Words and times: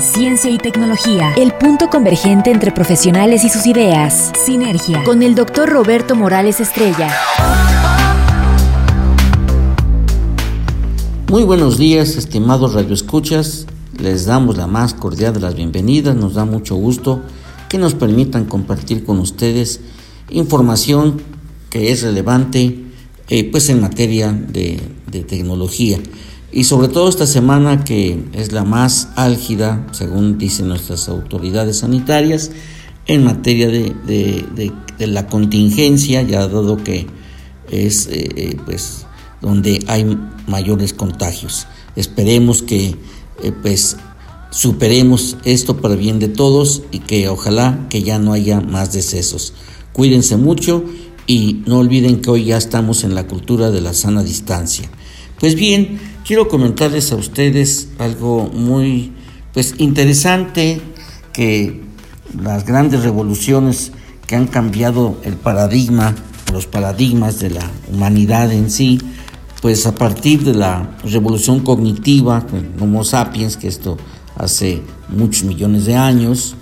Ciencia 0.00 0.50
y 0.50 0.58
tecnología, 0.58 1.32
el 1.36 1.52
punto 1.52 1.88
convergente 1.88 2.50
entre 2.50 2.70
profesionales 2.70 3.44
y 3.44 3.48
sus 3.48 3.66
ideas. 3.66 4.32
Sinergia, 4.44 5.02
con 5.04 5.22
el 5.22 5.34
doctor 5.34 5.68
Roberto 5.68 6.14
Morales 6.14 6.60
Estrella. 6.60 7.08
Muy 11.28 11.44
buenos 11.44 11.78
días, 11.78 12.16
estimados 12.16 12.74
radioescuchas. 12.74 13.66
Les 13.98 14.26
damos 14.26 14.56
la 14.56 14.66
más 14.66 14.94
cordial 14.94 15.32
de 15.34 15.40
las 15.40 15.54
bienvenidas. 15.54 16.14
Nos 16.14 16.34
da 16.34 16.44
mucho 16.44 16.76
gusto 16.76 17.22
que 17.68 17.78
nos 17.78 17.94
permitan 17.94 18.44
compartir 18.44 19.04
con 19.04 19.18
ustedes 19.18 19.80
información 20.30 21.22
que 21.70 21.92
es 21.92 22.02
relevante 22.02 22.84
eh, 23.28 23.50
pues 23.50 23.68
en 23.70 23.80
materia 23.80 24.32
de, 24.32 24.80
tecnología 25.26 25.98
y 26.56 26.64
sobre 26.64 26.88
todo 26.88 27.10
esta 27.10 27.26
semana 27.26 27.84
que 27.84 28.24
es 28.32 28.52
la 28.52 28.64
más 28.64 29.10
álgida 29.14 29.86
según 29.92 30.38
dicen 30.38 30.68
nuestras 30.68 31.06
autoridades 31.10 31.80
sanitarias 31.80 32.50
en 33.06 33.24
materia 33.24 33.68
de, 33.68 34.72
la 34.98 35.26
contingencia 35.26 36.22
ya 36.22 36.48
dado 36.48 36.82
que 36.82 37.06
es 37.70 38.06
eh, 38.06 38.28
eh, 38.36 38.56
pues 38.64 39.04
donde 39.42 39.84
hay 39.86 40.18
mayores 40.46 40.94
contagios 40.94 41.66
esperemos 41.94 42.62
que 42.62 42.96
pues 43.60 43.98
superemos 44.50 45.36
esto 45.44 45.76
para 45.76 45.96
bien 45.96 46.18
de 46.18 46.28
todos 46.28 46.84
y 46.90 47.00
que 47.00 47.28
ojalá 47.28 47.86
que 47.90 48.02
ya 48.02 48.18
no 48.18 48.32
haya 48.32 48.62
más 48.62 48.90
decesos. 48.90 49.52
Cuídense 49.92 50.38
mucho 50.38 50.82
y 51.26 51.62
no 51.66 51.78
olviden 51.78 52.22
que 52.22 52.30
hoy 52.30 52.44
ya 52.46 52.56
estamos 52.56 53.04
en 53.04 53.14
la 53.14 53.26
cultura 53.26 53.70
de 53.70 53.82
la 53.82 53.92
sana 53.92 54.22
distancia. 54.22 54.88
Pues 55.38 55.54
bien, 55.56 55.98
quiero 56.26 56.48
comentarles 56.48 57.12
a 57.12 57.16
ustedes 57.16 57.90
algo 57.98 58.50
muy 58.52 59.12
pues 59.54 59.76
interesante 59.78 60.80
que 61.32 61.82
las 62.42 62.66
grandes 62.66 63.04
revoluciones 63.04 63.92
que 64.26 64.34
han 64.34 64.48
cambiado 64.48 65.18
el 65.22 65.34
paradigma, 65.34 66.14
los 66.52 66.66
paradigmas 66.66 67.38
de 67.38 67.50
la 67.50 67.70
humanidad 67.92 68.52
en 68.52 68.70
sí, 68.70 69.00
pues 69.62 69.86
a 69.86 69.94
partir 69.94 70.42
de 70.42 70.54
la 70.54 70.96
revolución 71.04 71.60
cognitiva, 71.60 72.44
Homo 72.80 73.04
sapiens, 73.04 73.56
que 73.56 73.68
esto 73.68 73.96
hace 74.36 74.82
muchos 75.08 75.44
millones 75.44 75.86
de 75.86 75.94
años, 75.94 76.56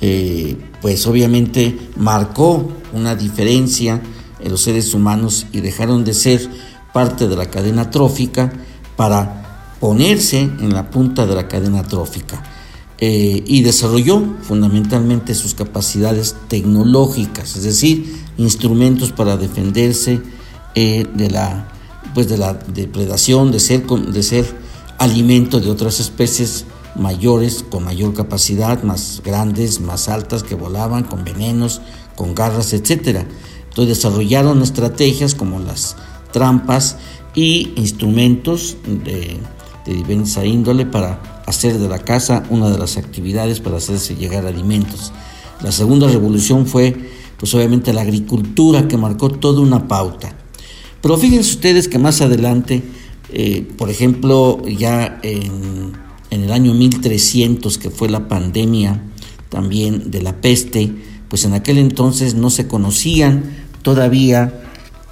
eh, 0.00 0.56
pues 0.80 1.06
obviamente 1.06 1.78
marcó 1.96 2.66
una 2.94 3.14
diferencia 3.14 4.00
en 4.40 4.50
los 4.50 4.62
seres 4.62 4.94
humanos 4.94 5.46
y 5.52 5.60
dejaron 5.60 6.02
de 6.02 6.14
ser 6.14 6.48
parte 6.94 7.28
de 7.28 7.36
la 7.36 7.50
cadena 7.50 7.90
trófica 7.90 8.52
para 8.96 9.74
ponerse 9.80 10.40
en 10.40 10.72
la 10.72 10.90
punta 10.90 11.26
de 11.26 11.34
la 11.34 11.48
cadena 11.48 11.82
trófica. 11.82 12.42
Eh, 12.98 13.42
y 13.46 13.62
desarrolló 13.62 14.22
fundamentalmente 14.42 15.34
sus 15.34 15.54
capacidades 15.54 16.36
tecnológicas, 16.46 17.56
es 17.56 17.64
decir, 17.64 18.14
instrumentos 18.36 19.10
para 19.10 19.36
defenderse 19.36 20.22
eh, 20.76 21.04
de, 21.12 21.28
la, 21.28 21.68
pues 22.14 22.28
de 22.28 22.38
la 22.38 22.54
depredación, 22.54 23.50
de 23.50 23.58
ser, 23.58 23.84
de 23.84 24.22
ser 24.22 24.46
alimento 24.98 25.58
de 25.58 25.68
otras 25.68 25.98
especies 25.98 26.64
mayores, 26.94 27.64
con 27.68 27.82
mayor 27.82 28.14
capacidad, 28.14 28.82
más 28.84 29.20
grandes, 29.24 29.80
más 29.80 30.08
altas, 30.08 30.44
que 30.44 30.54
volaban 30.54 31.02
con 31.02 31.24
venenos, 31.24 31.80
con 32.14 32.36
garras, 32.36 32.72
etc. 32.72 33.26
Entonces 33.68 33.96
desarrollaron 33.96 34.62
estrategias 34.62 35.34
como 35.34 35.58
las 35.58 35.96
trampas 36.32 36.98
y 37.34 37.72
instrumentos 37.76 38.76
de, 39.04 39.38
diversa 39.86 40.44
índole 40.44 40.86
para 40.86 41.42
hacer 41.46 41.78
de 41.78 41.88
la 41.88 41.98
casa 41.98 42.44
una 42.50 42.70
de 42.70 42.78
las 42.78 42.96
actividades 42.96 43.60
para 43.60 43.78
hacerse 43.78 44.14
llegar 44.14 44.46
alimentos. 44.46 45.12
La 45.60 45.72
segunda 45.72 46.08
revolución 46.08 46.66
fue, 46.66 46.94
pues 47.36 47.54
obviamente, 47.54 47.92
la 47.92 48.02
agricultura 48.02 48.86
que 48.86 48.96
marcó 48.96 49.28
toda 49.28 49.60
una 49.60 49.88
pauta. 49.88 50.36
Pero 51.00 51.18
fíjense 51.18 51.50
ustedes 51.50 51.88
que 51.88 51.98
más 51.98 52.20
adelante, 52.20 52.82
eh, 53.32 53.66
por 53.76 53.90
ejemplo, 53.90 54.62
ya 54.66 55.18
en 55.22 55.92
en 56.32 56.44
el 56.44 56.52
año 56.52 56.72
1300, 56.72 57.76
que 57.76 57.90
fue 57.90 58.08
la 58.08 58.26
pandemia 58.26 59.02
también 59.50 60.10
de 60.10 60.22
la 60.22 60.40
peste, 60.40 60.90
pues 61.28 61.44
en 61.44 61.52
aquel 61.52 61.76
entonces 61.76 62.34
no 62.34 62.48
se 62.48 62.66
conocían 62.66 63.54
todavía 63.82 64.62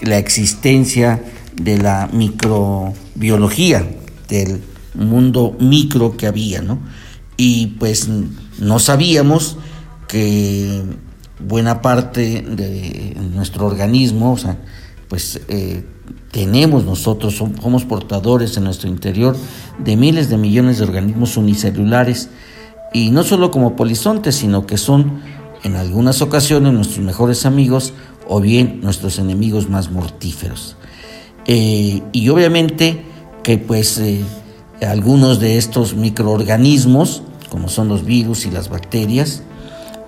la 0.01 0.17
existencia 0.17 1.23
de 1.65 1.79
la 1.79 2.09
microbiología, 2.13 3.89
del 4.29 4.63
mundo 4.95 5.57
micro 5.61 6.17
que 6.17 6.27
había, 6.27 6.63
¿no? 6.63 6.79
Y 7.37 7.69
pues 7.79 8.09
no 8.59 8.79
sabíamos 8.79 9.57
que 10.09 10.83
buena 11.39 11.81
parte 11.81 12.43
de 12.43 13.17
nuestro 13.35 13.67
organismo, 13.67 14.33
o 14.33 14.39
sea, 14.39 14.59
pues 15.09 15.41
eh, 15.49 15.85
tenemos 16.31 16.85
nosotros, 16.85 17.35
somos 17.35 17.85
portadores 17.85 18.57
en 18.57 18.65
nuestro 18.65 18.89
interior 18.89 19.37
de 19.79 19.97
miles 19.97 20.29
de 20.29 20.37
millones 20.37 20.79
de 20.79 20.85
organismos 20.85 21.37
unicelulares 21.37 22.29
y 22.93 23.11
no 23.11 23.23
solo 23.23 23.51
como 23.51 23.77
polizontes, 23.77 24.37
sino 24.37 24.67
que 24.67 24.77
son 24.77 25.21
en 25.63 25.77
algunas 25.77 26.23
ocasiones 26.23 26.73
nuestros 26.73 27.05
mejores 27.05 27.47
amigos 27.47 27.93
o 28.29 28.41
bien 28.41 28.81
nuestros 28.83 29.19
enemigos 29.19 29.69
más 29.69 29.91
mortíferos. 29.91 30.77
Eh, 31.53 32.01
y 32.13 32.29
obviamente 32.29 33.03
que 33.43 33.59
pues 33.59 33.99
eh, 33.99 34.23
algunos 34.87 35.41
de 35.41 35.59
estos 35.59 35.95
microorganismos, 35.97 37.25
como 37.49 37.69
son 37.69 37.89
los 37.89 38.05
virus 38.05 38.47
y 38.47 38.53
las 38.53 38.69
bacterias, 38.69 39.43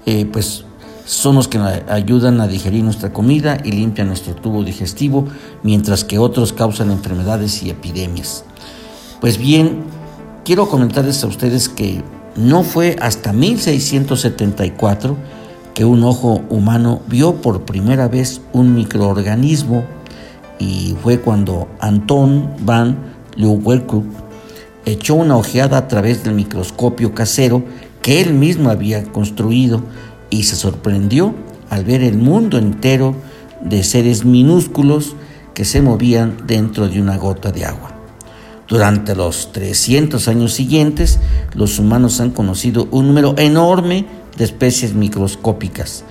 eh, 0.07 0.25
pues 0.25 0.65
son 1.05 1.35
los 1.35 1.49
que 1.49 1.59
ayudan 1.59 2.41
a 2.41 2.47
digerir 2.47 2.85
nuestra 2.85 3.13
comida 3.13 3.59
y 3.65 3.73
limpian 3.73 4.07
nuestro 4.07 4.37
tubo 4.37 4.63
digestivo, 4.63 5.27
mientras 5.65 6.05
que 6.05 6.21
otros 6.21 6.53
causan 6.53 6.93
enfermedades 6.93 7.61
y 7.65 7.71
epidemias. 7.71 8.45
Pues 9.21 9.37
bien, 9.37 9.83
quiero 10.45 10.69
comentarles 10.69 11.25
a 11.25 11.27
ustedes 11.27 11.69
que 11.69 12.05
no 12.37 12.63
fue 12.63 12.97
hasta 13.01 13.33
1674 13.33 15.17
que 15.75 15.85
un 15.85 16.05
ojo 16.05 16.41
humano 16.51 17.01
vio 17.09 17.35
por 17.43 17.63
primera 17.63 18.07
vez 18.07 18.43
un 18.53 18.77
microorganismo 18.77 19.85
y 20.63 20.97
fue 21.03 21.19
cuando 21.19 21.69
Anton 21.81 22.55
van 22.61 22.97
Leeuwenhoek 23.35 24.05
echó 24.85 25.15
una 25.15 25.37
ojeada 25.37 25.77
a 25.77 25.89
través 25.89 26.23
del 26.23 26.35
microscopio 26.35 27.15
casero 27.15 27.65
que 28.01 28.21
él 28.21 28.33
mismo 28.35 28.71
había 28.71 29.03
construido 29.05 29.83
y 30.31 30.45
se 30.45 30.55
sorprendió 30.55 31.35
al 31.69 31.85
ver 31.85 32.03
el 32.03 32.17
mundo 32.17 32.59
entero 32.59 33.17
de 33.61 33.83
seres 33.83 34.25
minúsculos 34.25 35.17
que 35.55 35.65
se 35.65 35.83
movían 35.83 36.37
dentro 36.47 36.89
de 36.89 37.01
una 37.01 37.17
gota 37.17 37.51
de 37.51 37.65
agua. 37.65 37.91
Durante 38.69 39.15
los 39.15 39.53
300 39.53 40.29
años 40.29 40.53
siguientes, 40.53 41.19
los 41.55 41.79
humanos 41.79 42.21
han 42.21 42.31
conocido 42.31 42.89
un 42.91 43.09
número 43.09 43.35
enorme 43.37 44.07
de 44.37 44.45
especies 44.45 44.95
microscópicas 44.95 46.05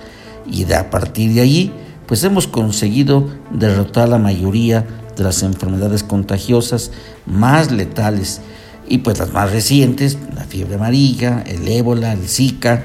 y 0.46 0.64
de 0.64 0.76
a 0.76 0.90
partir 0.90 1.32
de 1.34 1.40
allí, 1.40 1.72
pues 2.12 2.24
hemos 2.24 2.46
conseguido 2.46 3.26
derrotar 3.50 4.06
la 4.06 4.18
mayoría 4.18 4.86
de 5.16 5.24
las 5.24 5.42
enfermedades 5.42 6.02
contagiosas 6.02 6.90
más 7.24 7.72
letales 7.72 8.42
y 8.86 8.98
pues 8.98 9.18
las 9.18 9.32
más 9.32 9.50
recientes, 9.50 10.18
la 10.36 10.44
fiebre 10.44 10.74
amarilla, 10.74 11.42
el 11.46 11.66
ébola, 11.66 12.12
el 12.12 12.28
zika, 12.28 12.84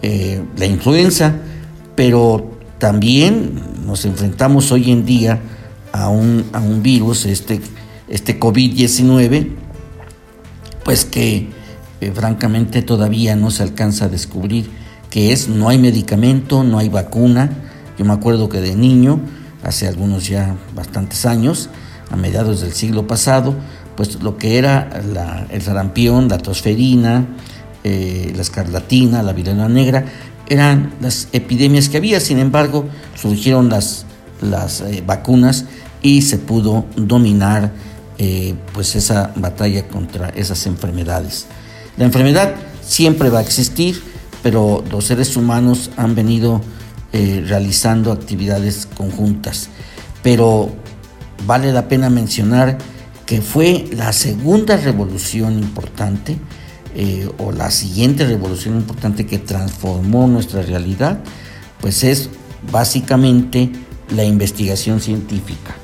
eh, 0.00 0.42
la 0.56 0.64
influenza, 0.64 1.34
pero 1.94 2.52
también 2.78 3.60
nos 3.84 4.06
enfrentamos 4.06 4.72
hoy 4.72 4.92
en 4.92 5.04
día 5.04 5.40
a 5.92 6.08
un, 6.08 6.46
a 6.54 6.60
un 6.60 6.82
virus, 6.82 7.26
este, 7.26 7.60
este 8.08 8.40
COVID-19, 8.40 9.50
pues 10.84 11.04
que 11.04 11.50
eh, 12.00 12.12
francamente 12.14 12.80
todavía 12.80 13.36
no 13.36 13.50
se 13.50 13.62
alcanza 13.62 14.06
a 14.06 14.08
descubrir 14.08 14.70
qué 15.10 15.34
es, 15.34 15.50
no 15.50 15.68
hay 15.68 15.76
medicamento, 15.76 16.64
no 16.64 16.78
hay 16.78 16.88
vacuna. 16.88 17.67
Yo 17.98 18.04
me 18.04 18.12
acuerdo 18.12 18.48
que 18.48 18.60
de 18.60 18.76
niño, 18.76 19.20
hace 19.62 19.88
algunos 19.88 20.28
ya 20.28 20.56
bastantes 20.74 21.26
años, 21.26 21.68
a 22.10 22.16
mediados 22.16 22.60
del 22.60 22.72
siglo 22.72 23.06
pasado, 23.06 23.54
pues 23.96 24.22
lo 24.22 24.36
que 24.38 24.58
era 24.58 24.88
el 25.50 25.62
sarampión, 25.62 26.28
la 26.28 26.38
tosferina, 26.38 27.26
eh, 27.82 28.32
la 28.34 28.42
escarlatina, 28.42 29.22
la 29.22 29.32
viruela 29.32 29.68
negra, 29.68 30.04
eran 30.48 30.94
las 31.00 31.28
epidemias 31.32 31.88
que 31.88 31.96
había, 31.96 32.20
sin 32.20 32.38
embargo, 32.38 32.86
surgieron 33.14 33.68
las, 33.68 34.06
las 34.40 34.80
eh, 34.80 35.02
vacunas 35.04 35.64
y 36.00 36.22
se 36.22 36.38
pudo 36.38 36.86
dominar 36.96 37.72
eh, 38.18 38.54
pues 38.72 38.94
esa 38.94 39.32
batalla 39.36 39.88
contra 39.88 40.28
esas 40.30 40.66
enfermedades. 40.66 41.46
La 41.96 42.04
enfermedad 42.04 42.54
siempre 42.80 43.30
va 43.30 43.40
a 43.40 43.42
existir, 43.42 44.00
pero 44.42 44.84
los 44.90 45.04
seres 45.04 45.36
humanos 45.36 45.90
han 45.96 46.14
venido 46.14 46.60
realizando 47.12 48.12
actividades 48.12 48.86
conjuntas. 48.96 49.68
Pero 50.22 50.70
vale 51.46 51.72
la 51.72 51.88
pena 51.88 52.10
mencionar 52.10 52.78
que 53.26 53.42
fue 53.42 53.86
la 53.92 54.12
segunda 54.12 54.76
revolución 54.76 55.58
importante 55.58 56.38
eh, 56.94 57.30
o 57.38 57.52
la 57.52 57.70
siguiente 57.70 58.26
revolución 58.26 58.76
importante 58.76 59.26
que 59.26 59.38
transformó 59.38 60.26
nuestra 60.26 60.62
realidad, 60.62 61.20
pues 61.80 62.04
es 62.04 62.30
básicamente 62.72 63.70
la 64.16 64.24
investigación 64.24 65.00
científica. 65.00 65.76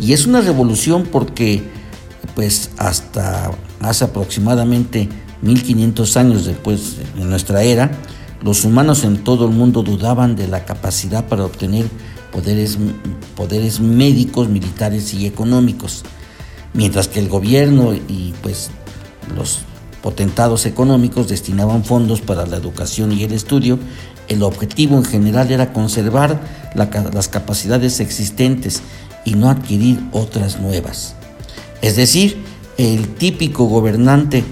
Y 0.00 0.14
es 0.14 0.26
una 0.26 0.40
revolución 0.40 1.06
porque 1.12 1.62
pues 2.34 2.70
hasta 2.78 3.50
hace 3.80 4.04
aproximadamente 4.04 5.08
1500 5.42 6.16
años 6.16 6.46
después 6.46 6.96
de 7.16 7.24
nuestra 7.24 7.62
era, 7.62 7.90
los 8.42 8.64
humanos 8.64 9.04
en 9.04 9.24
todo 9.24 9.46
el 9.46 9.52
mundo 9.52 9.82
dudaban 9.82 10.36
de 10.36 10.48
la 10.48 10.64
capacidad 10.64 11.26
para 11.26 11.44
obtener 11.44 11.86
poderes, 12.32 12.78
poderes 13.36 13.80
médicos, 13.80 14.48
militares 14.48 15.12
y 15.14 15.26
económicos, 15.26 16.04
mientras 16.74 17.08
que 17.08 17.20
el 17.20 17.28
gobierno 17.28 17.94
y 17.94 18.34
pues 18.42 18.70
los 19.36 19.60
potentados 20.02 20.66
económicos 20.66 21.28
destinaban 21.28 21.84
fondos 21.84 22.20
para 22.20 22.46
la 22.46 22.56
educación 22.56 23.12
y 23.12 23.24
el 23.24 23.32
estudio, 23.32 23.78
el 24.28 24.42
objetivo 24.42 24.96
en 24.96 25.04
general 25.04 25.50
era 25.50 25.72
conservar 25.72 26.40
las 26.74 27.28
capacidades 27.28 27.98
existentes 28.00 28.82
y 29.24 29.34
no 29.34 29.50
adquirir 29.50 30.00
otras 30.12 30.60
nuevas. 30.60 31.14
Es 31.82 31.96
decir, 31.96 32.42
el 32.76 33.08
típico 33.14 33.64
gobernante 33.64 34.44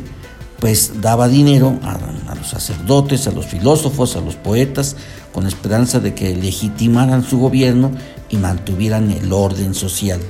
pues 0.58 1.00
daba 1.00 1.28
dinero 1.28 1.78
a, 1.82 2.25
sacerdotes, 2.50 3.26
a 3.26 3.32
los 3.32 3.46
filósofos, 3.46 4.16
a 4.16 4.20
los 4.20 4.36
poetas, 4.36 4.96
con 5.32 5.46
esperanza 5.46 6.00
de 6.00 6.14
que 6.14 6.34
legitimaran 6.34 7.24
su 7.24 7.38
gobierno 7.38 7.90
y 8.28 8.36
mantuvieran 8.36 9.10
el 9.10 9.32
orden 9.32 9.74
social. 9.74 10.20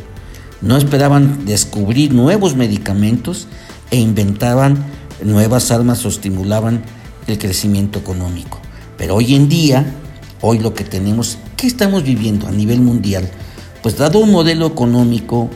No 0.60 0.76
esperaban 0.76 1.44
descubrir 1.44 2.12
nuevos 2.12 2.56
medicamentos 2.56 3.46
e 3.90 3.98
inventaban 3.98 4.84
nuevas 5.22 5.70
armas 5.70 6.04
o 6.04 6.08
estimulaban 6.08 6.82
el 7.26 7.38
crecimiento 7.38 7.98
económico. 7.98 8.60
Pero 8.96 9.16
hoy 9.16 9.34
en 9.34 9.48
día, 9.48 9.94
hoy 10.40 10.58
lo 10.58 10.74
que 10.74 10.84
tenemos, 10.84 11.38
¿qué 11.56 11.66
estamos 11.66 12.02
viviendo 12.02 12.46
a 12.46 12.50
nivel 12.50 12.80
mundial? 12.80 13.28
Pues 13.82 13.96
dado 13.96 14.18
un 14.18 14.32
modelo 14.32 14.66
económico 14.66 15.50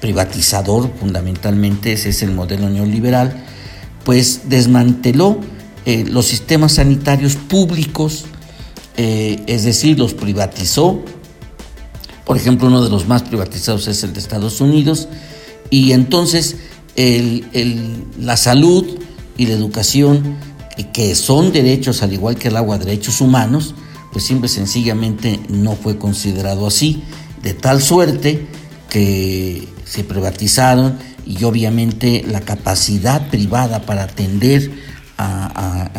privatizador, 0.00 0.90
fundamentalmente 1.00 1.92
ese 1.92 2.10
es 2.10 2.22
el 2.22 2.32
modelo 2.32 2.68
neoliberal, 2.68 3.44
pues 4.04 4.42
desmanteló 4.48 5.40
eh, 5.86 6.04
los 6.04 6.26
sistemas 6.26 6.72
sanitarios 6.72 7.36
públicos, 7.36 8.24
eh, 8.96 9.42
es 9.46 9.64
decir, 9.64 9.98
los 9.98 10.14
privatizó. 10.14 11.00
Por 12.24 12.36
ejemplo, 12.36 12.66
uno 12.66 12.82
de 12.82 12.90
los 12.90 13.06
más 13.06 13.22
privatizados 13.22 13.86
es 13.86 14.02
el 14.02 14.12
de 14.12 14.18
Estados 14.18 14.60
Unidos, 14.60 15.08
y 15.70 15.92
entonces 15.92 16.56
la 18.18 18.36
salud 18.36 18.98
y 19.36 19.46
la 19.46 19.52
educación, 19.52 20.36
que 20.92 21.14
son 21.14 21.52
derechos 21.52 22.02
al 22.02 22.12
igual 22.12 22.36
que 22.36 22.48
el 22.48 22.56
agua, 22.56 22.78
derechos 22.78 23.20
humanos, 23.20 23.74
pues 24.12 24.24
siempre 24.24 24.48
sencillamente 24.48 25.38
no 25.48 25.76
fue 25.76 25.98
considerado 25.98 26.66
así, 26.66 27.02
de 27.42 27.54
tal 27.54 27.80
suerte 27.80 28.46
que 28.88 29.68
se 29.84 30.04
privatizaron 30.04 30.98
y 31.26 31.44
obviamente 31.44 32.24
la 32.26 32.40
capacidad 32.40 33.28
privada 33.28 33.82
para 33.82 34.04
atender 34.04 34.70
a, 35.16 35.90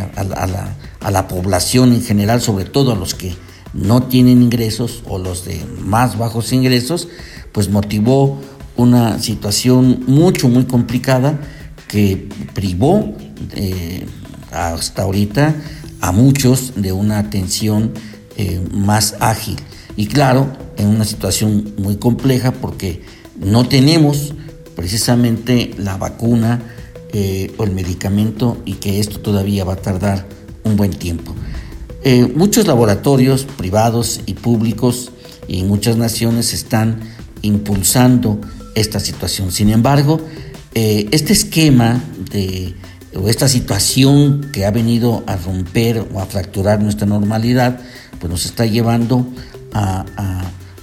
a, 0.99 1.11
la, 1.11 1.27
población 1.27 1.93
en 1.93 2.03
general, 2.03 2.41
sobre 2.41 2.65
todo 2.65 2.91
a 2.91 2.95
los 2.95 3.15
que 3.15 3.35
no 3.73 4.03
tienen 4.03 4.41
ingresos 4.41 5.03
o 5.07 5.17
los 5.17 5.45
de 5.45 5.63
más 5.79 6.17
bajos 6.17 6.53
ingresos, 6.53 7.07
pues 7.51 7.69
motivó 7.69 8.39
una 8.75 9.19
situación 9.19 10.03
mucho, 10.07 10.49
muy 10.49 10.65
complicada 10.65 11.39
que 11.87 12.29
privó 12.53 13.15
eh, 13.55 14.05
hasta 14.51 15.03
ahorita 15.03 15.55
a 16.01 16.11
muchos 16.11 16.73
de 16.75 16.91
una 16.91 17.19
atención 17.19 17.93
eh, 18.37 18.61
más 18.71 19.15
ágil. 19.19 19.55
Y 19.95 20.07
claro, 20.07 20.47
en 20.77 20.87
una 20.87 21.05
situación 21.05 21.73
muy 21.77 21.97
compleja 21.97 22.51
porque 22.51 23.01
no 23.39 23.67
tenemos 23.67 24.33
precisamente 24.75 25.71
la 25.77 25.97
vacuna 25.97 26.61
eh, 27.13 27.53
o 27.57 27.63
el 27.63 27.71
medicamento 27.71 28.57
y 28.65 28.73
que 28.73 28.99
esto 28.99 29.19
todavía 29.19 29.63
va 29.63 29.73
a 29.73 29.77
tardar 29.77 30.27
un 30.63 30.75
buen 30.75 30.91
tiempo. 30.91 31.35
muchos 32.35 32.67
laboratorios 32.67 33.45
privados 33.45 34.21
y 34.25 34.33
públicos 34.33 35.11
y 35.47 35.63
muchas 35.63 35.97
naciones 35.97 36.53
están 36.53 36.99
impulsando 37.41 38.39
esta 38.75 38.99
situación. 38.99 39.51
Sin 39.51 39.69
embargo, 39.69 40.21
eh, 40.75 41.07
este 41.11 41.33
esquema 41.33 42.03
de, 42.31 42.75
o 43.15 43.29
esta 43.29 43.47
situación 43.47 44.49
que 44.51 44.65
ha 44.65 44.71
venido 44.71 45.23
a 45.25 45.35
romper 45.35 46.05
o 46.13 46.19
a 46.19 46.25
fracturar 46.25 46.81
nuestra 46.81 47.07
normalidad, 47.07 47.79
pues 48.19 48.29
nos 48.29 48.45
está 48.45 48.65
llevando 48.65 49.25
a, 49.73 50.05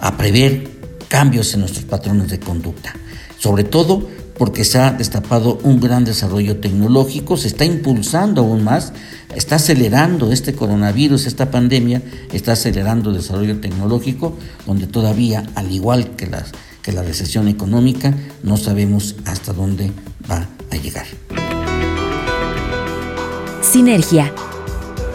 a 0.00 0.16
prever 0.16 0.68
cambios 1.08 1.54
en 1.54 1.60
nuestros 1.60 1.84
patrones 1.84 2.28
de 2.28 2.40
conducta. 2.40 2.94
Sobre 3.38 3.64
todo 3.64 4.08
porque 4.38 4.64
se 4.64 4.78
ha 4.78 4.92
destapado 4.92 5.58
un 5.62 5.80
gran 5.80 6.04
desarrollo 6.04 6.58
tecnológico, 6.58 7.36
se 7.36 7.48
está 7.48 7.64
impulsando 7.64 8.42
aún 8.42 8.64
más, 8.64 8.92
está 9.34 9.56
acelerando 9.56 10.32
este 10.32 10.54
coronavirus, 10.54 11.26
esta 11.26 11.50
pandemia, 11.50 12.02
está 12.32 12.52
acelerando 12.52 13.10
el 13.10 13.16
desarrollo 13.16 13.60
tecnológico, 13.60 14.36
donde 14.66 14.86
todavía, 14.86 15.44
al 15.54 15.70
igual 15.72 16.16
que 16.16 16.26
las 16.26 16.52
que 16.84 16.92
la 16.92 17.02
recesión 17.02 17.48
económica 17.48 18.14
no 18.42 18.58
sabemos 18.58 19.16
hasta 19.24 19.54
dónde 19.54 19.90
va 20.30 20.46
a 20.70 20.76
llegar. 20.76 21.06
Sinergia, 23.62 24.32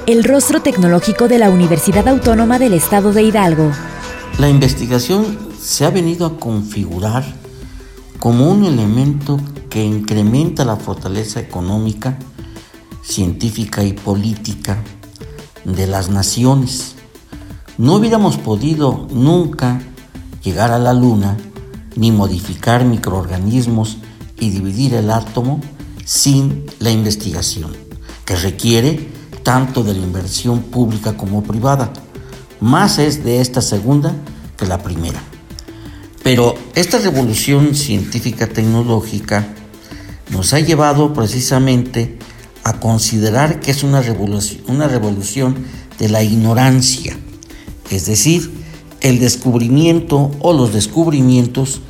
el 0.07 0.23
rostro 0.23 0.63
tecnológico 0.63 1.27
de 1.27 1.37
la 1.37 1.51
Universidad 1.51 2.07
Autónoma 2.07 2.57
del 2.57 2.73
Estado 2.73 3.13
de 3.13 3.21
Hidalgo. 3.21 3.71
La 4.39 4.49
investigación 4.49 5.37
se 5.61 5.85
ha 5.85 5.91
venido 5.91 6.25
a 6.25 6.39
configurar 6.39 7.23
como 8.19 8.51
un 8.51 8.65
elemento 8.65 9.39
que 9.69 9.83
incrementa 9.83 10.65
la 10.65 10.75
fortaleza 10.75 11.39
económica, 11.39 12.19
científica 13.01 13.83
y 13.83 13.93
política 13.93 14.83
de 15.63 15.87
las 15.87 16.09
naciones. 16.09 16.95
No 17.77 17.95
hubiéramos 17.95 18.37
podido 18.37 19.07
nunca 19.11 19.81
llegar 20.43 20.71
a 20.71 20.79
la 20.79 20.93
luna 20.93 21.37
ni 21.95 22.11
modificar 22.11 22.83
microorganismos 22.83 23.97
y 24.37 24.49
dividir 24.49 24.95
el 24.95 25.11
átomo 25.11 25.61
sin 26.03 26.65
la 26.79 26.91
investigación, 26.91 27.71
que 28.25 28.35
requiere 28.35 29.09
tanto 29.43 29.83
de 29.83 29.93
la 29.93 29.99
inversión 29.99 30.59
pública 30.63 31.15
como 31.15 31.43
privada. 31.43 31.91
Más 32.59 32.99
es 32.99 33.23
de 33.23 33.39
esta 33.39 33.61
segunda 33.61 34.13
que 34.57 34.65
la 34.65 34.79
primera. 34.79 35.21
Pero 36.23 36.55
esta 36.75 36.99
revolución 36.99 37.75
científica 37.75 38.47
tecnológica 38.47 39.47
nos 40.31 40.53
ha 40.53 40.59
llevado 40.59 41.13
precisamente 41.13 42.17
a 42.63 42.79
considerar 42.79 43.59
que 43.59 43.71
es 43.71 43.83
una 43.83 44.01
revolución, 44.01 44.61
una 44.67 44.87
revolución 44.87 45.65
de 45.97 46.09
la 46.09 46.23
ignorancia, 46.23 47.17
es 47.89 48.05
decir, 48.05 48.51
el 49.01 49.19
descubrimiento 49.19 50.31
o 50.39 50.53
los 50.53 50.73
descubrimientos 50.73 51.81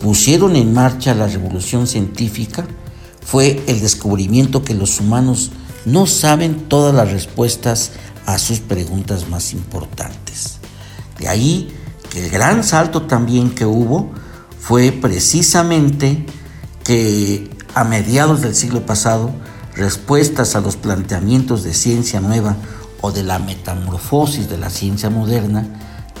pusieron 0.00 0.56
en 0.56 0.72
marcha 0.72 1.14
la 1.14 1.28
revolución 1.28 1.86
científica 1.86 2.66
fue 3.24 3.62
el 3.66 3.80
descubrimiento 3.80 4.62
que 4.64 4.74
los 4.74 5.00
humanos 5.00 5.50
no 5.84 6.06
saben 6.06 6.68
todas 6.68 6.94
las 6.94 7.10
respuestas 7.10 7.92
a 8.26 8.38
sus 8.38 8.60
preguntas 8.60 9.28
más 9.28 9.52
importantes. 9.52 10.58
De 11.18 11.28
ahí 11.28 11.68
el 12.14 12.30
gran 12.30 12.64
salto 12.64 13.02
también 13.02 13.50
que 13.54 13.66
hubo 13.66 14.12
fue 14.58 14.92
precisamente 14.92 16.24
que 16.84 17.50
a 17.74 17.84
mediados 17.84 18.40
del 18.40 18.54
siglo 18.54 18.86
pasado, 18.86 19.30
respuestas 19.74 20.54
a 20.54 20.60
los 20.60 20.76
planteamientos 20.76 21.64
de 21.64 21.74
ciencia 21.74 22.20
nueva 22.20 22.56
o 23.00 23.10
de 23.10 23.24
la 23.24 23.38
metamorfosis 23.38 24.48
de 24.48 24.58
la 24.58 24.70
ciencia 24.70 25.10
moderna, 25.10 25.66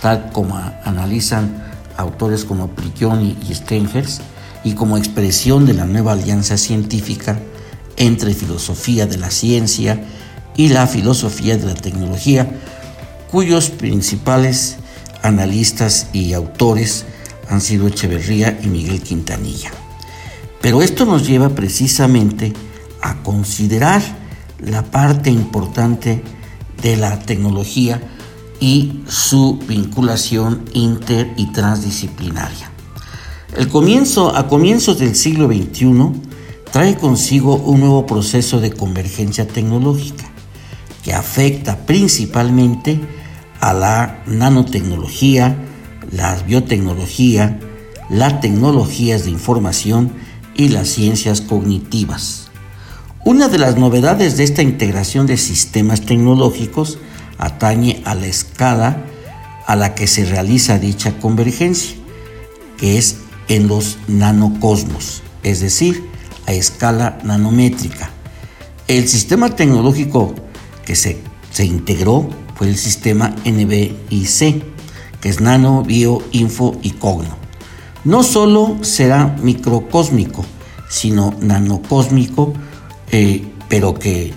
tal 0.02 0.32
como 0.32 0.56
analizan 0.84 1.62
autores 1.96 2.44
como 2.44 2.70
Prigioni 2.70 3.38
y 3.48 3.54
Stengers, 3.54 4.20
y 4.64 4.72
como 4.72 4.96
expresión 4.96 5.66
de 5.66 5.74
la 5.74 5.84
nueva 5.84 6.12
alianza 6.12 6.56
científica, 6.56 7.38
entre 7.96 8.34
filosofía 8.34 9.06
de 9.06 9.18
la 9.18 9.30
ciencia 9.30 10.02
y 10.56 10.68
la 10.68 10.86
filosofía 10.86 11.56
de 11.56 11.66
la 11.66 11.74
tecnología, 11.74 12.50
cuyos 13.30 13.70
principales 13.70 14.78
analistas 15.24 16.08
y 16.12 16.34
autores 16.34 17.06
han 17.48 17.60
sido 17.60 17.88
Echeverría 17.88 18.60
y 18.62 18.68
Miguel 18.68 19.02
Quintanilla. 19.02 19.72
Pero 20.60 20.82
esto 20.82 21.04
nos 21.04 21.26
lleva 21.26 21.48
precisamente 21.50 22.52
a 23.02 23.22
considerar 23.22 24.02
la 24.60 24.82
parte 24.82 25.30
importante 25.30 26.22
de 26.82 26.96
la 26.96 27.18
tecnología 27.18 28.00
y 28.60 29.00
su 29.08 29.58
vinculación 29.66 30.64
inter 30.72 31.32
y 31.36 31.52
transdisciplinaria. 31.52 32.70
El 33.56 33.68
comienzo, 33.68 34.34
a 34.34 34.48
comienzos 34.48 34.98
del 34.98 35.14
siglo 35.14 35.48
XXI 35.48 36.12
trae 36.70 36.96
consigo 36.96 37.56
un 37.56 37.80
nuevo 37.80 38.06
proceso 38.06 38.60
de 38.60 38.72
convergencia 38.72 39.46
tecnológica 39.46 40.24
que 41.02 41.12
afecta 41.12 41.76
principalmente 41.86 43.00
a 43.64 43.72
la 43.72 44.22
nanotecnología, 44.26 45.56
la 46.10 46.34
biotecnología, 46.42 47.58
las 48.10 48.42
tecnologías 48.42 49.24
de 49.24 49.30
información 49.30 50.12
y 50.54 50.68
las 50.68 50.88
ciencias 50.88 51.40
cognitivas. 51.40 52.48
Una 53.24 53.48
de 53.48 53.56
las 53.56 53.78
novedades 53.78 54.36
de 54.36 54.44
esta 54.44 54.60
integración 54.60 55.26
de 55.26 55.38
sistemas 55.38 56.02
tecnológicos 56.02 56.98
atañe 57.38 58.02
a 58.04 58.14
la 58.14 58.26
escala 58.26 59.02
a 59.66 59.76
la 59.76 59.94
que 59.94 60.08
se 60.08 60.26
realiza 60.26 60.78
dicha 60.78 61.18
convergencia, 61.18 61.96
que 62.76 62.98
es 62.98 63.16
en 63.48 63.66
los 63.66 63.96
nanocosmos, 64.08 65.22
es 65.42 65.60
decir, 65.60 66.04
a 66.46 66.52
escala 66.52 67.18
nanométrica. 67.24 68.10
El 68.88 69.08
sistema 69.08 69.56
tecnológico 69.56 70.34
que 70.84 70.96
se, 70.96 71.22
se 71.50 71.64
integró 71.64 72.43
fue 72.64 72.70
el 72.70 72.78
sistema 72.78 73.34
NBIC, 73.44 74.64
que 75.20 75.28
es 75.28 75.42
Nano, 75.42 75.82
Bio, 75.82 76.22
Info 76.32 76.78
y 76.82 76.92
Cogno. 76.92 77.36
No 78.04 78.22
solo 78.22 78.78
será 78.80 79.36
microcósmico, 79.42 80.46
sino 80.88 81.34
nanocósmico, 81.42 82.54
eh, 83.12 83.44
pero 83.68 83.92
que 83.92 84.32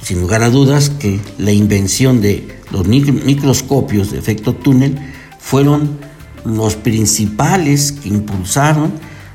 sin 0.00 0.20
lugar 0.20 0.44
a 0.44 0.50
dudas 0.50 0.90
que 0.90 1.18
la 1.38 1.50
invención 1.50 2.20
de 2.20 2.56
los 2.70 2.86
microscopios 2.86 4.12
de 4.12 4.18
efecto 4.20 4.54
túnel 4.54 4.96
fueron 5.40 5.98
los 6.44 6.76
principales 6.76 7.90
que 7.90 8.10
impulsaron 8.10 8.92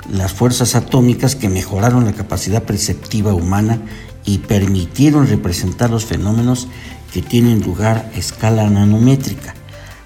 las 0.10 0.32
fuerzas 0.32 0.74
atómicas 0.76 1.36
que 1.36 1.50
mejoraron 1.50 2.06
la 2.06 2.14
capacidad 2.14 2.64
perceptiva 2.64 3.34
humana 3.34 3.82
y 4.24 4.38
permitieron 4.38 5.28
representar 5.28 5.90
los 5.90 6.06
fenómenos 6.06 6.70
que 7.18 7.24
tienen 7.24 7.64
lugar 7.64 8.12
a 8.14 8.20
escala 8.20 8.70
nanométrica, 8.70 9.56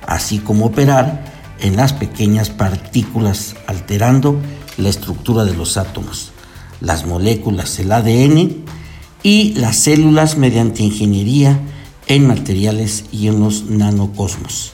así 0.08 0.40
como 0.40 0.68
operar 0.68 1.26
en 1.60 1.76
las 1.76 1.92
pequeñas 1.92 2.50
partículas 2.50 3.58
alterando 3.68 4.40
la 4.78 4.88
estructura 4.88 5.44
de 5.44 5.54
los 5.54 5.76
átomos, 5.76 6.32
las 6.80 7.06
moléculas, 7.06 7.78
el 7.80 7.92
ADN 7.92 8.64
y 9.24 9.52
las 9.56 9.76
células 9.76 10.38
mediante 10.38 10.84
ingeniería 10.84 11.60
en 12.08 12.28
materiales 12.28 13.04
y 13.12 13.28
en 13.28 13.42
los 13.42 13.66
nanocosmos. 13.66 14.72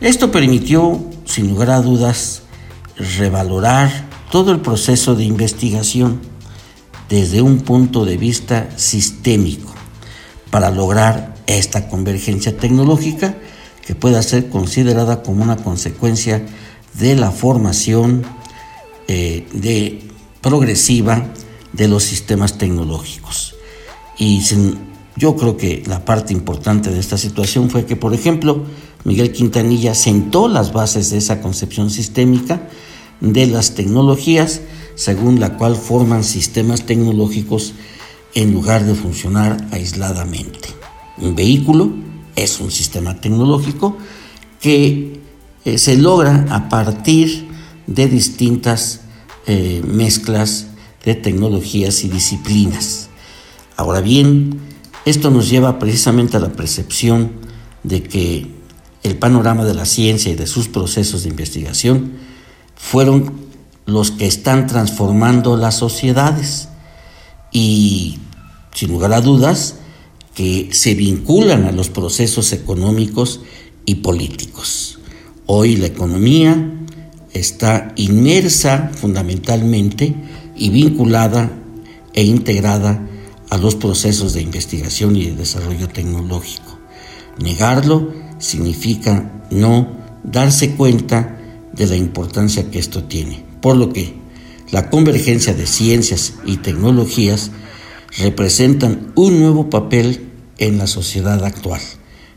Esto 0.00 0.30
permitió, 0.30 1.10
sin 1.24 1.48
lugar 1.48 1.70
a 1.70 1.80
dudas, 1.80 2.42
revalorar 3.18 3.90
todo 4.30 4.52
el 4.52 4.60
proceso 4.60 5.16
de 5.16 5.24
investigación 5.24 6.20
desde 7.08 7.42
un 7.42 7.62
punto 7.62 8.04
de 8.04 8.16
vista 8.16 8.68
sistémico 8.76 9.75
para 10.50 10.70
lograr 10.70 11.34
esta 11.46 11.88
convergencia 11.88 12.56
tecnológica 12.56 13.36
que 13.86 13.94
pueda 13.94 14.22
ser 14.22 14.48
considerada 14.48 15.22
como 15.22 15.42
una 15.42 15.56
consecuencia 15.56 16.44
de 16.94 17.14
la 17.14 17.30
formación 17.30 18.24
eh, 19.08 20.08
progresiva 20.40 21.26
de 21.72 21.88
los 21.88 22.02
sistemas 22.02 22.58
tecnológicos. 22.58 23.54
Y 24.18 24.42
yo 25.16 25.36
creo 25.36 25.56
que 25.56 25.82
la 25.86 26.04
parte 26.04 26.32
importante 26.32 26.90
de 26.90 26.98
esta 26.98 27.18
situación 27.18 27.70
fue 27.70 27.84
que, 27.84 27.96
por 27.96 28.14
ejemplo, 28.14 28.64
Miguel 29.04 29.32
Quintanilla 29.32 29.94
sentó 29.94 30.48
las 30.48 30.72
bases 30.72 31.10
de 31.10 31.18
esa 31.18 31.40
concepción 31.40 31.90
sistémica 31.90 32.68
de 33.20 33.46
las 33.46 33.74
tecnologías, 33.74 34.62
según 34.94 35.38
la 35.38 35.56
cual 35.56 35.76
forman 35.76 36.24
sistemas 36.24 36.86
tecnológicos 36.86 37.74
en 38.36 38.52
lugar 38.52 38.84
de 38.84 38.94
funcionar 38.94 39.56
aisladamente. 39.72 40.68
Un 41.16 41.34
vehículo 41.34 41.90
es 42.36 42.60
un 42.60 42.70
sistema 42.70 43.18
tecnológico 43.18 43.96
que 44.60 45.20
eh, 45.64 45.78
se 45.78 45.96
logra 45.96 46.44
a 46.50 46.68
partir 46.68 47.48
de 47.86 48.06
distintas 48.08 49.00
eh, 49.46 49.82
mezclas 49.86 50.66
de 51.02 51.14
tecnologías 51.14 52.04
y 52.04 52.08
disciplinas. 52.10 53.08
Ahora 53.74 54.02
bien, 54.02 54.60
esto 55.06 55.30
nos 55.30 55.48
lleva 55.48 55.78
precisamente 55.78 56.36
a 56.36 56.40
la 56.40 56.52
percepción 56.52 57.32
de 57.84 58.02
que 58.02 58.48
el 59.02 59.16
panorama 59.16 59.64
de 59.64 59.72
la 59.72 59.86
ciencia 59.86 60.30
y 60.30 60.34
de 60.34 60.46
sus 60.46 60.68
procesos 60.68 61.22
de 61.22 61.30
investigación 61.30 62.12
fueron 62.74 63.32
los 63.86 64.10
que 64.10 64.26
están 64.26 64.66
transformando 64.66 65.56
las 65.56 65.78
sociedades 65.78 66.68
y, 67.50 68.18
sin 68.76 68.90
lugar 68.90 69.14
a 69.14 69.22
dudas, 69.22 69.76
que 70.34 70.68
se 70.70 70.94
vinculan 70.94 71.64
a 71.64 71.72
los 71.72 71.88
procesos 71.88 72.52
económicos 72.52 73.40
y 73.86 73.96
políticos. 73.96 74.98
Hoy 75.46 75.76
la 75.76 75.86
economía 75.86 76.74
está 77.32 77.94
inmersa 77.96 78.90
fundamentalmente 78.94 80.14
y 80.54 80.68
vinculada 80.68 81.50
e 82.12 82.22
integrada 82.24 83.00
a 83.48 83.56
los 83.56 83.76
procesos 83.76 84.34
de 84.34 84.42
investigación 84.42 85.16
y 85.16 85.24
de 85.24 85.36
desarrollo 85.36 85.88
tecnológico. 85.88 86.78
Negarlo 87.38 88.12
significa 88.38 89.42
no 89.50 89.96
darse 90.22 90.72
cuenta 90.72 91.38
de 91.72 91.86
la 91.86 91.96
importancia 91.96 92.70
que 92.70 92.78
esto 92.78 93.04
tiene, 93.04 93.42
por 93.62 93.74
lo 93.78 93.90
que 93.94 94.16
la 94.70 94.90
convergencia 94.90 95.54
de 95.54 95.66
ciencias 95.66 96.34
y 96.44 96.58
tecnologías 96.58 97.52
representan 98.18 99.12
un 99.14 99.40
nuevo 99.40 99.70
papel 99.70 100.30
en 100.58 100.78
la 100.78 100.86
sociedad 100.86 101.44
actual, 101.44 101.80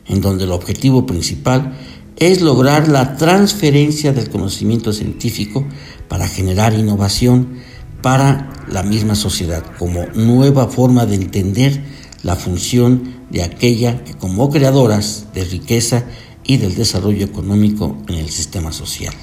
en 0.08 0.22
donde 0.22 0.44
el 0.44 0.52
objetivo 0.52 1.06
principal 1.06 1.78
es 2.18 2.42
lograr 2.42 2.90
la 2.90 3.16
transferencia 3.16 4.12
del 4.12 4.30
conocimiento 4.30 4.92
científico 4.92 5.66
para 6.10 6.28
generar 6.28 6.74
innovación 6.74 7.60
para 8.02 8.52
la 8.70 8.84
misma 8.84 9.16
sociedad, 9.16 9.64
como 9.78 10.06
nueva 10.16 10.68
forma 10.68 11.06
de 11.06 11.16
entender 11.16 11.82
la 12.24 12.36
función 12.36 13.20
de 13.30 13.44
aquella 13.44 14.04
que 14.04 14.14
como 14.14 14.50
creadoras 14.50 15.28
de 15.34 15.46
riqueza 15.46 16.04
y 16.44 16.58
del 16.58 16.76
desarrollo 16.76 17.26
económico 17.26 17.98
en 18.08 18.16
el 18.16 18.30
sistema 18.30 18.72
social. 18.72 19.14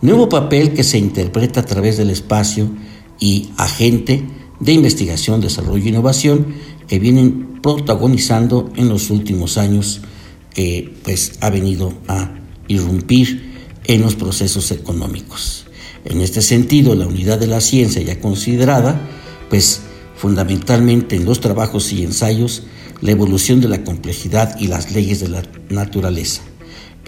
Nuevo 0.00 0.28
papel 0.28 0.72
que 0.72 0.84
se 0.84 0.98
interpreta 0.98 1.60
a 1.60 1.66
través 1.66 1.96
del 1.96 2.10
espacio 2.10 2.70
y 3.20 3.50
agente 3.56 4.26
de 4.62 4.72
investigación, 4.72 5.40
desarrollo 5.40 5.84
e 5.84 5.88
innovación 5.88 6.54
que 6.86 7.00
vienen 7.00 7.60
protagonizando 7.60 8.70
en 8.76 8.88
los 8.88 9.10
últimos 9.10 9.58
años 9.58 10.00
que 10.54 10.94
pues 11.02 11.32
ha 11.40 11.50
venido 11.50 11.92
a 12.06 12.30
irrumpir 12.68 13.52
en 13.84 14.02
los 14.02 14.14
procesos 14.14 14.70
económicos. 14.70 15.66
En 16.04 16.20
este 16.20 16.42
sentido, 16.42 16.94
la 16.94 17.06
unidad 17.06 17.38
de 17.38 17.48
la 17.48 17.60
ciencia 17.60 18.02
ya 18.02 18.20
considerada, 18.20 19.00
pues 19.50 19.80
fundamentalmente 20.16 21.16
en 21.16 21.24
los 21.24 21.40
trabajos 21.40 21.92
y 21.92 22.04
ensayos, 22.04 22.62
la 23.00 23.10
evolución 23.10 23.60
de 23.60 23.68
la 23.68 23.82
complejidad 23.82 24.58
y 24.60 24.68
las 24.68 24.92
leyes 24.92 25.18
de 25.18 25.28
la 25.28 25.42
naturaleza, 25.70 26.42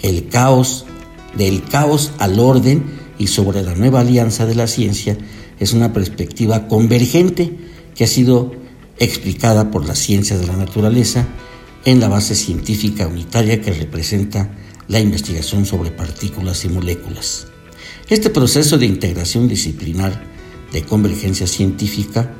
el 0.02 0.28
caos, 0.28 0.86
del 1.36 1.62
caos 1.62 2.10
al 2.18 2.40
orden 2.40 2.82
y 3.16 3.28
sobre 3.28 3.62
la 3.62 3.76
nueva 3.76 4.00
alianza 4.00 4.44
de 4.44 4.56
la 4.56 4.66
ciencia, 4.66 5.16
es 5.58 5.72
una 5.72 5.92
perspectiva 5.92 6.68
convergente 6.68 7.56
que 7.94 8.04
ha 8.04 8.08
sido 8.08 8.52
explicada 8.98 9.70
por 9.70 9.86
la 9.86 9.94
ciencia 9.94 10.36
de 10.36 10.46
la 10.46 10.56
naturaleza 10.56 11.26
en 11.84 12.00
la 12.00 12.08
base 12.08 12.34
científica 12.34 13.06
unitaria 13.06 13.60
que 13.60 13.72
representa 13.72 14.50
la 14.88 15.00
investigación 15.00 15.66
sobre 15.66 15.90
partículas 15.90 16.64
y 16.64 16.68
moléculas. 16.68 17.46
Este 18.08 18.30
proceso 18.30 18.78
de 18.78 18.86
integración 18.86 19.48
disciplinar 19.48 20.22
de 20.72 20.82
convergencia 20.82 21.46
científica 21.46 22.34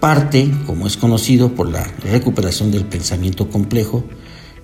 parte, 0.00 0.50
como 0.66 0.86
es 0.86 0.96
conocido, 0.96 1.54
por 1.54 1.70
la 1.70 1.84
recuperación 2.04 2.70
del 2.70 2.84
pensamiento 2.84 3.50
complejo 3.50 4.04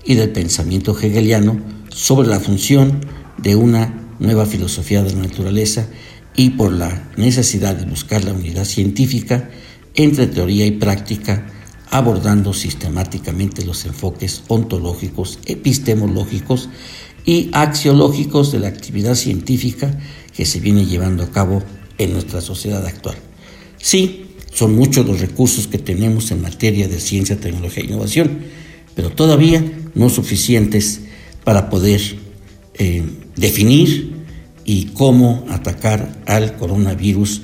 y 0.04 0.14
del 0.14 0.30
pensamiento 0.30 0.96
hegeliano 0.98 1.58
sobre 1.88 2.28
la 2.28 2.40
función 2.40 3.00
de 3.38 3.56
una 3.56 4.14
nueva 4.18 4.46
filosofía 4.46 5.02
de 5.02 5.12
la 5.12 5.22
naturaleza 5.22 5.88
y 6.36 6.50
por 6.50 6.72
la 6.72 7.10
necesidad 7.16 7.76
de 7.76 7.86
buscar 7.86 8.24
la 8.24 8.32
unidad 8.32 8.64
científica 8.64 9.50
entre 9.94 10.26
teoría 10.26 10.66
y 10.66 10.72
práctica, 10.72 11.46
abordando 11.90 12.52
sistemáticamente 12.52 13.64
los 13.64 13.84
enfoques 13.84 14.42
ontológicos, 14.48 15.38
epistemológicos 15.46 16.68
y 17.24 17.50
axiológicos 17.52 18.52
de 18.52 18.58
la 18.58 18.68
actividad 18.68 19.14
científica 19.14 19.96
que 20.36 20.44
se 20.44 20.60
viene 20.60 20.86
llevando 20.86 21.22
a 21.22 21.30
cabo 21.30 21.62
en 21.98 22.12
nuestra 22.12 22.40
sociedad 22.40 22.84
actual. 22.84 23.16
Sí, 23.78 24.26
son 24.52 24.74
muchos 24.74 25.06
los 25.06 25.20
recursos 25.20 25.66
que 25.66 25.78
tenemos 25.78 26.30
en 26.30 26.42
materia 26.42 26.88
de 26.88 27.00
ciencia, 27.00 27.38
tecnología 27.38 27.84
e 27.84 27.86
innovación, 27.86 28.38
pero 28.94 29.10
todavía 29.10 29.64
no 29.94 30.08
suficientes 30.08 31.00
para 31.44 31.70
poder 31.70 32.00
eh, 32.74 33.04
definir 33.36 34.13
y 34.64 34.86
cómo 34.86 35.44
atacar 35.50 36.12
al 36.26 36.56
coronavirus 36.56 37.42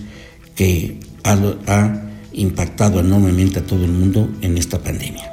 que 0.54 1.00
ha 1.24 2.02
impactado 2.32 3.00
enormemente 3.00 3.58
a 3.58 3.66
todo 3.66 3.84
el 3.84 3.92
mundo 3.92 4.28
en 4.40 4.56
esta 4.56 4.78
pandemia. 4.78 5.30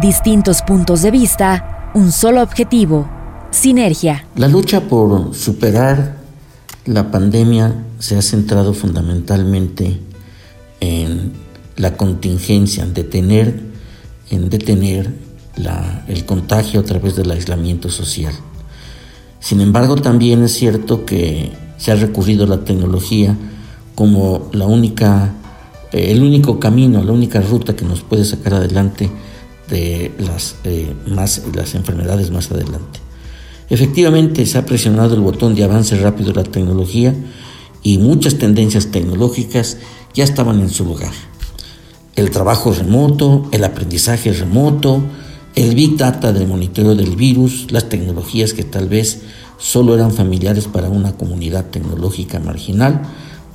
Distintos 0.00 0.62
puntos 0.62 1.02
de 1.02 1.10
vista, 1.10 1.90
un 1.94 2.12
solo 2.12 2.42
objetivo, 2.42 3.08
sinergia. 3.50 4.26
La 4.36 4.48
lucha 4.48 4.80
por 4.80 5.34
superar 5.34 6.16
la 6.86 7.10
pandemia 7.10 7.84
se 7.98 8.16
ha 8.16 8.22
centrado 8.22 8.72
fundamentalmente 8.72 9.98
en 10.80 11.32
la 11.76 11.96
contingencia, 11.96 12.82
en 12.84 12.94
detener, 12.94 13.60
en 14.30 14.48
detener 14.48 15.12
el 16.08 16.24
contagio 16.24 16.80
a 16.80 16.84
través 16.84 17.16
del 17.16 17.30
aislamiento 17.30 17.90
social. 17.90 18.32
Sin 19.40 19.60
embargo, 19.60 19.96
también 19.96 20.42
es 20.44 20.52
cierto 20.52 21.04
que 21.04 21.50
se 21.78 21.90
ha 21.90 21.96
recurrido 21.96 22.44
a 22.44 22.48
la 22.48 22.64
tecnología 22.64 23.36
como 23.94 24.50
la 24.52 24.66
única, 24.66 25.32
eh, 25.92 26.12
el 26.12 26.22
único 26.22 26.60
camino, 26.60 27.02
la 27.02 27.12
única 27.12 27.40
ruta 27.40 27.74
que 27.74 27.84
nos 27.84 28.02
puede 28.02 28.24
sacar 28.24 28.54
adelante 28.54 29.10
de 29.68 30.12
las, 30.18 30.56
eh, 30.64 30.94
más, 31.06 31.42
las 31.54 31.74
enfermedades 31.74 32.30
más 32.30 32.50
adelante. 32.50 33.00
Efectivamente, 33.70 34.44
se 34.46 34.58
ha 34.58 34.66
presionado 34.66 35.14
el 35.14 35.20
botón 35.20 35.54
de 35.54 35.64
avance 35.64 35.96
rápido 35.96 36.32
de 36.32 36.42
la 36.42 36.50
tecnología 36.50 37.14
y 37.82 37.98
muchas 37.98 38.36
tendencias 38.36 38.88
tecnológicas 38.88 39.78
ya 40.12 40.24
estaban 40.24 40.60
en 40.60 40.70
su 40.70 40.84
lugar. 40.84 41.12
El 42.16 42.30
trabajo 42.30 42.72
remoto, 42.72 43.48
el 43.52 43.64
aprendizaje 43.64 44.32
remoto, 44.32 45.02
el 45.54 45.74
Big 45.74 45.96
Data 45.96 46.32
del 46.32 46.46
monitoreo 46.46 46.94
del 46.94 47.16
virus, 47.16 47.70
las 47.70 47.88
tecnologías 47.88 48.54
que 48.54 48.64
tal 48.64 48.88
vez 48.88 49.22
solo 49.58 49.94
eran 49.94 50.12
familiares 50.12 50.66
para 50.66 50.88
una 50.88 51.12
comunidad 51.12 51.66
tecnológica 51.66 52.38
marginal, 52.40 53.02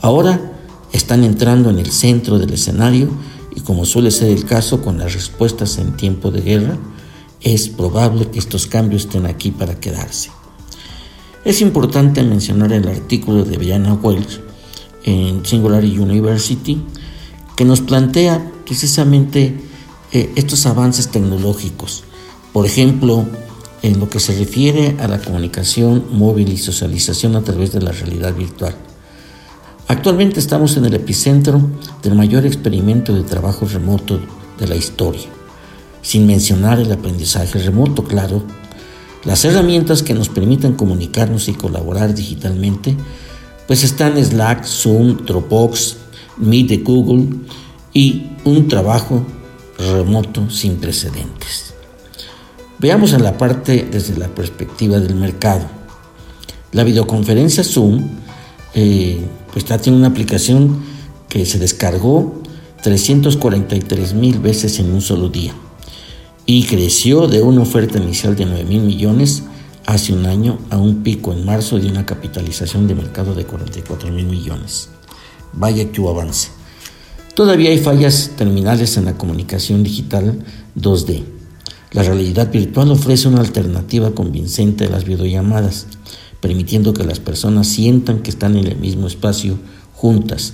ahora 0.01 0.53
están 0.91 1.23
entrando 1.23 1.69
en 1.69 1.79
el 1.79 1.91
centro 1.91 2.37
del 2.37 2.53
escenario 2.53 3.09
y 3.55 3.61
como 3.61 3.85
suele 3.85 4.11
ser 4.11 4.29
el 4.29 4.45
caso 4.45 4.81
con 4.81 4.97
las 4.97 5.13
respuestas 5.13 5.77
en 5.77 5.97
tiempo 5.97 6.31
de 6.31 6.41
guerra, 6.41 6.77
es 7.41 7.69
probable 7.69 8.29
que 8.29 8.39
estos 8.39 8.67
cambios 8.67 9.03
estén 9.03 9.25
aquí 9.25 9.51
para 9.51 9.79
quedarse. 9.79 10.29
Es 11.43 11.61
importante 11.61 12.23
mencionar 12.23 12.73
el 12.73 12.87
artículo 12.87 13.45
de 13.45 13.57
Brianna 13.57 13.93
Welch 13.93 14.41
en 15.03 15.45
Singularity 15.45 15.99
University 15.99 16.81
que 17.55 17.65
nos 17.65 17.81
plantea 17.81 18.51
precisamente 18.65 19.55
eh, 20.15 20.31
estos 20.37 20.65
avances 20.65 21.09
tecnológicos. 21.09 22.05
Por 22.53 22.65
ejemplo, 22.65 23.25
en 23.81 23.99
lo 23.99 24.07
que 24.07 24.21
se 24.21 24.33
refiere 24.33 24.95
a 25.01 25.09
la 25.09 25.19
comunicación 25.19 26.05
móvil 26.09 26.53
y 26.53 26.57
socialización 26.57 27.35
a 27.35 27.43
través 27.43 27.73
de 27.73 27.81
la 27.81 27.91
realidad 27.91 28.33
virtual. 28.33 28.73
Actualmente 29.89 30.39
estamos 30.39 30.77
en 30.77 30.85
el 30.85 30.93
epicentro 30.93 31.59
del 32.01 32.15
mayor 32.15 32.45
experimento 32.45 33.13
de 33.13 33.23
trabajo 33.23 33.65
remoto 33.65 34.21
de 34.57 34.67
la 34.69 34.77
historia, 34.77 35.27
sin 36.01 36.25
mencionar 36.25 36.79
el 36.79 36.93
aprendizaje 36.93 37.59
remoto, 37.59 38.05
claro. 38.05 38.41
Las 39.25 39.43
herramientas 39.43 40.01
que 40.01 40.13
nos 40.13 40.29
permiten 40.29 40.75
comunicarnos 40.75 41.49
y 41.49 41.55
colaborar 41.55 42.15
digitalmente, 42.15 42.95
pues 43.67 43.83
están 43.83 44.15
Slack, 44.23 44.63
Zoom, 44.63 45.25
Dropbox, 45.25 45.97
Meet 46.37 46.69
de 46.69 46.77
Google 46.77 47.25
y 47.91 48.27
un 48.45 48.69
trabajo 48.69 49.25
remoto 49.77 50.49
sin 50.49 50.77
precedentes. 50.77 51.73
Veamos 52.79 53.13
en 53.13 53.23
la 53.23 53.37
parte 53.37 53.87
desde 53.89 54.17
la 54.17 54.27
perspectiva 54.27 54.99
del 54.99 55.15
mercado. 55.15 55.65
La 56.71 56.83
videoconferencia 56.83 57.63
Zoom 57.63 58.09
eh, 58.73 59.25
pues 59.53 59.65
tiene 59.81 59.97
una 59.97 60.07
aplicación 60.07 60.83
que 61.29 61.45
se 61.45 61.59
descargó 61.59 62.41
343 62.83 64.13
mil 64.13 64.39
veces 64.39 64.79
en 64.79 64.91
un 64.91 65.01
solo 65.01 65.29
día 65.29 65.53
y 66.45 66.65
creció 66.65 67.27
de 67.27 67.41
una 67.41 67.61
oferta 67.61 67.97
inicial 67.97 68.35
de 68.35 68.45
9 68.45 68.65
mil 68.65 68.81
millones 68.81 69.43
hace 69.85 70.13
un 70.13 70.25
año 70.25 70.59
a 70.69 70.77
un 70.77 71.03
pico 71.03 71.31
en 71.33 71.45
marzo 71.45 71.79
de 71.79 71.87
una 71.87 72.05
capitalización 72.05 72.87
de 72.87 72.95
mercado 72.95 73.33
de 73.33 73.45
44 73.45 74.11
mil 74.11 74.25
millones. 74.25 74.89
Vaya 75.53 75.91
que 75.91 76.01
hubo 76.01 76.09
avance. 76.09 76.49
Todavía 77.35 77.71
hay 77.71 77.79
fallas 77.79 78.31
terminales 78.37 78.95
en 78.95 79.03
la 79.03 79.17
comunicación 79.17 79.83
digital 79.83 80.39
2D. 80.79 81.23
La 81.91 82.01
realidad 82.01 82.49
virtual 82.49 82.89
ofrece 82.91 83.27
una 83.27 83.41
alternativa 83.41 84.11
convincente 84.11 84.85
a 84.85 84.89
las 84.89 85.03
videollamadas, 85.03 85.87
permitiendo 86.39 86.93
que 86.93 87.03
las 87.03 87.19
personas 87.19 87.67
sientan 87.67 88.19
que 88.19 88.29
están 88.29 88.55
en 88.55 88.67
el 88.67 88.77
mismo 88.77 89.07
espacio 89.07 89.57
juntas. 89.93 90.53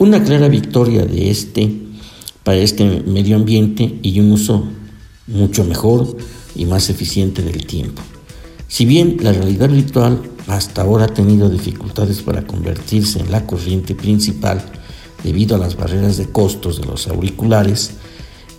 Una 0.00 0.20
clara 0.24 0.48
victoria 0.48 1.06
de 1.06 1.30
este 1.30 1.72
para 2.42 2.58
este 2.58 3.04
medio 3.06 3.36
ambiente 3.36 4.00
y 4.02 4.18
un 4.18 4.32
uso 4.32 4.64
mucho 5.28 5.62
mejor 5.62 6.16
y 6.56 6.64
más 6.64 6.90
eficiente 6.90 7.42
del 7.42 7.66
tiempo. 7.66 8.02
Si 8.66 8.84
bien 8.84 9.18
la 9.20 9.32
realidad 9.32 9.70
virtual 9.70 10.20
hasta 10.48 10.82
ahora 10.82 11.04
ha 11.04 11.14
tenido 11.14 11.48
dificultades 11.48 12.22
para 12.22 12.44
convertirse 12.44 13.20
en 13.20 13.30
la 13.30 13.46
corriente 13.46 13.94
principal, 13.94 14.60
debido 15.22 15.56
a 15.56 15.58
las 15.58 15.76
barreras 15.76 16.16
de 16.16 16.26
costos 16.26 16.80
de 16.80 16.86
los 16.86 17.08
auriculares 17.08 17.92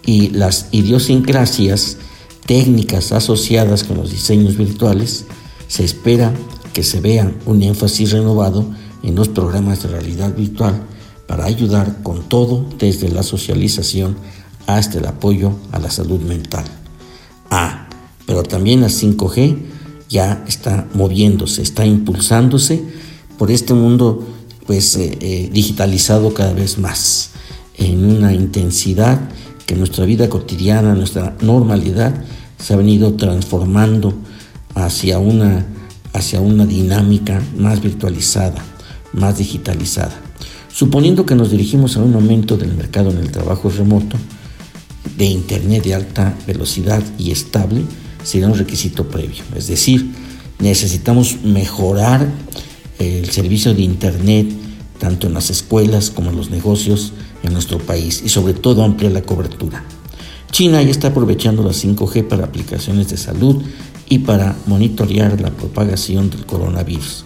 y 0.06 0.30
las 0.30 0.68
idiosincrasias 0.72 1.98
técnicas 2.46 3.12
asociadas 3.12 3.84
con 3.84 3.98
los 3.98 4.12
diseños 4.12 4.58
virtuales, 4.58 5.26
se 5.68 5.84
espera 5.84 6.34
que 6.74 6.84
se 6.84 7.02
vea 7.02 7.32
un 7.46 7.62
énfasis 7.62 8.12
renovado 8.12 8.66
en 9.04 9.16
los 9.16 9.30
programas 9.30 9.84
de 9.84 9.90
realidad 9.90 10.36
virtual 10.36 10.82
para 11.28 11.46
ayudar 11.46 12.02
con 12.04 12.30
todo 12.30 12.66
desde 12.80 13.10
la 13.10 13.24
socialización 13.24 14.16
hasta 14.66 15.00
el 15.00 15.06
apoyo 15.06 15.54
a 15.72 15.80
la 15.80 15.90
salud 15.90 16.22
mental. 16.22 16.66
Ah, 17.50 17.88
pero 18.26 18.44
también 18.44 18.82
la 18.82 18.88
5G 18.88 19.58
ya 20.10 20.44
está 20.48 20.88
moviéndose, 20.94 21.62
está 21.62 21.86
impulsándose 21.86 22.84
por 23.38 23.52
este 23.52 23.74
mundo 23.74 24.26
pues 24.68 24.96
eh, 24.98 25.18
eh, 25.22 25.50
digitalizado 25.52 26.34
cada 26.34 26.54
vez 26.54 26.78
más 26.78 27.32
en 27.78 28.06
una 28.06 28.34
intensidad 28.34 29.20
que 29.66 29.76
nuestra 29.76 30.06
vida 30.06 30.30
cotidiana, 30.30 30.94
nuestra 30.94 31.36
normalidad 31.42 32.14
se 32.60 32.74
ha 32.74 32.78
venido 32.78 33.14
transformando 33.14 34.14
hacia 34.76 35.20
una, 35.20 35.66
hacia 36.14 36.42
una 36.42 36.66
dinámica 36.66 37.42
más 37.58 37.82
virtualizada, 37.82 38.64
más 39.14 39.38
digitalizada. 39.38 40.20
Suponiendo 40.72 41.26
que 41.26 41.36
nos 41.36 41.50
dirigimos 41.50 41.98
a 41.98 42.02
un 42.02 42.14
aumento 42.14 42.58
del 42.58 42.76
mercado 42.76 43.10
en 43.12 43.18
el 43.18 43.32
trabajo 43.32 43.70
remoto, 43.70 44.18
de 45.18 45.26
Internet 45.26 45.84
de 45.84 45.96
alta 45.96 46.38
velocidad 46.46 47.02
y 47.18 47.32
estable, 47.32 47.82
será 48.24 48.48
un 48.48 48.58
requisito 48.58 49.08
previo. 49.08 49.44
Es 49.56 49.68
decir, 49.68 50.12
necesitamos 50.60 51.38
mejorar 51.44 52.28
el 53.00 53.30
servicio 53.30 53.74
de 53.74 53.82
Internet 53.82 54.48
tanto 55.00 55.28
en 55.28 55.34
las 55.34 55.50
escuelas 55.50 56.10
como 56.10 56.32
en 56.32 56.38
los 56.38 56.50
negocios 56.50 57.14
en 57.44 57.54
nuestro 57.54 57.78
país 57.78 58.22
y 58.26 58.30
sobre 58.30 58.54
todo 58.54 58.84
ampliar 58.84 59.12
la 59.12 59.22
cobertura. 59.22 59.84
China 60.52 60.82
ya 60.82 60.92
está 60.92 61.10
aprovechando 61.10 61.64
la 61.64 61.72
5G 61.72 62.28
para 62.28 62.46
aplicaciones 62.46 63.10
de 63.10 63.18
salud 63.18 63.62
y 64.10 64.20
para 64.20 64.56
monitorear 64.66 65.40
la 65.42 65.52
propagación 65.52 66.30
del 66.30 66.46
coronavirus. 66.46 67.26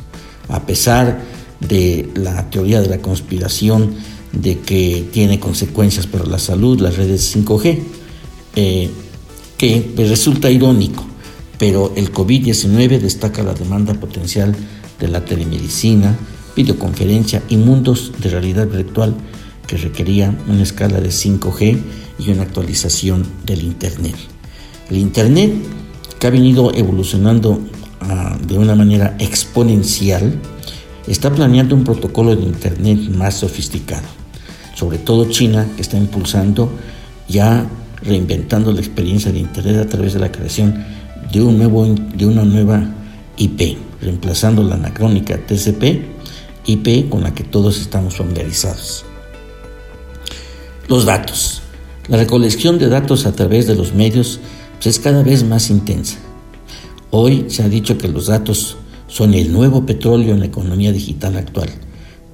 A 0.49 0.65
pesar 0.65 1.21
de 1.59 2.09
la 2.15 2.49
teoría 2.49 2.81
de 2.81 2.89
la 2.89 2.97
conspiración 2.97 3.93
de 4.31 4.59
que 4.59 5.07
tiene 5.11 5.39
consecuencias 5.39 6.07
para 6.07 6.25
la 6.25 6.39
salud 6.39 6.79
las 6.79 6.97
redes 6.97 7.35
5G, 7.35 7.79
eh, 8.55 8.89
que 9.57 9.93
resulta 9.95 10.49
irónico, 10.49 11.05
pero 11.59 11.93
el 11.95 12.11
COVID-19 12.11 12.99
destaca 12.99 13.43
la 13.43 13.53
demanda 13.53 13.93
potencial 13.93 14.55
de 15.01 15.09
la 15.09 15.25
telemedicina, 15.25 16.15
videoconferencia 16.55 17.41
y 17.49 17.57
mundos 17.57 18.13
de 18.19 18.29
realidad 18.29 18.67
virtual 18.67 19.15
que 19.67 19.77
requerían 19.77 20.37
una 20.47 20.63
escala 20.63 21.01
de 21.01 21.09
5G 21.09 21.81
y 22.19 22.29
una 22.29 22.43
actualización 22.43 23.25
del 23.45 23.63
Internet. 23.63 24.15
El 24.89 24.97
Internet, 24.97 25.53
que 26.19 26.27
ha 26.27 26.29
venido 26.29 26.73
evolucionando 26.73 27.59
ah, 28.01 28.37
de 28.45 28.57
una 28.57 28.75
manera 28.75 29.15
exponencial, 29.19 30.39
está 31.07 31.33
planeando 31.33 31.75
un 31.75 31.83
protocolo 31.83 32.35
de 32.35 32.43
Internet 32.43 32.99
más 33.09 33.35
sofisticado. 33.35 34.07
sobre 34.75 34.97
todo 34.97 35.29
China, 35.29 35.67
que 35.75 35.81
está 35.83 35.97
impulsando 35.97 36.71
ya 37.27 37.67
reinventando 38.03 38.71
la 38.71 38.79
experiencia 38.79 39.31
de 39.31 39.39
Internet 39.39 39.77
a 39.77 39.87
través 39.87 40.13
de 40.13 40.19
la 40.19 40.31
creación 40.31 40.83
de, 41.31 41.41
un 41.41 41.57
nuevo, 41.57 41.85
de 41.85 42.25
una 42.25 42.43
nueva 42.43 42.83
IP, 43.37 43.77
reemplazando 44.01 44.63
la 44.63 44.75
anacrónica 44.75 45.37
TCP, 45.37 46.01
IP 46.65 47.09
con 47.09 47.23
la 47.23 47.33
que 47.33 47.43
todos 47.43 47.79
estamos 47.79 48.17
familiarizados. 48.17 49.05
Los 50.87 51.05
datos. 51.05 51.61
La 52.07 52.17
recolección 52.17 52.77
de 52.79 52.89
datos 52.89 53.25
a 53.25 53.31
través 53.31 53.67
de 53.67 53.75
los 53.75 53.93
medios 53.93 54.39
pues, 54.73 54.87
es 54.87 54.99
cada 54.99 55.23
vez 55.23 55.43
más 55.43 55.69
intensa. 55.69 56.17
Hoy 57.11 57.45
se 57.49 57.63
ha 57.63 57.69
dicho 57.69 57.97
que 57.97 58.07
los 58.07 58.27
datos 58.27 58.77
son 59.07 59.33
el 59.33 59.51
nuevo 59.51 59.85
petróleo 59.85 60.33
en 60.33 60.39
la 60.39 60.45
economía 60.47 60.91
digital 60.91 61.37
actual, 61.37 61.69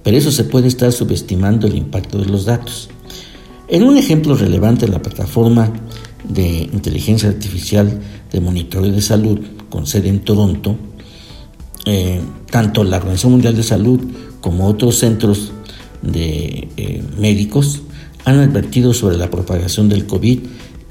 pero 0.04 0.18
eso 0.18 0.32
se 0.32 0.44
puede 0.44 0.68
estar 0.68 0.92
subestimando 0.92 1.68
el 1.68 1.76
impacto 1.76 2.20
de 2.20 2.26
los 2.26 2.46
datos. 2.46 2.90
En 3.68 3.84
un 3.84 3.98
ejemplo 3.98 4.36
relevante, 4.36 4.88
la 4.88 5.02
plataforma 5.02 5.74
de 6.24 6.70
inteligencia 6.72 7.30
artificial 7.30 8.00
de 8.32 8.42
monitoreo 8.42 8.92
de 8.92 9.02
salud 9.02 9.40
con 9.70 9.86
sede 9.88 10.10
en 10.10 10.20
Toronto, 10.22 10.78
eh, 11.90 12.20
tanto 12.52 12.84
la 12.84 12.98
Organización 12.98 13.32
Mundial 13.32 13.56
de 13.56 13.64
Salud 13.64 14.02
como 14.42 14.68
otros 14.68 15.00
centros 15.00 15.54
de 16.02 16.68
eh, 16.76 17.02
médicos 17.18 17.82
han 18.26 18.40
advertido 18.40 18.94
sobre 18.94 19.16
la 19.16 19.32
propagación 19.32 19.88
del 19.88 20.06
COVID 20.06 20.40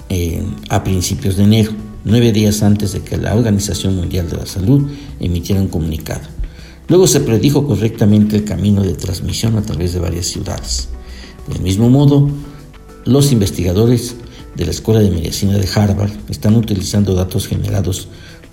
eh, 0.08 0.42
a 0.70 0.82
principios 0.84 1.36
de 1.36 1.44
enero, 1.44 1.72
nueve 2.06 2.32
días 2.32 2.62
antes 2.62 2.94
de 2.94 3.02
que 3.02 3.18
la 3.18 3.34
Organización 3.34 3.94
Mundial 3.94 4.30
de 4.30 4.38
la 4.38 4.46
Salud 4.46 4.90
emitiera 5.20 5.60
un 5.60 5.68
comunicado. 5.68 6.26
Luego 6.88 7.06
se 7.06 7.20
predijo 7.20 7.66
correctamente 7.66 8.34
el 8.36 8.44
camino 8.44 8.82
de 8.82 8.94
transmisión 8.94 9.58
a 9.58 9.62
través 9.62 9.92
de 9.92 10.00
varias 10.00 10.24
ciudades. 10.24 10.88
Del 11.46 11.60
mismo 11.60 11.90
modo, 11.90 12.30
los 13.04 13.32
investigadores 13.32 14.16
de 14.54 14.64
la 14.64 14.70
Escuela 14.70 15.00
de 15.00 15.10
Medicina 15.10 15.58
de 15.58 15.68
Harvard 15.74 16.12
están 16.30 16.56
utilizando 16.56 17.14
datos 17.14 17.46
generados 17.48 18.08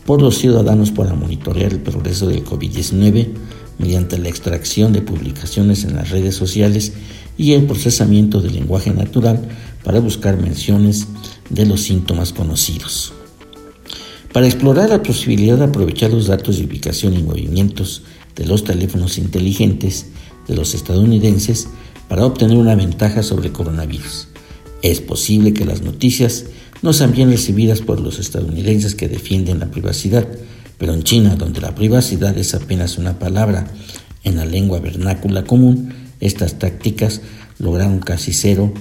por 0.05 0.21
los 0.21 0.37
ciudadanos 0.37 0.91
para 0.91 1.13
monitorear 1.13 1.71
el 1.71 1.79
progreso 1.79 2.27
del 2.27 2.43
COVID-19 2.43 3.29
mediante 3.77 4.17
la 4.17 4.29
extracción 4.29 4.93
de 4.93 5.01
publicaciones 5.01 5.83
en 5.83 5.95
las 5.95 6.09
redes 6.09 6.35
sociales 6.35 6.93
y 7.37 7.53
el 7.53 7.65
procesamiento 7.65 8.41
del 8.41 8.53
lenguaje 8.53 8.91
natural 8.91 9.41
para 9.83 9.99
buscar 9.99 10.39
menciones 10.39 11.07
de 11.49 11.65
los 11.65 11.81
síntomas 11.81 12.33
conocidos. 12.33 13.13
Para 14.31 14.47
explorar 14.47 14.89
la 14.89 15.03
posibilidad 15.03 15.57
de 15.57 15.65
aprovechar 15.65 16.11
los 16.11 16.27
datos 16.27 16.57
de 16.57 16.65
ubicación 16.65 17.13
y 17.13 17.23
movimientos 17.23 18.03
de 18.35 18.45
los 18.45 18.63
teléfonos 18.63 19.17
inteligentes 19.17 20.07
de 20.47 20.55
los 20.55 20.73
estadounidenses 20.73 21.67
para 22.07 22.25
obtener 22.25 22.57
una 22.57 22.75
ventaja 22.75 23.23
sobre 23.23 23.51
coronavirus. 23.51 24.27
Es 24.81 25.01
posible 25.01 25.53
que 25.53 25.65
las 25.65 25.81
noticias 25.81 26.45
no 26.83 26.91
sean 26.93 27.13
bien 27.13 27.31
recibidas 27.31 27.81
por 27.81 27.99
los 28.01 28.19
estadounidenses 28.19 28.93
que 28.93 29.07
defienden 29.07 29.59
la 29.59 29.71
privacidad, 29.71 30.27
pero 30.77 30.93
en 30.93 31.03
China, 31.03 31.35
donde 31.37 31.61
la 31.61 31.73
privacidad 31.73 32.37
es 32.37 32.53
apenas 32.53 32.97
una 32.97 33.17
palabra 33.17 33.71
en 34.23 34.35
la 34.35 34.45
lengua 34.45 34.79
vernácula 34.79 35.45
común, 35.45 35.93
estas 36.19 36.59
tácticas 36.59 37.21
lograron 37.57 37.99
casi 37.99 38.33
cero 38.33 38.73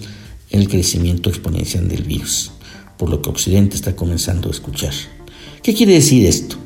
el 0.51 0.69
crecimiento 0.69 1.31
exponencial 1.31 1.89
del 1.89 2.03
virus, 2.03 2.51
por 2.99 3.09
lo 3.09 3.23
que 3.23 3.31
Occidente 3.31 3.77
está 3.77 3.95
comenzando 3.95 4.49
a 4.49 4.53
escuchar. 4.53 4.93
¿Qué 5.63 5.73
quiere 5.73 5.95
decir 5.95 6.27
esto? 6.27 6.57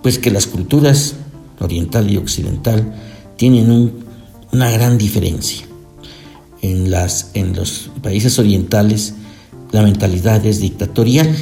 Pues 0.00 0.20
que 0.20 0.30
las 0.30 0.46
culturas 0.46 1.14
oriental 1.58 2.08
y 2.08 2.16
occidental 2.18 2.94
tienen 3.36 3.92
una 4.52 4.70
gran 4.70 4.96
diferencia 4.96 5.66
en 6.60 6.90
los 6.90 7.90
países 8.00 8.38
orientales 8.38 9.14
la 9.72 9.82
mentalidad 9.82 10.44
es 10.46 10.60
dictatorial 10.60 11.34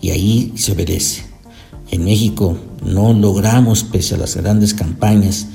y 0.00 0.10
ahí 0.10 0.52
se 0.56 0.72
obedece. 0.72 1.22
En 1.90 2.04
México 2.04 2.56
no 2.84 3.12
logramos, 3.12 3.84
pese 3.84 4.14
a 4.14 4.18
las 4.18 4.36
grandes 4.36 4.74
campañas 4.74 5.46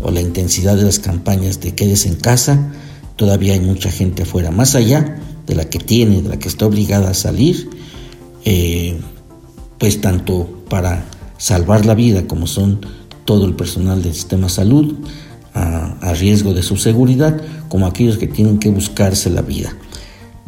o 0.00 0.10
la 0.10 0.20
intensidad 0.20 0.76
de 0.76 0.84
las 0.84 0.98
campañas 0.98 1.60
de 1.60 1.74
quedes 1.74 2.06
en 2.06 2.16
casa, 2.16 2.72
todavía 3.16 3.54
hay 3.54 3.60
mucha 3.60 3.90
gente 3.90 4.22
afuera, 4.22 4.50
más 4.50 4.74
allá 4.74 5.18
de 5.46 5.54
la 5.54 5.64
que 5.64 5.78
tiene, 5.78 6.22
de 6.22 6.28
la 6.28 6.38
que 6.38 6.48
está 6.48 6.66
obligada 6.66 7.10
a 7.10 7.14
salir, 7.14 7.70
eh, 8.44 9.00
pues 9.78 10.00
tanto 10.00 10.64
para 10.68 11.04
salvar 11.38 11.86
la 11.86 11.94
vida 11.94 12.26
como 12.26 12.46
son 12.46 12.80
todo 13.24 13.46
el 13.46 13.54
personal 13.54 14.02
del 14.02 14.14
sistema 14.14 14.48
salud, 14.48 14.94
a, 15.54 16.14
riesgo 16.14 16.54
de 16.54 16.62
su 16.62 16.76
seguridad 16.76 17.40
como 17.68 17.86
aquellos 17.86 18.18
que 18.18 18.26
tienen 18.26 18.58
que 18.58 18.70
buscarse 18.70 19.30
la 19.30 19.42
vida. 19.42 19.76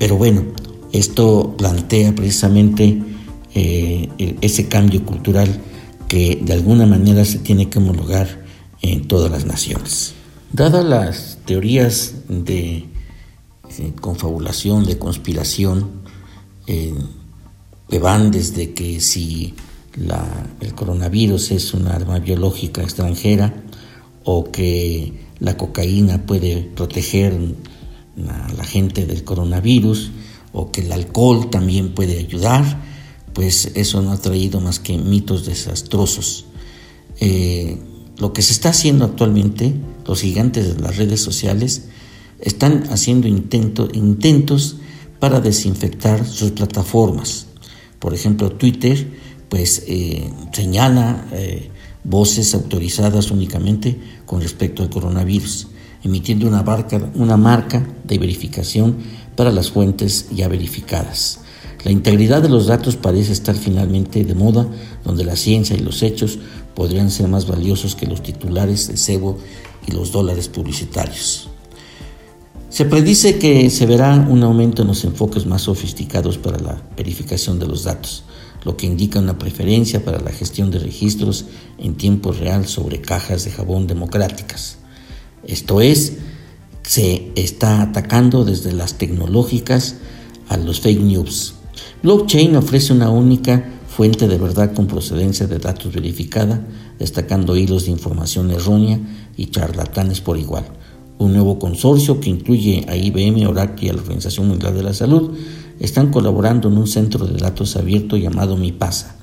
Pero 0.01 0.17
bueno, 0.17 0.45
esto 0.93 1.55
plantea 1.59 2.15
precisamente 2.15 3.03
eh, 3.55 4.09
ese 4.41 4.67
cambio 4.67 5.05
cultural 5.05 5.61
que 6.09 6.41
de 6.43 6.55
alguna 6.55 6.87
manera 6.87 7.23
se 7.27 7.39
tiene 7.39 7.69
que 7.69 7.79
homologar 7.79 8.47
en 8.81 9.07
todas 9.07 9.31
las 9.31 9.45
naciones. 9.45 10.15
Dadas 10.55 10.87
las 10.87 11.39
teorías 11.45 12.15
de 12.29 12.77
eh, 12.79 13.93
confabulación, 14.01 14.87
de 14.87 14.99
conspiración, 14.99 15.91
eh, 16.67 16.95
que 17.91 17.99
van 17.99 18.31
desde 18.31 18.73
que 18.73 19.01
si 19.03 19.55
el 20.61 20.75
coronavirus 20.75 21.51
es 21.51 21.75
un 21.75 21.89
arma 21.89 22.21
biológica 22.21 22.83
extranjera, 22.83 23.53
o 24.25 24.51
que 24.51 25.13
la 25.41 25.59
cocaína 25.59 26.25
puede 26.25 26.63
proteger 26.75 27.39
a 28.29 28.53
la 28.53 28.65
gente 28.65 29.07
del 29.07 29.25
coronavirus 29.25 30.11
o 30.53 30.71
que 30.71 30.83
el 30.83 30.93
alcohol 30.93 31.51
también 31.51 31.95
puede 31.95 32.19
ayudar, 32.19 32.83
pues 33.33 33.73
eso 33.75 34.03
no 34.03 34.13
ha 34.13 34.19
traído 34.19 34.61
más 34.61 34.79
que 34.79 34.99
mitos 34.99 35.47
desastrosos. 35.47 36.47
Eh, 37.21 37.79
lo 38.19 38.33
que 38.33 38.43
se 38.43 38.53
está 38.53 38.71
haciendo 38.71 39.05
actualmente, 39.05 39.75
los 40.07 40.21
gigantes 40.21 40.77
de 40.77 40.83
las 40.83 40.97
redes 40.97 41.21
sociales 41.21 41.85
están 42.41 42.85
haciendo 42.91 43.29
intentos 43.29 44.77
para 45.19 45.41
desinfectar 45.41 46.27
sus 46.27 46.51
plataformas. 46.53 47.47
Por 47.99 48.15
ejemplo, 48.15 48.51
Twitter 48.51 49.07
pues 49.51 49.85
eh, 49.89 50.31
señala 50.53 51.27
eh, 51.33 51.71
voces 52.05 52.55
autorizadas 52.55 53.31
únicamente 53.31 53.99
con 54.25 54.41
respecto 54.41 54.83
al 54.83 54.91
coronavirus, 54.91 55.69
emitiendo 56.03 56.47
una, 56.47 57.37
marca 57.37 57.87
de 58.05 58.19
verificación 58.19 58.97
para 59.37 59.53
las 59.53 59.71
fuentes 59.71 60.29
ya 60.35 60.49
verificadas. 60.49 61.41
La 61.85 61.93
integridad 61.93 62.43
de 62.43 62.49
los 62.49 62.67
datos 62.67 62.97
parece 62.97 63.33
estar 63.33 63.55
finalmente 63.55 64.25
de 64.25 64.35
moda, 64.35 64.67
donde 65.05 65.25
la 65.25 65.37
ciencia 65.37 65.77
y 65.77 65.81
los 65.81 66.03
hechos 66.03 66.39
podrían 66.75 67.11
ser 67.11 67.29
más 67.29 67.47
valiosos 67.47 67.95
que 67.95 68.07
los 68.07 68.23
titulares 68.23 68.89
de 68.89 68.97
cebo 68.97 69.39
y 69.87 69.93
los 69.93 70.13
dólares 70.13 70.49
publicitarios. 70.49 71.49
Se 72.69 72.85
predice 72.85 73.39
que 73.39 73.69
se 73.69 73.87
verá 73.87 74.15
un 74.15 74.43
aumento 74.43 74.83
en 74.83 74.89
los 74.89 75.05
enfoques 75.05 75.45
más 75.45 75.63
sofisticados 75.63 76.39
para 76.39 76.59
la 76.61 76.81
verificación 76.97 77.59
de 77.59 77.67
los 77.67 77.85
datos, 77.85 78.25
lo 78.65 78.77
que 78.77 78.87
indica 78.87 79.19
una 79.19 79.39
preferencia 79.39 80.05
para 80.05 80.21
la 80.21 80.31
gestión 80.31 80.71
de 80.71 80.79
registros 80.79 81.47
en 81.79 81.97
tiempo 81.97 82.31
real 82.33 82.69
sobre 82.69 83.01
cajas 83.01 83.45
de 83.45 83.51
jabón 83.51 83.87
democráticas. 83.87 84.80
Esto 85.47 85.81
es, 85.81 86.19
se 86.83 87.31
está 87.37 87.83
atacando 87.83 88.45
desde 88.45 88.73
las 88.73 88.99
tecnológicas 88.99 89.97
a 90.49 90.57
los 90.57 90.81
fake 90.81 91.01
news. 91.01 91.55
Blockchain 92.03 92.57
ofrece 92.57 92.93
una 92.93 93.11
única 93.11 93.65
fuente 93.89 94.29
de 94.29 94.39
verdad 94.39 94.73
con 94.73 94.87
procedencia 94.87 95.47
de 95.47 95.59
datos 95.59 95.93
verificada, 95.95 96.67
destacando 96.99 97.57
hilos 97.57 97.85
de 97.85 97.93
información 97.93 98.51
errónea 98.51 98.99
y 99.37 99.47
charlatanes 99.47 100.21
por 100.21 100.39
igual. 100.39 100.65
Un 101.19 101.35
nuevo 101.35 101.59
consorcio 101.59 102.21
que 102.21 102.31
incluye 102.31 102.87
a 102.89 102.97
IBM, 102.97 103.47
Oracle 103.47 103.87
y 103.87 103.91
a 103.91 103.93
la 103.93 104.01
Organización 104.01 104.49
Mundial 104.49 104.75
de 104.75 104.83
la 104.83 104.95
Salud 104.95 105.37
están 105.79 106.11
colaborando 106.11 106.69
en 106.69 106.79
un 106.79 106.87
centro 106.87 107.27
de 107.27 107.39
datos 107.39 107.77
abierto 107.77 108.17
llamado 108.17 108.57
MiPasa, 108.57 109.17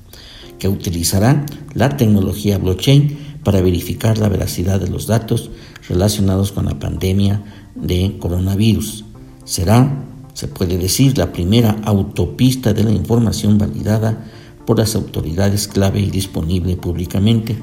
que 0.58 0.68
utilizará 0.68 1.44
la 1.74 1.96
tecnología 1.96 2.58
blockchain 2.58 3.27
para 3.48 3.62
verificar 3.62 4.18
la 4.18 4.28
veracidad 4.28 4.78
de 4.78 4.90
los 4.90 5.06
datos 5.06 5.48
relacionados 5.88 6.52
con 6.52 6.66
la 6.66 6.78
pandemia 6.78 7.42
de 7.74 8.18
coronavirus. 8.18 9.06
Será, 9.46 10.04
se 10.34 10.48
puede 10.48 10.76
decir, 10.76 11.16
la 11.16 11.32
primera 11.32 11.70
autopista 11.84 12.74
de 12.74 12.84
la 12.84 12.90
información 12.90 13.56
validada 13.56 14.22
por 14.66 14.78
las 14.78 14.94
autoridades 14.94 15.66
clave 15.66 15.98
y 15.98 16.10
disponible 16.10 16.76
públicamente, 16.76 17.56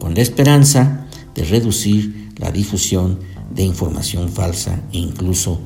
con 0.00 0.16
la 0.16 0.22
esperanza 0.22 1.06
de 1.36 1.44
reducir 1.44 2.32
la 2.38 2.50
difusión 2.50 3.20
de 3.54 3.62
información 3.62 4.30
falsa 4.30 4.82
e 4.92 4.98
incluso 4.98 5.60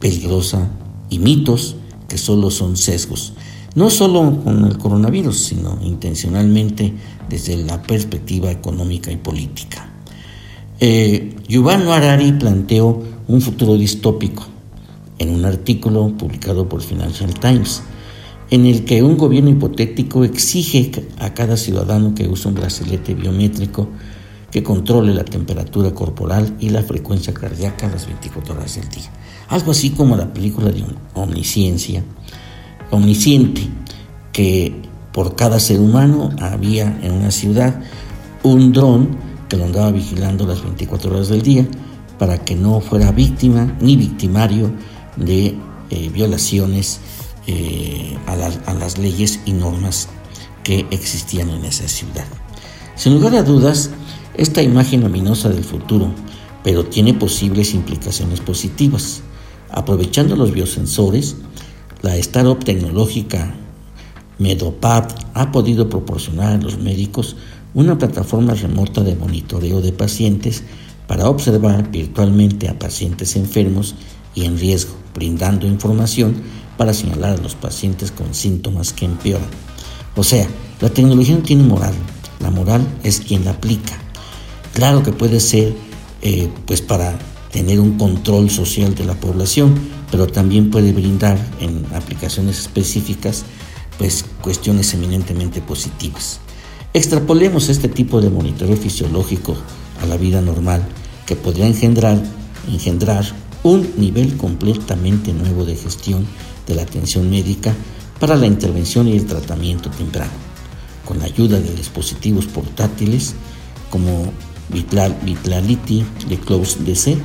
peligrosa 0.00 0.72
y 1.08 1.20
mitos 1.20 1.76
que 2.08 2.18
solo 2.18 2.50
son 2.50 2.76
sesgos, 2.76 3.34
no 3.78 3.90
solo 3.90 4.40
con 4.42 4.64
el 4.64 4.76
coronavirus, 4.76 5.38
sino 5.38 5.78
intencionalmente 5.84 6.92
desde 7.28 7.56
la 7.58 7.80
perspectiva 7.80 8.50
económica 8.50 9.12
y 9.12 9.16
política. 9.16 9.88
Eh, 10.80 11.36
Yuval 11.46 11.88
Harari 11.88 12.32
planteó 12.32 13.00
un 13.28 13.40
futuro 13.40 13.76
distópico 13.76 14.44
en 15.20 15.30
un 15.30 15.44
artículo 15.44 16.08
publicado 16.18 16.68
por 16.68 16.82
Financial 16.82 17.32
Times, 17.34 17.82
en 18.50 18.66
el 18.66 18.84
que 18.84 19.04
un 19.04 19.16
gobierno 19.16 19.50
hipotético 19.50 20.24
exige 20.24 20.90
a 21.20 21.32
cada 21.32 21.56
ciudadano 21.56 22.16
que 22.16 22.26
use 22.26 22.48
un 22.48 22.54
bracelete 22.54 23.14
biométrico 23.14 23.88
que 24.50 24.64
controle 24.64 25.14
la 25.14 25.24
temperatura 25.24 25.94
corporal 25.94 26.56
y 26.58 26.70
la 26.70 26.82
frecuencia 26.82 27.32
cardíaca 27.32 27.86
a 27.86 27.90
las 27.90 28.08
24 28.08 28.54
horas 28.54 28.74
del 28.74 28.88
día. 28.88 29.08
Algo 29.46 29.70
así 29.70 29.90
como 29.90 30.16
la 30.16 30.32
película 30.32 30.72
de 30.72 30.82
omnisciencia, 31.14 32.02
omnisciente, 32.90 33.68
que 34.32 34.74
por 35.12 35.36
cada 35.36 35.60
ser 35.60 35.80
humano 35.80 36.30
había 36.40 36.98
en 37.02 37.12
una 37.12 37.30
ciudad 37.30 37.80
un 38.42 38.72
dron 38.72 39.16
que 39.48 39.56
lo 39.56 39.64
andaba 39.64 39.90
vigilando 39.90 40.46
las 40.46 40.62
24 40.62 41.10
horas 41.10 41.28
del 41.28 41.42
día 41.42 41.66
para 42.18 42.38
que 42.38 42.54
no 42.54 42.80
fuera 42.80 43.12
víctima 43.12 43.76
ni 43.80 43.96
victimario 43.96 44.70
de 45.16 45.56
eh, 45.90 46.10
violaciones 46.10 47.00
eh, 47.46 48.16
a, 48.26 48.32
a 48.70 48.74
las 48.74 48.98
leyes 48.98 49.40
y 49.46 49.52
normas 49.52 50.08
que 50.64 50.86
existían 50.90 51.50
en 51.50 51.64
esa 51.64 51.88
ciudad. 51.88 52.26
Sin 52.94 53.14
lugar 53.14 53.36
a 53.36 53.42
dudas, 53.42 53.90
esta 54.34 54.62
imagen 54.62 55.00
luminosa 55.00 55.48
del 55.48 55.64
futuro, 55.64 56.12
pero 56.62 56.84
tiene 56.84 57.14
posibles 57.14 57.74
implicaciones 57.74 58.40
positivas. 58.40 59.22
Aprovechando 59.70 60.36
los 60.36 60.52
biosensores, 60.52 61.36
la 62.02 62.16
startup 62.16 62.64
tecnológica 62.64 63.54
Medopad 64.38 65.04
ha 65.34 65.50
podido 65.50 65.88
proporcionar 65.88 66.54
a 66.54 66.62
los 66.62 66.78
médicos 66.78 67.36
una 67.74 67.98
plataforma 67.98 68.54
remota 68.54 69.02
de 69.02 69.16
monitoreo 69.16 69.80
de 69.80 69.92
pacientes 69.92 70.62
para 71.06 71.28
observar 71.28 71.90
virtualmente 71.90 72.68
a 72.68 72.78
pacientes 72.78 73.34
enfermos 73.34 73.94
y 74.34 74.44
en 74.44 74.58
riesgo, 74.58 74.94
brindando 75.14 75.66
información 75.66 76.36
para 76.76 76.94
señalar 76.94 77.38
a 77.38 77.42
los 77.42 77.56
pacientes 77.56 78.12
con 78.12 78.34
síntomas 78.34 78.92
que 78.92 79.04
empeoran. 79.04 79.48
O 80.14 80.22
sea, 80.22 80.46
la 80.80 80.90
tecnología 80.90 81.34
no 81.34 81.42
tiene 81.42 81.64
moral, 81.64 81.94
la 82.40 82.50
moral 82.50 82.86
es 83.02 83.20
quien 83.20 83.44
la 83.44 83.52
aplica. 83.52 83.98
Claro 84.74 85.02
que 85.02 85.12
puede 85.12 85.40
ser 85.40 85.74
eh, 86.22 86.48
pues 86.66 86.80
para 86.80 87.18
tener 87.52 87.80
un 87.80 87.98
control 87.98 88.50
social 88.50 88.94
de 88.94 89.04
la 89.04 89.14
población, 89.14 89.74
pero 90.10 90.26
también 90.26 90.70
puede 90.70 90.92
brindar 90.92 91.38
en 91.60 91.84
aplicaciones 91.94 92.58
específicas 92.58 93.44
pues 93.98 94.24
cuestiones 94.40 94.94
eminentemente 94.94 95.60
positivas. 95.60 96.40
Extrapolemos 96.94 97.68
este 97.68 97.88
tipo 97.88 98.20
de 98.20 98.30
monitoreo 98.30 98.76
fisiológico 98.76 99.56
a 100.02 100.06
la 100.06 100.16
vida 100.16 100.40
normal 100.40 100.82
que 101.26 101.36
podría 101.36 101.66
engendrar, 101.66 102.22
engendrar 102.68 103.24
un 103.62 103.88
nivel 103.98 104.36
completamente 104.36 105.32
nuevo 105.32 105.64
de 105.64 105.76
gestión 105.76 106.26
de 106.66 106.74
la 106.74 106.82
atención 106.82 107.28
médica 107.28 107.74
para 108.20 108.36
la 108.36 108.46
intervención 108.46 109.08
y 109.08 109.16
el 109.16 109.26
tratamiento 109.26 109.90
temprano, 109.90 110.30
con 111.04 111.18
la 111.18 111.26
ayuda 111.26 111.60
de 111.60 111.74
dispositivos 111.74 112.46
portátiles 112.46 113.34
como 113.90 114.32
Vitlality 114.70 116.04
de 116.28 116.38
Close 116.38 116.78
DC, 116.84 117.16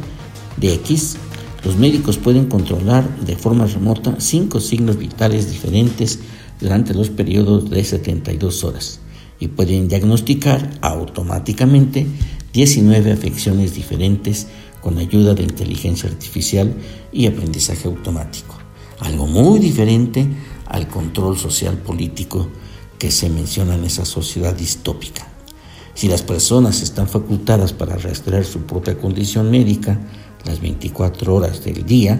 DX, 0.57 1.15
los 1.63 1.77
médicos 1.77 2.17
pueden 2.17 2.45
controlar 2.45 3.07
de 3.19 3.35
forma 3.35 3.65
remota 3.65 4.15
cinco 4.19 4.59
signos 4.59 4.97
vitales 4.97 5.49
diferentes 5.49 6.19
durante 6.59 6.93
los 6.93 7.09
periodos 7.09 7.69
de 7.69 7.83
72 7.83 8.63
horas 8.63 8.99
y 9.39 9.47
pueden 9.47 9.87
diagnosticar 9.87 10.69
automáticamente 10.81 12.07
19 12.53 13.11
afecciones 13.11 13.73
diferentes 13.73 14.47
con 14.81 14.97
ayuda 14.97 15.33
de 15.33 15.43
inteligencia 15.43 16.09
artificial 16.09 16.73
y 17.11 17.27
aprendizaje 17.27 17.87
automático. 17.87 18.55
Algo 18.99 19.25
muy 19.25 19.59
diferente 19.59 20.27
al 20.67 20.87
control 20.87 21.37
social 21.37 21.77
político 21.77 22.47
que 22.99 23.11
se 23.11 23.29
menciona 23.29 23.75
en 23.75 23.85
esa 23.85 24.05
sociedad 24.05 24.55
distópica. 24.55 25.27
Si 25.93 26.07
las 26.07 26.21
personas 26.21 26.81
están 26.81 27.07
facultadas 27.07 27.73
para 27.73 27.97
rastrear 27.97 28.45
su 28.45 28.61
propia 28.61 28.97
condición 28.97 29.51
médica 29.51 29.99
las 30.45 30.61
24 30.61 31.33
horas 31.33 31.63
del 31.63 31.85
día, 31.85 32.19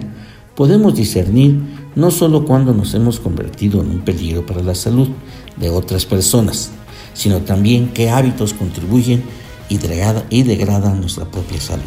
podemos 0.54 0.94
discernir 0.94 1.60
no 1.94 2.10
solo 2.10 2.44
cuando 2.44 2.72
nos 2.72 2.94
hemos 2.94 3.20
convertido 3.20 3.80
en 3.82 3.90
un 3.90 4.00
peligro 4.00 4.44
para 4.44 4.62
la 4.62 4.74
salud 4.74 5.08
de 5.56 5.70
otras 5.70 6.06
personas, 6.06 6.70
sino 7.12 7.40
también 7.40 7.90
qué 7.94 8.10
hábitos 8.10 8.54
contribuyen 8.54 9.22
y, 9.68 9.78
degradan 10.42 11.00
nuestra 11.00 11.24
propia 11.24 11.60
salud. 11.60 11.82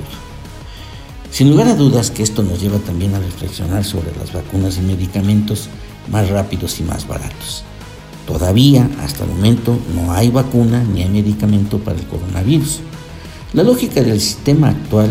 Sin 1.31 1.49
lugar 1.49 1.67
a 1.67 1.75
dudas 1.75 2.09
que 2.09 2.23
esto 2.23 2.41
nos 2.41 2.61
lleva 2.61 2.79
también 2.79 3.13
a 3.13 3.19
reflexionar 3.19 3.83
sobre 3.83 4.15
las 4.17 4.33
vacunas 4.33 4.77
y 4.77 4.81
medicamentos 4.81 5.69
más 6.09 6.29
rápidos 6.29 6.79
y 6.79 6.83
más 6.83 7.07
baratos. 7.07 7.63
Todavía, 8.25 8.89
hasta 9.01 9.23
el 9.23 9.29
momento, 9.29 9.77
no 9.95 10.11
hay 10.11 10.29
vacuna 10.29 10.83
ni 10.83 11.05
medicamento 11.05 11.79
para 11.79 11.99
el 11.99 12.07
coronavirus. 12.07 12.79
La 13.53 13.63
lógica 13.63 14.01
del 14.01 14.19
sistema 14.19 14.69
actual 14.69 15.09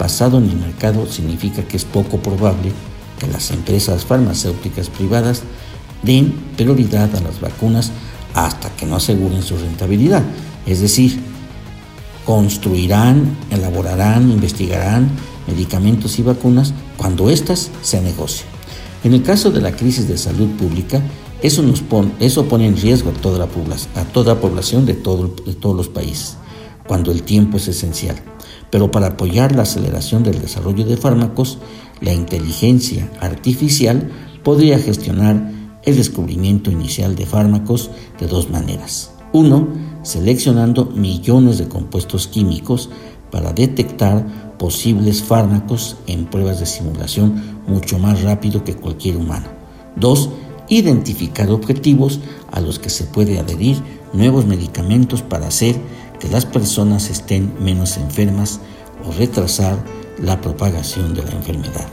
basado 0.00 0.38
en 0.38 0.48
el 0.48 0.56
mercado 0.56 1.06
significa 1.06 1.62
que 1.62 1.76
es 1.76 1.84
poco 1.84 2.16
probable 2.16 2.72
que 3.18 3.26
las 3.26 3.50
empresas 3.50 4.06
farmacéuticas 4.06 4.88
privadas 4.88 5.42
den 6.02 6.32
prioridad 6.56 7.14
a 7.14 7.20
las 7.20 7.38
vacunas 7.38 7.92
hasta 8.32 8.70
que 8.70 8.86
no 8.86 8.96
aseguren 8.96 9.42
su 9.42 9.58
rentabilidad. 9.58 10.22
Es 10.64 10.80
decir, 10.80 11.20
construirán, 12.24 13.36
elaborarán, 13.50 14.30
investigarán 14.30 15.10
medicamentos 15.46 16.18
y 16.18 16.22
vacunas 16.22 16.72
cuando 16.96 17.28
éstas 17.28 17.70
se 17.82 18.00
negocien. 18.00 18.48
En 19.04 19.12
el 19.12 19.22
caso 19.22 19.50
de 19.50 19.60
la 19.60 19.72
crisis 19.72 20.08
de 20.08 20.16
salud 20.16 20.48
pública, 20.56 21.02
eso, 21.42 21.62
pone, 21.88 22.66
en 22.66 22.76
riesgo 22.76 23.10
a 23.10 24.04
toda 24.04 24.34
la 24.34 24.40
población 24.40 24.86
de, 24.86 24.94
de 24.94 25.54
todos 25.54 25.76
los 25.76 25.88
países, 25.88 26.36
cuando 26.86 27.12
el 27.12 27.22
tiempo 27.22 27.58
es 27.58 27.68
esencial. 27.68 28.16
Pero 28.70 28.90
para 28.90 29.08
apoyar 29.08 29.54
la 29.54 29.62
aceleración 29.62 30.22
del 30.22 30.40
desarrollo 30.40 30.84
de 30.84 30.96
fármacos, 30.96 31.58
la 32.00 32.12
inteligencia 32.12 33.10
artificial 33.20 34.10
podría 34.42 34.78
gestionar 34.78 35.52
el 35.82 35.96
descubrimiento 35.96 36.70
inicial 36.70 37.16
de 37.16 37.26
fármacos 37.26 37.90
de 38.18 38.26
dos 38.26 38.50
maneras. 38.50 39.12
Uno, 39.32 39.68
seleccionando 40.02 40.86
millones 40.86 41.58
de 41.58 41.68
compuestos 41.68 42.26
químicos 42.26 42.90
para 43.30 43.52
detectar 43.52 44.26
posibles 44.58 45.22
fármacos 45.22 45.96
en 46.06 46.26
pruebas 46.26 46.60
de 46.60 46.66
simulación 46.66 47.60
mucho 47.66 47.98
más 47.98 48.22
rápido 48.22 48.64
que 48.64 48.74
cualquier 48.74 49.16
humano. 49.16 49.46
Dos, 49.96 50.30
identificar 50.68 51.50
objetivos 51.50 52.20
a 52.50 52.60
los 52.60 52.78
que 52.78 52.90
se 52.90 53.04
puede 53.04 53.38
adherir 53.38 53.76
nuevos 54.12 54.46
medicamentos 54.46 55.22
para 55.22 55.48
hacer 55.48 55.76
que 56.20 56.28
las 56.28 56.46
personas 56.46 57.10
estén 57.10 57.52
menos 57.60 57.96
enfermas 57.96 58.60
o 59.04 59.12
retrasar 59.12 59.82
la 60.22 60.40
propagación 60.40 61.14
de 61.14 61.24
la 61.24 61.32
enfermedad. 61.32 61.88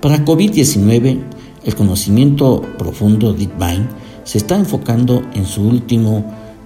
Para 0.00 0.24
COVID-19, 0.24 1.20
el 1.64 1.74
conocimiento 1.74 2.62
profundo 2.78 3.32
DeepMind 3.32 3.88
se 4.24 4.38
está 4.38 4.56
enfocando 4.56 5.22
en 5.34 5.46
su, 5.46 5.62
último, 5.62 6.24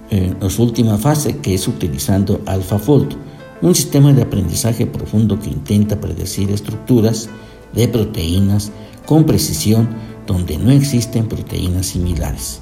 en 0.09 0.49
su 0.49 0.63
última 0.63 0.97
fase, 0.97 1.37
que 1.37 1.53
es 1.55 1.67
utilizando 1.67 2.41
AlphaFold, 2.45 3.15
un 3.61 3.73
sistema 3.73 4.13
de 4.13 4.21
aprendizaje 4.21 4.85
profundo 4.85 5.39
que 5.39 5.49
intenta 5.49 5.99
predecir 5.99 6.51
estructuras 6.51 7.29
de 7.73 7.87
proteínas 7.87 8.71
con 9.05 9.25
precisión 9.25 9.87
donde 10.27 10.57
no 10.57 10.71
existen 10.71 11.27
proteínas 11.27 11.87
similares. 11.87 12.59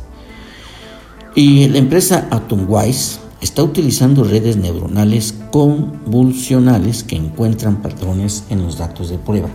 Y 1.36 1.68
la 1.68 1.80
empresa 1.80 2.28
Atomwise 2.32 3.20
está 3.41 3.63
utilizando 3.63 4.24
redes 4.24 4.58
neuronales 4.58 5.36
convulsionales 5.52 7.04
que 7.04 7.15
encuentran 7.15 7.82
patrones 7.82 8.45
en 8.50 8.63
los 8.63 8.78
datos 8.78 9.10
de 9.10 9.17
prueba. 9.17 9.50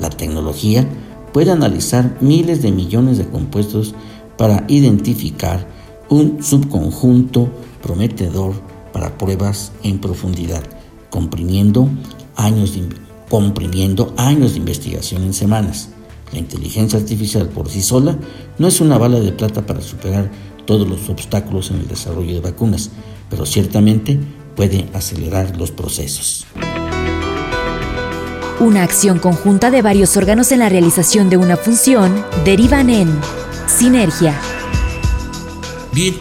La 0.00 0.10
tecnología 0.10 0.86
puede 1.32 1.50
analizar 1.50 2.16
miles 2.20 2.62
de 2.62 2.72
millones 2.72 3.18
de 3.18 3.28
compuestos 3.28 3.94
para 4.36 4.64
identificar 4.68 5.66
un 6.08 6.42
subconjunto 6.42 7.48
prometedor 7.82 8.54
para 8.92 9.16
pruebas 9.18 9.72
en 9.82 9.98
profundidad, 9.98 10.62
comprimiendo 11.10 11.88
años 12.36 12.74
de, 12.74 12.88
comprimiendo 13.28 14.14
años 14.16 14.52
de 14.52 14.58
investigación 14.58 15.24
en 15.24 15.34
semanas. 15.34 15.90
La 16.32 16.38
inteligencia 16.38 16.98
artificial 16.98 17.48
por 17.48 17.68
sí 17.68 17.82
sola 17.82 18.16
no 18.58 18.66
es 18.66 18.80
una 18.80 18.98
bala 18.98 19.20
de 19.20 19.32
plata 19.32 19.66
para 19.66 19.80
superar 19.80 20.30
todos 20.66 20.88
los 20.88 21.08
obstáculos 21.08 21.70
en 21.70 21.80
el 21.80 21.88
desarrollo 21.88 22.34
de 22.34 22.40
vacunas, 22.40 22.90
pero 23.30 23.46
ciertamente 23.46 24.18
puede 24.56 24.86
acelerar 24.92 25.56
los 25.56 25.70
procesos. 25.70 26.46
Una 28.60 28.82
acción 28.82 29.18
conjunta 29.18 29.70
de 29.70 29.82
varios 29.82 30.16
órganos 30.16 30.52
en 30.52 30.60
la 30.60 30.68
realización 30.68 31.28
de 31.28 31.36
una 31.36 31.56
función 31.56 32.24
derivan 32.44 32.88
en 32.88 33.10
sinergia. 33.66 34.38
Bien, 35.92 36.14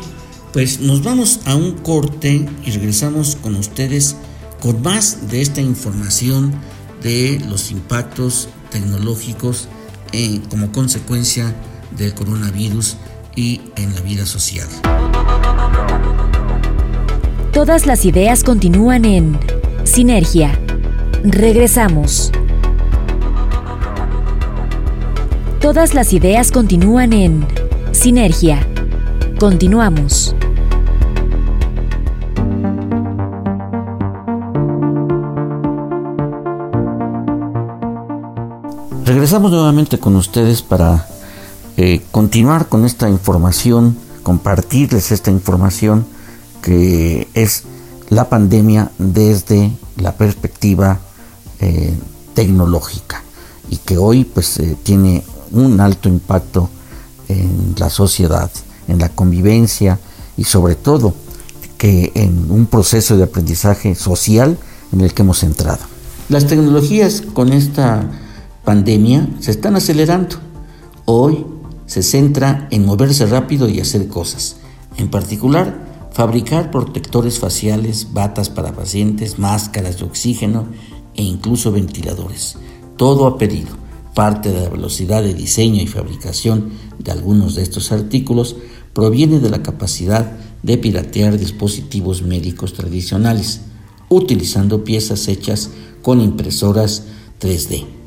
pues 0.51 0.79
nos 0.79 1.03
vamos 1.03 1.41
a 1.45 1.55
un 1.55 1.73
corte 1.73 2.47
y 2.65 2.71
regresamos 2.71 3.35
con 3.35 3.55
ustedes 3.55 4.15
con 4.61 4.81
más 4.81 5.29
de 5.29 5.41
esta 5.41 5.61
información 5.61 6.53
de 7.01 7.41
los 7.49 7.71
impactos 7.71 8.49
tecnológicos 8.71 9.67
eh, 10.11 10.41
como 10.49 10.71
consecuencia 10.71 11.55
del 11.97 12.13
coronavirus 12.13 12.97
y 13.35 13.61
en 13.75 13.93
la 13.95 14.01
vida 14.01 14.25
social. 14.25 14.67
Todas 17.51 17.85
las 17.85 18.05
ideas 18.05 18.43
continúan 18.43 19.05
en 19.05 19.39
Sinergia. 19.83 20.57
Regresamos. 21.23 22.31
Todas 25.61 25.93
las 25.93 26.13
ideas 26.13 26.51
continúan 26.51 27.13
en 27.13 27.47
Sinergia. 27.91 28.67
Continuamos. 29.39 30.35
Regresamos 39.05 39.51
nuevamente 39.51 39.99
con 39.99 40.15
ustedes 40.15 40.61
para 40.61 41.05
eh, 41.75 42.01
continuar 42.11 42.69
con 42.69 42.85
esta 42.85 43.09
información, 43.09 43.97
compartirles 44.21 45.11
esta 45.11 45.31
información 45.31 46.05
que 46.61 47.27
es 47.33 47.63
la 48.09 48.29
pandemia 48.29 48.91
desde 48.99 49.71
la 49.97 50.15
perspectiva 50.15 50.99
eh, 51.59 51.93
tecnológica 52.35 53.23
y 53.69 53.77
que 53.77 53.97
hoy 53.97 54.23
pues 54.23 54.59
eh, 54.59 54.77
tiene 54.83 55.23
un 55.51 55.79
alto 55.79 56.09
impacto 56.09 56.69
en 57.27 57.73
la 57.77 57.89
sociedad, 57.89 58.51
en 58.87 58.99
la 58.99 59.09
convivencia 59.09 59.99
y 60.37 60.43
sobre 60.43 60.75
todo 60.75 61.15
que 61.77 62.11
en 62.13 62.51
un 62.51 62.67
proceso 62.67 63.17
de 63.17 63.23
aprendizaje 63.23 63.95
social 63.95 64.57
en 64.91 65.01
el 65.01 65.13
que 65.13 65.23
hemos 65.23 65.41
entrado. 65.41 65.81
Las 66.29 66.45
tecnologías 66.45 67.23
con 67.33 67.51
esta 67.51 68.09
pandemia 68.63 69.27
se 69.39 69.51
están 69.51 69.75
acelerando. 69.75 70.37
Hoy 71.05 71.45
se 71.85 72.03
centra 72.03 72.67
en 72.71 72.85
moverse 72.85 73.25
rápido 73.25 73.69
y 73.69 73.79
hacer 73.79 74.07
cosas. 74.07 74.57
En 74.97 75.09
particular, 75.09 76.09
fabricar 76.11 76.71
protectores 76.71 77.39
faciales, 77.39 78.13
batas 78.13 78.49
para 78.49 78.73
pacientes, 78.73 79.39
máscaras 79.39 79.97
de 79.97 80.05
oxígeno 80.05 80.67
e 81.15 81.23
incluso 81.23 81.71
ventiladores. 81.71 82.57
Todo 82.97 83.27
a 83.27 83.37
pedido. 83.37 83.83
Parte 84.13 84.51
de 84.51 84.61
la 84.61 84.69
velocidad 84.69 85.23
de 85.23 85.33
diseño 85.33 85.81
y 85.81 85.87
fabricación 85.87 86.71
de 86.99 87.11
algunos 87.11 87.55
de 87.55 87.63
estos 87.63 87.91
artículos 87.91 88.55
proviene 88.93 89.39
de 89.39 89.49
la 89.49 89.63
capacidad 89.63 90.33
de 90.61 90.77
piratear 90.77 91.39
dispositivos 91.39 92.21
médicos 92.21 92.73
tradicionales, 92.73 93.61
utilizando 94.09 94.83
piezas 94.83 95.27
hechas 95.27 95.71
con 96.03 96.21
impresoras 96.21 97.05
3D. 97.41 98.02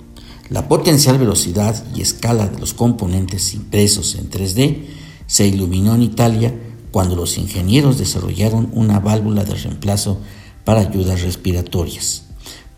La 0.48 0.68
potencial 0.68 1.18
velocidad 1.18 1.85
y 1.94 2.02
escala 2.02 2.46
de 2.46 2.61
los 2.61 2.72
componentes 2.72 3.52
impresos 3.54 4.14
en 4.14 4.30
3D 4.30 4.85
se 5.26 5.46
iluminó 5.48 5.94
en 5.94 6.02
Italia 6.02 6.54
cuando 6.92 7.16
los 7.16 7.37
ingenieros 7.37 7.98
desarrollaron 7.98 8.70
una 8.72 9.00
válvula 9.00 9.44
de 9.44 9.54
reemplazo 9.54 10.20
para 10.64 10.80
ayudas 10.80 11.22
respiratorias. 11.22 12.22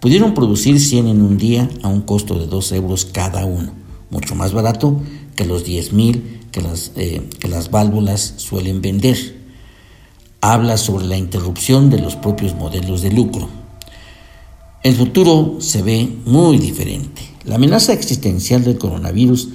Pudieron 0.00 0.32
producir 0.32 0.80
100 0.80 1.08
en 1.08 1.20
un 1.20 1.36
día 1.36 1.68
a 1.82 1.88
un 1.88 2.00
costo 2.02 2.38
de 2.38 2.46
2 2.46 2.72
euros 2.72 3.04
cada 3.04 3.44
uno, 3.44 3.72
mucho 4.10 4.34
más 4.34 4.52
barato 4.52 5.00
que 5.36 5.44
los 5.44 5.66
10.000 5.66 6.22
que 6.50 6.62
eh, 6.96 7.28
que 7.38 7.48
las 7.48 7.70
válvulas 7.70 8.34
suelen 8.38 8.80
vender. 8.80 9.36
Habla 10.40 10.78
sobre 10.78 11.06
la 11.06 11.18
interrupción 11.18 11.90
de 11.90 11.98
los 11.98 12.16
propios 12.16 12.54
modelos 12.54 13.02
de 13.02 13.12
lucro. 13.12 13.48
El 14.82 14.94
futuro 14.94 15.56
se 15.60 15.82
ve 15.82 16.08
muy 16.24 16.58
diferente. 16.58 17.27
La 17.48 17.54
amenaza 17.54 17.94
existencial 17.94 18.62
del 18.62 18.76
coronavirus 18.76 19.48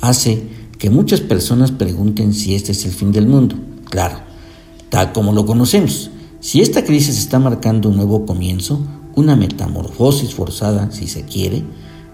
hace 0.00 0.40
que 0.78 0.88
muchas 0.88 1.20
personas 1.20 1.72
pregunten 1.72 2.32
si 2.32 2.54
este 2.54 2.70
es 2.70 2.84
el 2.84 2.92
fin 2.92 3.10
del 3.10 3.26
mundo. 3.26 3.56
Claro, 3.86 4.20
tal 4.88 5.12
como 5.12 5.32
lo 5.32 5.44
conocemos. 5.46 6.12
Si 6.38 6.60
esta 6.60 6.84
crisis 6.84 7.18
está 7.18 7.40
marcando 7.40 7.88
un 7.88 7.96
nuevo 7.96 8.24
comienzo, 8.24 8.80
una 9.16 9.34
metamorfosis 9.34 10.32
forzada, 10.32 10.92
si 10.92 11.08
se 11.08 11.24
quiere, 11.24 11.64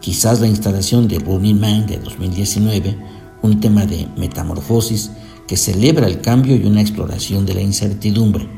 quizás 0.01 0.41
la 0.41 0.47
instalación 0.47 1.07
de 1.07 1.19
Burning 1.19 1.61
Man 1.61 1.87
de 1.87 1.99
2019, 1.99 2.97
un 3.43 3.61
tema 3.61 3.85
de 3.85 4.09
metamorfosis 4.17 5.11
que 5.47 5.59
celebra 5.59 6.07
el 6.07 6.23
cambio 6.23 6.57
y 6.57 6.65
una 6.65 6.81
exploración 6.81 7.45
de 7.45 7.55
la 7.55 7.61
incertidumbre, 7.61 8.49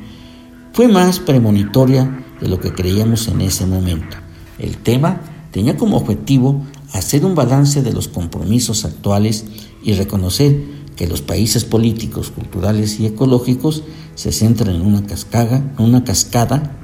fue 0.72 0.86
más 0.86 1.18
premonitoria 1.18 2.24
de 2.40 2.46
lo 2.46 2.60
que 2.60 2.72
creíamos 2.72 3.26
en 3.26 3.40
ese 3.40 3.66
momento. 3.66 4.16
El 4.60 4.76
tema 4.76 5.20
tenía 5.50 5.76
como 5.76 5.96
objetivo 5.96 6.62
hacer 6.92 7.24
un 7.24 7.34
balance 7.34 7.82
de 7.82 7.92
los 7.92 8.08
compromisos 8.08 8.84
actuales 8.84 9.44
y 9.82 9.92
reconocer 9.94 10.78
que 10.96 11.06
los 11.06 11.22
países 11.22 11.64
políticos, 11.64 12.30
culturales 12.30 12.98
y 12.98 13.06
ecológicos 13.06 13.84
se 14.14 14.32
centran 14.32 14.74
en 14.74 14.82
una 14.82 15.06
cascada, 15.06 15.72
una 15.78 16.02
cascada, 16.02 16.76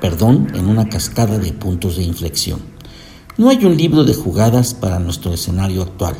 perdón, 0.00 0.48
en 0.54 0.66
una 0.66 0.88
cascada 0.88 1.38
de 1.38 1.52
puntos 1.52 1.96
de 1.96 2.02
inflexión. 2.02 2.60
No 3.36 3.50
hay 3.50 3.64
un 3.64 3.76
libro 3.76 4.04
de 4.04 4.14
jugadas 4.14 4.74
para 4.74 4.98
nuestro 4.98 5.32
escenario 5.32 5.82
actual, 5.82 6.16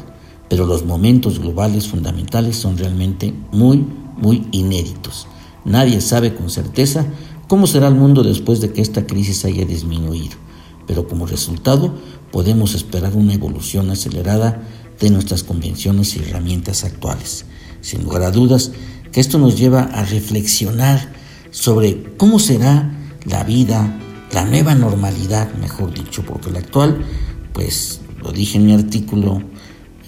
pero 0.49 0.65
los 0.65 0.85
momentos 0.85 1.41
globales 1.41 1.89
fundamentales 1.89 2.57
son 2.57 2.79
realmente 2.79 3.35
muy, 3.51 3.85
muy 4.17 4.47
inéditos. 4.53 5.27
Nadie 5.65 6.01
sabe 6.01 6.35
con 6.35 6.51
certeza 6.51 7.05
cómo 7.49 7.67
será 7.67 7.89
el 7.89 7.95
mundo 7.97 8.23
después 8.23 8.61
de 8.61 8.73
que 8.73 8.81
esta 8.81 9.07
crisis 9.07 9.45
haya 9.45 9.65
disminuido 9.65 10.48
pero 10.89 11.07
como 11.07 11.27
resultado 11.27 11.95
podemos 12.33 12.75
esperar 12.75 13.15
una 13.15 13.35
evolución 13.35 13.91
acelerada 13.91 14.63
de 14.99 15.11
nuestras 15.11 15.45
convenciones 15.45 16.17
y 16.17 16.21
herramientas 16.21 16.83
actuales. 16.83 17.45
Sin 17.83 18.03
lugar 18.03 18.23
a 18.23 18.33
dudas 18.33 18.73
que 19.13 19.21
esto 19.21 19.39
nos 19.39 19.57
lleva 19.57 19.83
a 19.83 20.05
reflexionar 20.05 21.13
sobre 21.51 22.15
cómo 22.17 22.39
será 22.39 22.91
la 23.25 23.45
vida, 23.45 23.99
la 24.33 24.45
nueva 24.45 24.75
normalidad, 24.75 25.53
mejor 25.55 25.95
dicho, 25.95 26.23
porque 26.23 26.51
la 26.51 26.59
actual, 26.59 27.05
pues 27.53 28.01
lo 28.23 28.33
dije 28.33 28.59
en 28.59 28.67
mi 28.67 28.75
artículo 28.75 29.43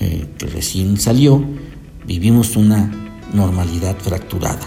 eh, 0.00 0.28
que 0.38 0.46
recién 0.46 0.98
salió, 0.98 1.44
vivimos 2.06 2.56
una 2.56 2.90
normalidad 3.32 3.96
fracturada. 3.98 4.66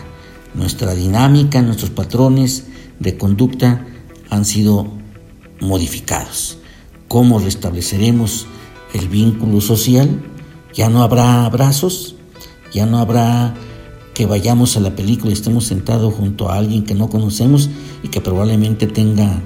Nuestra 0.54 0.94
dinámica, 0.94 1.62
nuestros 1.62 1.90
patrones 1.90 2.66
de 3.00 3.18
conducta 3.18 3.86
han 4.30 4.46
sido 4.46 5.03
modificados. 5.64 6.58
¿Cómo 7.08 7.40
restableceremos 7.40 8.48
el 8.94 9.08
vínculo 9.08 9.62
social? 9.62 10.22
Ya 10.74 10.90
no 10.90 11.04
habrá 11.04 11.46
abrazos, 11.46 12.16
ya 12.74 12.86
no 12.86 12.98
habrá 13.00 13.54
que 14.14 14.26
vayamos 14.26 14.78
a 14.78 14.80
la 14.80 14.96
película 14.96 15.32
y 15.32 15.34
estemos 15.34 15.66
sentados 15.66 16.14
junto 16.14 16.50
a 16.50 16.58
alguien 16.58 16.84
que 16.84 16.96
no 16.96 17.10
conocemos 17.10 17.70
y 18.04 18.10
que 18.10 18.22
probablemente 18.22 18.88
tenga 18.88 19.42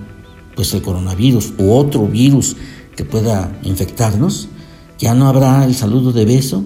pues 0.55 0.73
el 0.73 0.81
coronavirus 0.81 1.53
u 1.57 1.71
otro 1.71 2.07
virus 2.07 2.55
que 2.95 3.05
pueda 3.05 3.57
infectarnos. 3.63 4.49
Ya 4.97 5.13
no 5.13 5.27
habrá 5.27 5.63
el 5.65 5.75
saludo 5.75 6.11
de 6.11 6.25
beso, 6.25 6.65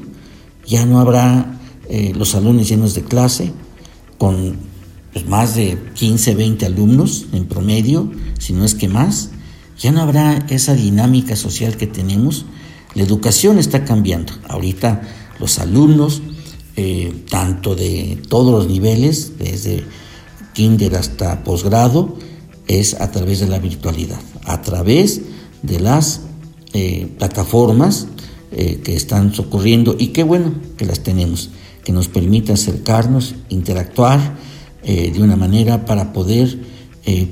ya 0.66 0.86
no 0.86 1.00
habrá 1.00 1.60
eh, 1.90 2.14
los 2.16 2.30
salones 2.30 2.70
llenos 2.70 2.96
de 2.96 3.04
clase 3.04 3.52
con 4.18 4.56
pues, 5.14 5.28
más 5.28 5.56
de 5.56 5.78
15, 5.96 6.36
20 6.36 6.66
alumnos 6.66 7.26
en 7.34 7.46
promedio, 7.46 8.10
si 8.40 8.54
no 8.54 8.64
es 8.64 8.76
que 8.76 8.88
más 8.88 9.32
ya 9.82 9.92
no 9.92 10.02
habrá 10.02 10.46
esa 10.50 10.76
dinámica 10.76 11.36
social 11.36 11.76
que 11.76 11.88
tenemos. 11.88 12.46
La 12.94 13.02
educación 13.02 13.58
está 13.58 13.84
cambiando. 13.84 14.34
Ahorita 14.48 15.02
los 15.40 15.58
alumnos, 15.58 16.22
eh, 16.76 17.26
tanto 17.30 17.76
de 17.76 18.22
todos 18.30 18.52
los 18.54 18.72
niveles, 18.72 19.40
desde 19.40 19.84
kinder 20.54 20.96
hasta 20.96 21.44
posgrado, 21.44 22.16
es 22.68 22.94
a 23.02 23.10
través 23.12 23.40
de 23.40 23.48
la 23.48 23.58
virtualidad, 23.58 24.20
a 24.46 24.62
través 24.62 25.22
de 25.64 25.80
las 25.80 26.22
eh, 26.74 27.10
plataformas 27.18 28.06
eh, 28.52 28.82
que 28.84 28.96
están 28.96 29.34
ocurriendo 29.40 29.96
y 29.98 30.08
qué 30.08 30.24
bueno 30.24 30.54
que 30.78 30.86
las 30.86 31.00
tenemos, 31.00 31.50
que 31.84 31.92
nos 31.92 32.08
permite 32.08 32.54
acercarnos, 32.54 33.34
interactuar 33.50 34.40
de 34.84 35.22
una 35.22 35.36
manera 35.36 35.86
para 35.86 36.12
poder 36.12 36.58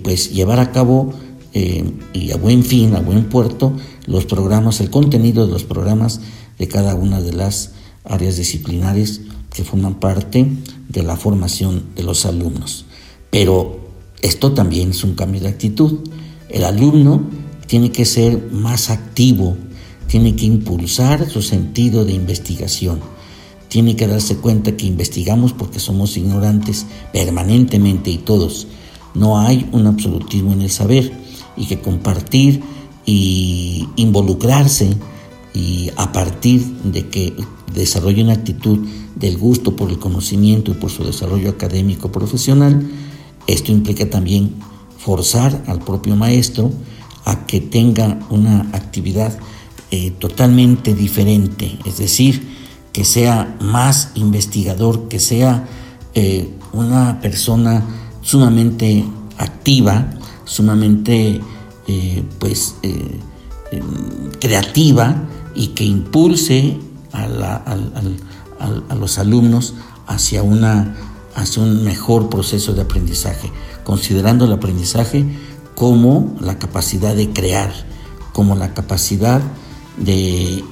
pues 0.04 0.32
llevar 0.32 0.60
a 0.60 0.72
cabo 0.72 1.16
eh, 1.60 1.84
y 2.14 2.32
a 2.32 2.38
buen 2.38 2.64
fin, 2.64 2.95
a 2.95 3.01
buen 3.01 3.26
puerto, 3.26 3.74
los 4.05 4.26
programas, 4.26 4.80
el 4.80 4.89
contenido 4.89 5.45
de 5.45 5.51
los 5.51 5.66
programas 5.66 6.22
de 6.57 6.70
cada 6.70 6.95
una 6.95 7.20
de 7.20 7.34
las 7.34 7.72
áreas 8.05 8.38
disciplinares 8.38 9.22
que 9.53 9.66
forman 9.66 9.99
parte 9.99 10.47
de 10.88 11.03
la 11.03 11.18
formación 11.18 11.84
de 11.97 12.03
los 12.03 12.26
alumnos. 12.26 12.86
Pero 13.30 13.80
esto 14.22 14.53
también 14.53 14.91
es 14.91 15.03
un 15.03 15.16
cambio 15.16 15.41
de 15.41 15.49
actitud. 15.49 15.99
El 16.47 16.64
alumno 16.64 17.24
tiene 17.68 17.91
que 17.91 18.05
ser 18.05 18.51
más 18.53 18.89
activo, 18.89 19.57
tiene 20.07 20.38
que 20.38 20.45
impulsar 20.45 21.30
su 21.30 21.41
sentido 21.41 22.05
de 22.05 22.14
investigación, 22.14 23.01
tiene 23.68 23.97
que 23.97 24.07
darse 24.07 24.38
cuenta 24.38 24.78
que 24.78 24.88
investigamos 24.88 25.51
porque 25.51 25.80
somos 25.80 26.16
ignorantes 26.16 26.86
permanentemente 27.12 28.12
y 28.12 28.18
todos. 28.20 28.68
No 29.14 29.39
hay 29.39 29.68
un 29.74 29.88
absolutismo 29.88 30.53
en 30.53 30.62
el 30.62 30.70
saber 30.70 31.18
y 31.60 31.68
que 31.68 31.80
compartir 31.80 32.64
y 33.05 33.88
involucrarse 33.97 34.97
y 35.53 35.91
a 35.97 36.12
partir 36.12 36.66
de 36.84 37.10
que 37.10 37.34
desarrolle 37.74 38.24
una 38.24 38.34
actitud 38.34 38.88
del 39.16 39.38
gusto 39.38 39.76
por 39.76 39.89
el 39.89 39.99
conocimiento 39.99 40.72
y 40.72 40.76
por 40.76 40.89
su 40.89 41.03
desarrollo 41.03 41.49
académico 41.49 42.12
profesional, 42.12 42.89
esto 43.45 43.72
implica 43.72 44.10
también 44.10 44.55
forzar 44.97 45.64
al 45.68 45.80
propio 45.80 46.16
maestro 46.16 46.72
a 47.26 47.45
que 47.45 47.62
tenga 47.62 48.20
una 48.30 48.62
actividad 48.74 49.38
eh, 49.91 50.12
totalmente 50.12 50.93
diferente, 50.93 51.78
es 51.86 51.97
decir, 51.97 52.47
que 52.93 53.05
sea 53.05 53.57
más 53.60 54.12
investigador, 54.16 55.07
que 55.07 55.20
sea 55.20 55.68
eh, 56.16 56.49
una 56.74 57.20
persona 57.22 57.84
sumamente 58.22 59.03
activa, 59.38 60.18
sumamente 60.50 61.41
eh, 61.88 62.24
pues, 62.39 62.76
creativa 64.39 65.28
y 65.56 65.68
que 65.70 65.84
impulse 65.84 66.78
a, 67.12 67.28
los 68.95 69.20
alumnos 69.20 69.76
hacia, 70.08 70.43
una, 70.43 70.95
hacia 71.36 71.62
un 71.62 71.84
mejor 71.84 72.30
proceso 72.30 72.74
de 72.74 72.82
aprendizaje, 72.82 73.52
considerando 73.84 74.45
el 74.45 74.54
aprendizaje 74.54 75.26
como 75.76 76.36
la 76.39 76.58
capacidad 76.60 77.16
de 77.16 77.30
crear, 77.30 77.72
como 78.34 78.56
la 78.56 78.74
capacidad 78.74 79.41
de, 79.97 80.64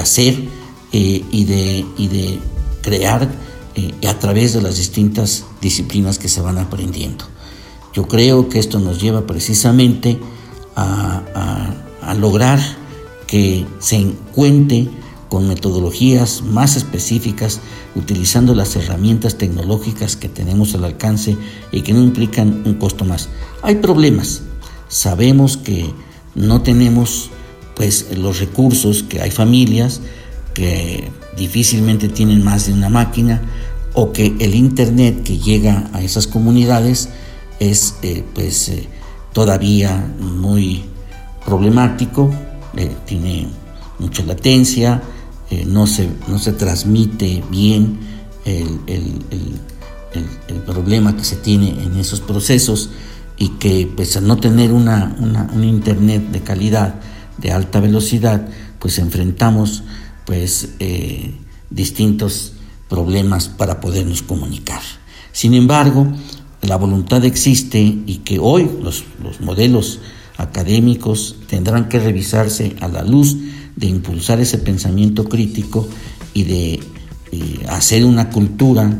hacer 0.00 0.48
eh, 0.92 1.24
y, 1.30 1.44
de, 1.44 1.86
de, 1.96 2.40
crear 2.82 3.28
eh, 3.74 4.08
a 4.08 4.18
través 4.18 4.54
de 4.54 4.62
las 4.62 4.76
distintas 4.76 5.44
disciplinas 5.60 6.18
que 6.18 6.28
se 6.28 6.40
van 6.40 6.58
aprendiendo. 6.58 7.24
Yo 7.92 8.06
creo 8.06 8.48
que 8.48 8.58
esto 8.58 8.78
nos 8.78 9.00
lleva 9.00 9.26
precisamente 9.26 10.18
a, 10.76 11.74
lograr 12.18 12.58
que 13.26 13.64
se 13.78 13.96
encuentre 13.96 14.88
con 15.28 15.46
metodologías 15.46 16.42
más 16.42 16.76
específicas, 16.76 17.60
utilizando 17.94 18.54
las 18.54 18.74
herramientas 18.74 19.38
tecnológicas 19.38 20.16
que 20.16 20.28
tenemos 20.28 20.74
al 20.74 20.84
alcance 20.84 21.36
y 21.70 21.82
que 21.82 21.92
no 21.92 22.02
implican 22.02 22.62
un 22.66 22.74
costo 22.74 23.04
más. 23.04 23.28
Hay 23.62 23.76
problemas. 23.76 24.42
Sabemos 24.88 25.56
que 25.56 25.92
no 26.34 26.62
tenemos 26.62 27.30
pues 27.76 28.06
los 28.16 28.40
recursos, 28.40 29.04
que 29.04 29.22
hay 29.22 29.30
familias 29.30 30.00
que 30.52 31.10
difícilmente 31.36 32.08
tienen 32.08 32.44
más 32.44 32.66
de 32.66 32.72
una 32.72 32.88
máquina 32.88 33.40
o 33.94 34.12
que 34.12 34.34
el 34.40 34.54
internet 34.54 35.22
que 35.22 35.38
llega 35.38 35.90
a 35.92 36.02
esas 36.02 36.26
comunidades 36.26 37.08
es 37.60 37.94
eh, 38.02 38.24
pues 38.34 38.70
eh, 38.70 38.88
todavía 39.32 40.12
muy 40.18 40.86
problemático, 41.44 42.30
eh, 42.76 42.96
tiene 43.06 43.46
mucha 43.98 44.24
latencia, 44.24 45.02
no, 45.66 45.86
se, 45.88 46.08
no 46.28 46.38
se 46.38 46.52
transmite 46.52 47.42
bien 47.50 47.98
el, 48.44 48.78
problema 50.64 51.16
que 51.16 51.24
se 51.24 51.36
tiene 51.36 51.70
en 51.70 51.96
esos 51.96 52.20
procesos 52.20 52.90
y 53.36 53.48
que 53.58 53.90
pues 53.96 54.16
al 54.16 54.28
no 54.28 54.36
tener 54.36 54.72
una, 54.72 55.16
un 55.52 55.64
internet 55.64 56.30
de 56.30 56.40
calidad, 56.42 56.94
de 57.38 57.50
alta 57.50 57.80
velocidad, 57.80 58.46
pues 58.78 58.98
enfrentamos 59.00 59.82
pues 60.24 60.68
distintos 61.68 62.52
problemas 62.88 63.48
para 63.48 63.80
podernos 63.80 64.22
comunicar. 64.22 64.82
Sin 65.32 65.54
embargo, 65.54 66.06
la 66.62 66.76
voluntad 66.76 67.24
existe 67.24 67.80
y 67.80 68.20
que 68.24 68.38
hoy 68.38 68.70
los, 68.82 69.04
los 69.22 69.40
modelos 69.40 70.00
académicos 70.36 71.36
tendrán 71.48 71.88
que 71.88 72.00
revisarse 72.00 72.76
a 72.80 72.88
la 72.88 73.02
luz 73.02 73.36
de 73.76 73.86
impulsar 73.86 74.40
ese 74.40 74.58
pensamiento 74.58 75.24
crítico 75.24 75.88
y 76.34 76.44
de 76.44 76.80
eh, 77.32 77.66
hacer 77.68 78.04
una 78.04 78.30
cultura 78.30 78.98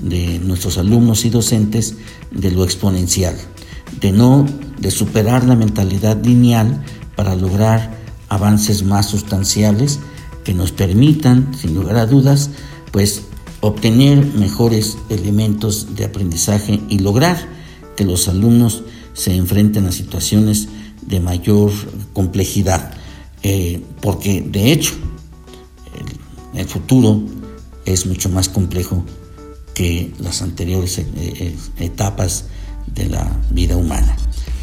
de 0.00 0.38
nuestros 0.40 0.78
alumnos 0.78 1.24
y 1.24 1.30
docentes 1.30 1.96
de 2.30 2.50
lo 2.50 2.64
exponencial, 2.64 3.36
de 4.00 4.12
no 4.12 4.46
de 4.78 4.90
superar 4.90 5.44
la 5.44 5.56
mentalidad 5.56 6.22
lineal 6.24 6.84
para 7.16 7.34
lograr 7.34 7.96
avances 8.28 8.82
más 8.82 9.06
sustanciales 9.06 10.00
que 10.44 10.54
nos 10.54 10.72
permitan, 10.72 11.54
sin 11.54 11.74
lugar 11.74 11.96
a 11.96 12.06
dudas, 12.06 12.50
pues 12.92 13.22
obtener 13.60 14.24
mejores 14.34 14.98
elementos 15.08 15.96
de 15.96 16.04
aprendizaje 16.04 16.80
y 16.88 16.98
lograr 16.98 17.38
que 17.96 18.04
los 18.04 18.28
alumnos 18.28 18.82
se 19.14 19.34
enfrenten 19.34 19.86
a 19.86 19.92
situaciones 19.92 20.68
de 21.02 21.20
mayor 21.20 21.72
complejidad. 22.12 22.92
Eh, 23.42 23.82
porque 24.00 24.42
de 24.42 24.72
hecho 24.72 24.94
el, 26.54 26.66
futuro 26.66 27.22
es 27.84 28.06
mucho 28.06 28.28
más 28.28 28.48
complejo 28.48 29.04
que 29.74 30.12
las 30.18 30.42
anteriores 30.42 30.98
eh, 30.98 31.06
eh, 31.16 31.56
etapas 31.78 32.46
de 32.94 33.08
la 33.08 33.40
vida 33.50 33.76
humana. 33.76 34.16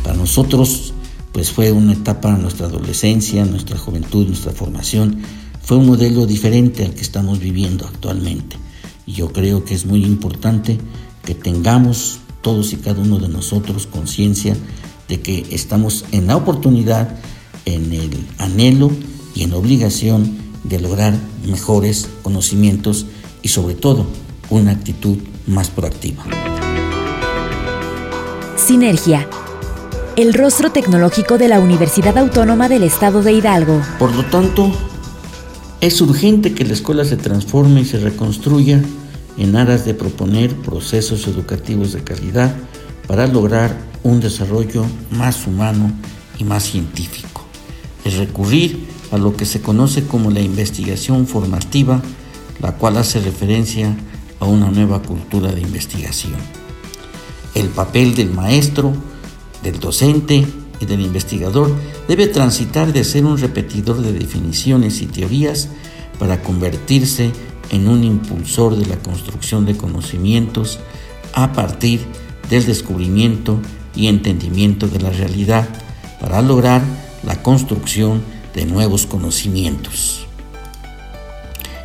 Para 0.04 0.18
nosotros, 0.18 0.94
pues 1.32 1.52
fue 1.52 1.72
una 1.72 1.94
etapa, 1.94 2.32
nuestra 2.38 2.68
adolescencia, 2.68 3.46
nuestra 3.46 3.78
juventud, 3.78 4.28
nuestra 4.28 4.52
formación, 4.52 5.22
fue 5.62 5.78
un 5.78 5.86
modelo 5.86 6.26
diferente 6.26 6.84
al 6.84 6.94
que 6.94 7.02
estamos 7.02 7.39
viviendo 7.39 7.88
actualmente. 7.88 8.58
Y 9.06 9.14
yo 9.14 9.32
creo 9.34 9.66
que 9.66 9.74
es 9.74 9.86
muy 9.86 10.04
importante 10.04 10.80
que 11.26 11.36
tengamos 11.36 12.20
todos 12.41 12.74
y 12.74 12.78
cada 12.78 13.01
uno 13.01 13.20
de 13.20 13.30
nosotros 13.30 13.88
conciencia 13.88 14.56
de 15.08 15.22
que 15.22 15.45
estamos 15.51 16.06
en 16.12 16.28
la 16.28 16.36
oportunidad 16.36 17.18
en 17.66 17.93
el 17.93 18.26
anhelo 18.38 18.91
y 19.36 19.43
en 19.43 19.54
obligación 19.54 20.38
de 20.64 20.80
lograr 20.80 21.14
mejores 21.45 22.10
conocimientos 22.22 23.06
y 23.41 23.49
sobre 23.49 23.76
todo 23.76 24.06
una 24.49 24.72
actitud 24.72 25.18
más 25.47 25.70
proactiva. 25.70 26.24
Sinergia. 28.56 29.28
El 30.16 30.34
rostro 30.34 30.72
tecnológico 30.72 31.38
de 31.38 31.47
la 31.47 31.60
Universidad 31.60 32.18
Autónoma 32.18 32.70
del 32.70 32.84
Estado 32.84 33.24
de 33.24 33.34
Hidalgo. 33.34 33.82
Por 33.97 34.14
lo 34.16 34.24
tanto, 34.26 34.72
es 35.86 35.99
urgente 36.01 36.53
que 36.53 36.65
la 36.65 36.73
escuela 36.73 37.05
se 37.05 37.17
transforme 37.17 37.81
y 37.81 37.86
se 37.86 37.99
reconstruya 37.99 38.81
en 39.38 39.55
aras 39.55 39.86
de 39.86 39.93
proponer 39.93 40.55
procesos 40.55 41.27
educativos 41.27 41.93
de 41.93 42.03
calidad 42.03 42.55
para 43.07 43.27
lograr 43.27 43.77
un 44.03 44.19
desarrollo 44.19 44.86
más 45.11 45.45
humano 45.45 45.91
y 46.38 46.45
más 46.45 46.63
científico 46.63 47.34
es 48.05 48.17
recurrir 48.17 48.88
a 49.11 49.17
lo 49.17 49.36
que 49.36 49.45
se 49.45 49.61
conoce 49.61 50.05
como 50.05 50.31
la 50.31 50.41
investigación 50.41 51.27
formativa, 51.27 52.01
la 52.61 52.73
cual 52.73 52.97
hace 52.97 53.19
referencia 53.19 53.95
a 54.39 54.45
una 54.45 54.69
nueva 54.71 55.01
cultura 55.01 55.51
de 55.51 55.61
investigación. 55.61 56.36
El 57.55 57.67
papel 57.67 58.15
del 58.15 58.31
maestro, 58.31 58.93
del 59.61 59.79
docente 59.79 60.45
y 60.80 60.86
del 60.86 61.01
investigador 61.01 61.74
debe 62.07 62.28
transitar 62.28 62.93
de 62.93 63.03
ser 63.03 63.26
un 63.26 63.38
repetidor 63.38 64.01
de 64.01 64.13
definiciones 64.13 65.01
y 65.01 65.07
teorías 65.07 65.69
para 66.19 66.41
convertirse 66.41 67.32
en 67.69 67.88
un 67.88 68.03
impulsor 68.03 68.76
de 68.78 68.86
la 68.86 68.97
construcción 68.97 69.65
de 69.65 69.78
conocimientos 69.78 70.80
a 71.34 71.53
partir 71.53 72.01
del 72.49 72.65
descubrimiento 72.65 73.59
y 73.95 74.07
entendimiento 74.07 74.88
de 74.88 74.99
la 74.99 75.09
realidad 75.09 75.67
para 76.19 76.41
lograr 76.41 76.82
la 77.24 77.41
construcción 77.41 78.21
de 78.53 78.65
nuevos 78.65 79.05
conocimientos. 79.05 80.28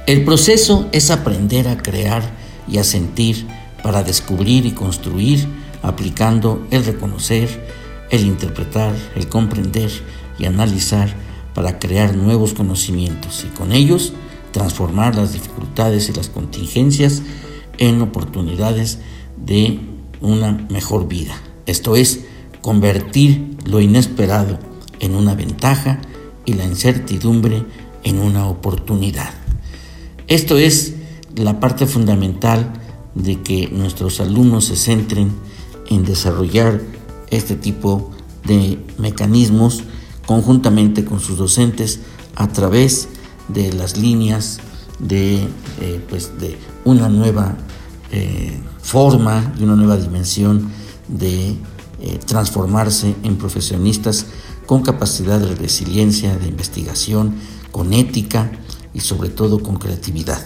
El 0.06 0.24
proceso 0.24 0.88
es 0.92 1.10
aprender 1.10 1.68
a 1.68 1.78
crear 1.78 2.22
y 2.66 2.78
a 2.78 2.84
sentir 2.84 3.46
para 3.82 4.02
descubrir 4.02 4.66
y 4.66 4.72
construir 4.72 5.46
aplicando 5.82 6.66
el 6.70 6.84
reconocer, 6.84 7.48
el 8.10 8.26
interpretar, 8.26 8.94
el 9.16 9.28
comprender 9.28 9.90
y 10.38 10.46
analizar 10.46 11.14
para 11.54 11.78
crear 11.78 12.16
nuevos 12.16 12.54
conocimientos 12.54 13.44
y 13.44 13.48
con 13.48 13.72
ellos 13.72 14.12
transformar 14.52 15.14
las 15.14 15.32
dificultades 15.32 16.08
y 16.08 16.12
las 16.12 16.28
contingencias 16.28 17.22
en 17.78 18.00
oportunidades 18.02 18.98
de 19.36 19.80
una 20.20 20.52
mejor 20.70 21.08
vida. 21.08 21.34
Esto 21.66 21.96
es, 21.96 22.20
convertir 22.62 23.56
lo 23.64 23.80
inesperado 23.80 24.58
en 25.00 25.14
una 25.14 25.34
ventaja 25.34 26.00
y 26.44 26.54
la 26.54 26.64
incertidumbre 26.64 27.64
en 28.04 28.18
una 28.18 28.46
oportunidad. 28.46 29.30
Esto 30.26 30.58
es 30.58 30.94
la 31.36 31.60
parte 31.60 31.86
fundamental 31.86 32.72
de 33.14 33.42
que 33.42 33.68
nuestros 33.68 34.20
alumnos 34.20 34.66
se 34.66 34.76
centren 34.76 35.32
en 35.88 36.04
desarrollar 36.04 36.80
este 37.30 37.56
tipo 37.56 38.10
de 38.44 38.84
mecanismos 38.98 39.82
conjuntamente 40.26 41.04
con 41.04 41.20
sus 41.20 41.38
docentes 41.38 42.00
a 42.34 42.48
través 42.48 43.08
de 43.48 43.72
las 43.72 43.96
líneas 43.96 44.60
de, 44.98 45.48
eh, 45.80 46.04
pues 46.08 46.38
de 46.38 46.58
una 46.84 47.08
nueva 47.08 47.56
eh, 48.10 48.60
forma 48.82 49.54
y 49.58 49.64
una 49.64 49.76
nueva 49.76 49.96
dimensión 49.96 50.70
de 51.08 51.56
eh, 52.00 52.18
transformarse 52.24 53.14
en 53.22 53.36
profesionistas 53.36 54.26
con 54.66 54.82
capacidad 54.82 55.40
de 55.40 55.54
resiliencia, 55.54 56.36
de 56.36 56.48
investigación, 56.48 57.34
con 57.72 57.92
ética 57.92 58.50
y 58.94 59.00
sobre 59.00 59.30
todo 59.30 59.62
con 59.62 59.76
creatividad. 59.76 60.40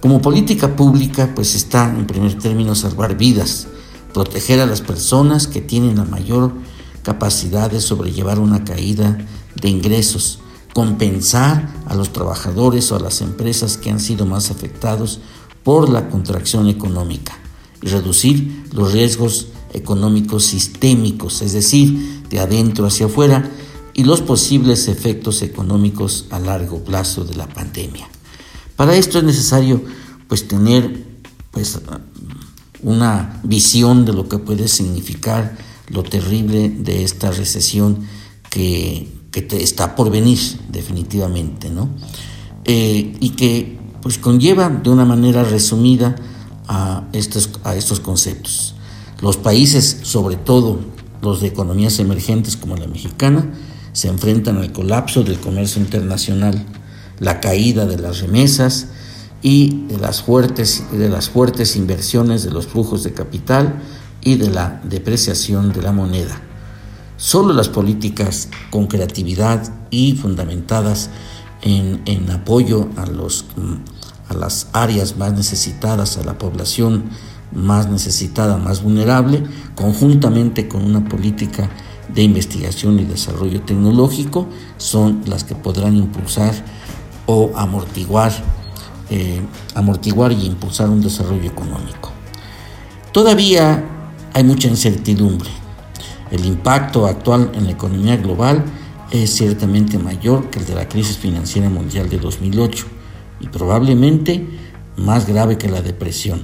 Como 0.00 0.20
política 0.20 0.76
pública, 0.76 1.32
pues 1.34 1.54
está 1.54 1.88
en 1.90 2.06
primer 2.06 2.38
término 2.38 2.74
salvar 2.74 3.16
vidas, 3.16 3.66
proteger 4.14 4.60
a 4.60 4.66
las 4.66 4.80
personas 4.80 5.46
que 5.46 5.60
tienen 5.60 5.96
la 5.96 6.04
mayor 6.04 6.52
capacidad 7.02 7.70
de 7.70 7.80
sobrellevar 7.80 8.38
una 8.38 8.64
caída 8.64 9.18
de 9.60 9.68
ingresos, 9.68 10.38
compensar 10.72 11.68
a 11.86 11.94
los 11.94 12.12
trabajadores 12.12 12.90
o 12.90 12.96
a 12.96 13.00
las 13.00 13.20
empresas 13.20 13.76
que 13.76 13.90
han 13.90 14.00
sido 14.00 14.24
más 14.24 14.50
afectados 14.50 15.20
por 15.62 15.90
la 15.90 16.08
contracción 16.08 16.68
económica 16.68 17.36
y 17.82 17.88
reducir 17.88 18.64
los 18.72 18.92
riesgos 18.92 19.48
económicos 19.72 20.44
sistémicos, 20.44 21.42
es 21.42 21.52
decir, 21.52 22.22
de 22.30 22.38
adentro 22.38 22.86
hacia 22.86 23.06
afuera, 23.06 23.50
y 23.92 24.04
los 24.04 24.22
posibles 24.22 24.88
efectos 24.88 25.42
económicos 25.42 26.26
a 26.30 26.38
largo 26.38 26.82
plazo 26.82 27.24
de 27.24 27.34
la 27.34 27.48
pandemia. 27.48 28.08
Para 28.76 28.96
esto 28.96 29.18
es 29.18 29.24
necesario 29.24 29.82
pues 30.28 30.48
tener 30.48 31.04
pues 31.52 31.78
una 32.84 33.40
visión 33.42 34.04
de 34.04 34.12
lo 34.12 34.28
que 34.28 34.38
puede 34.38 34.68
significar 34.68 35.56
lo 35.88 36.02
terrible 36.02 36.68
de 36.68 37.02
esta 37.02 37.30
recesión 37.30 38.06
que, 38.50 39.12
está 39.50 39.96
por 39.96 40.10
venir 40.10 40.38
definitivamente, 40.68 41.68
¿no? 41.68 41.88
Eh, 42.64 43.16
y 43.18 43.30
que 43.30 43.78
pues 44.00 44.18
conlleva 44.18 44.68
de 44.68 44.90
una 44.90 45.04
manera 45.04 45.42
resumida 45.42 46.14
a 46.68 47.02
estos, 47.12 47.50
a 47.64 47.74
estos 47.74 47.98
conceptos. 47.98 48.76
Los 49.20 49.36
países, 49.36 50.00
sobre 50.02 50.36
todo 50.36 50.78
los 51.20 51.40
de 51.40 51.48
economías 51.48 51.98
emergentes 51.98 52.56
como 52.56 52.76
la 52.76 52.86
mexicana, 52.86 53.50
se 53.92 54.08
enfrentan 54.08 54.58
al 54.58 54.72
colapso 54.72 55.22
del 55.24 55.40
comercio 55.40 55.80
internacional, 55.80 56.64
la 57.18 57.40
caída 57.40 57.86
de 57.86 57.98
las 57.98 58.20
remesas 58.20 58.88
y 59.44 59.84
de 59.88 59.98
las 59.98 60.22
fuertes, 60.22 60.84
de 60.90 61.10
las 61.10 61.28
fuertes 61.28 61.76
inversiones 61.76 62.44
de 62.44 62.50
los 62.50 62.66
flujos 62.66 63.04
de 63.04 63.12
capital 63.12 63.74
y 64.22 64.36
de 64.36 64.48
la 64.48 64.80
depreciación 64.84 65.74
de 65.74 65.82
la 65.82 65.92
moneda. 65.92 66.40
Solo 67.18 67.52
las 67.52 67.68
políticas 67.68 68.48
con 68.70 68.86
creatividad 68.86 69.70
y 69.90 70.14
fundamentadas 70.14 71.10
en, 71.60 72.00
en 72.06 72.30
apoyo 72.30 72.88
a 72.96 73.04
los 73.04 73.44
a 74.30 74.32
las 74.32 74.68
áreas 74.72 75.18
más 75.18 75.34
necesitadas, 75.34 76.16
a 76.16 76.24
la 76.24 76.38
población 76.38 77.04
más 77.52 77.90
necesitada, 77.90 78.56
más 78.56 78.82
vulnerable, 78.82 79.44
conjuntamente 79.74 80.68
con 80.68 80.82
una 80.82 81.06
política 81.06 81.68
de 82.14 82.22
investigación 82.22 82.98
y 82.98 83.04
desarrollo 83.04 83.60
tecnológico, 83.60 84.46
son 84.78 85.20
las 85.26 85.44
que 85.44 85.54
podrán 85.54 85.96
impulsar 85.96 86.54
o 87.26 87.52
amortiguar, 87.54 88.32
eh, 89.10 89.40
amortiguar 89.74 90.32
y 90.32 90.46
impulsar 90.46 90.88
un 90.90 91.00
desarrollo 91.00 91.48
económico. 91.48 92.12
Todavía 93.12 93.84
hay 94.32 94.44
mucha 94.44 94.68
incertidumbre. 94.68 95.50
El 96.30 96.44
impacto 96.44 97.06
actual 97.06 97.52
en 97.54 97.64
la 97.64 97.70
economía 97.70 98.16
global 98.16 98.64
es 99.10 99.34
ciertamente 99.34 99.98
mayor 99.98 100.50
que 100.50 100.58
el 100.58 100.66
de 100.66 100.74
la 100.74 100.88
crisis 100.88 101.18
financiera 101.18 101.68
mundial 101.68 102.08
de 102.08 102.18
2008 102.18 102.86
y 103.40 103.48
probablemente 103.48 104.46
más 104.96 105.26
grave 105.26 105.58
que 105.58 105.68
la 105.68 105.82
depresión. 105.82 106.42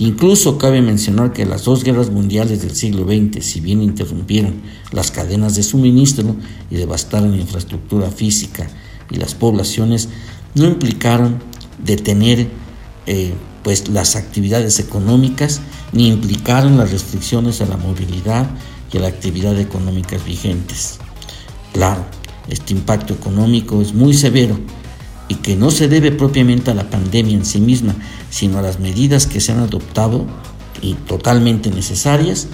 Incluso 0.00 0.58
cabe 0.58 0.80
mencionar 0.80 1.32
que 1.32 1.44
las 1.44 1.64
dos 1.64 1.82
guerras 1.82 2.10
mundiales 2.10 2.62
del 2.62 2.74
siglo 2.76 3.04
XX, 3.04 3.44
si 3.44 3.60
bien 3.60 3.82
interrumpieron 3.82 4.62
las 4.92 5.10
cadenas 5.10 5.56
de 5.56 5.64
suministro 5.64 6.36
y 6.70 6.76
devastaron 6.76 7.32
la 7.32 7.38
infraestructura 7.38 8.10
física 8.10 8.68
y 9.10 9.16
las 9.16 9.34
poblaciones, 9.34 10.08
no 10.54 10.66
implicaron 10.66 11.38
detener 11.78 12.48
eh, 13.06 13.32
pues 13.62 13.88
las 13.88 14.16
actividades 14.16 14.78
económicas 14.78 15.60
ni 15.92 16.08
implicaron 16.08 16.76
las 16.76 16.90
restricciones 16.90 17.60
a 17.60 17.66
la 17.66 17.76
movilidad 17.76 18.48
y 18.92 18.98
a 18.98 19.00
la 19.00 19.08
actividad 19.08 19.58
económica 19.58 20.16
vigentes. 20.18 20.98
Claro, 21.72 22.04
este 22.48 22.72
impacto 22.72 23.14
económico 23.14 23.82
es 23.82 23.92
muy 23.92 24.14
severo 24.14 24.58
y 25.28 25.36
que 25.36 25.56
no 25.56 25.70
se 25.70 25.88
debe 25.88 26.12
propiamente 26.12 26.70
a 26.70 26.74
la 26.74 26.88
pandemia 26.88 27.36
en 27.36 27.44
sí 27.44 27.60
misma, 27.60 27.94
sino 28.30 28.58
a 28.58 28.62
las 28.62 28.80
medidas 28.80 29.26
que 29.26 29.40
se 29.40 29.52
han 29.52 29.58
adoptado 29.58 30.26
y 30.80 30.94
totalmente 30.94 31.70
necesarias 31.70 32.48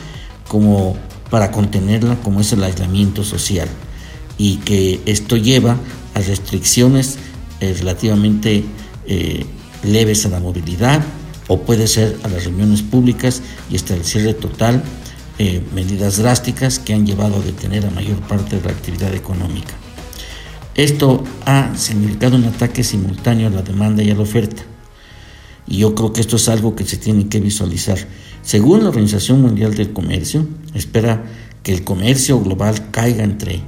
como 0.48 0.96
para 1.30 1.50
contenerla, 1.50 2.16
como 2.22 2.40
es 2.40 2.52
el 2.52 2.64
aislamiento 2.64 3.24
social, 3.24 3.68
y 4.38 4.56
que 4.58 5.00
esto 5.06 5.36
lleva 5.36 5.76
a 6.14 6.20
restricciones 6.20 7.18
eh, 7.60 7.74
relativamente 7.78 8.64
eh, 9.06 9.44
leves 9.82 10.26
a 10.26 10.28
la 10.28 10.40
movilidad 10.40 11.02
o 11.48 11.60
puede 11.60 11.86
ser 11.86 12.16
a 12.22 12.28
las 12.28 12.44
reuniones 12.44 12.82
públicas 12.82 13.42
y 13.70 13.76
hasta 13.76 13.94
el 13.94 14.04
cierre 14.04 14.34
total, 14.34 14.82
eh, 15.38 15.62
medidas 15.74 16.18
drásticas 16.18 16.78
que 16.78 16.94
han 16.94 17.06
llevado 17.06 17.36
a 17.36 17.40
detener 17.40 17.86
a 17.86 17.90
mayor 17.90 18.18
parte 18.20 18.56
de 18.56 18.62
la 18.62 18.70
actividad 18.70 19.14
económica. 19.14 19.74
Esto 20.74 21.22
ha 21.44 21.76
significado 21.76 22.36
un 22.36 22.44
ataque 22.44 22.82
simultáneo 22.82 23.48
a 23.48 23.50
la 23.50 23.62
demanda 23.62 24.02
y 24.02 24.10
a 24.10 24.14
la 24.14 24.22
oferta. 24.22 24.62
Y 25.66 25.78
yo 25.78 25.94
creo 25.94 26.12
que 26.12 26.20
esto 26.20 26.36
es 26.36 26.48
algo 26.48 26.74
que 26.74 26.84
se 26.84 26.96
tiene 26.96 27.28
que 27.28 27.40
visualizar. 27.40 27.98
Según 28.42 28.82
la 28.82 28.88
Organización 28.88 29.40
Mundial 29.40 29.74
del 29.74 29.92
Comercio, 29.92 30.46
espera 30.74 31.24
que 31.62 31.72
el 31.72 31.84
comercio 31.84 32.40
global 32.40 32.90
caiga 32.90 33.24
entre 33.24 33.62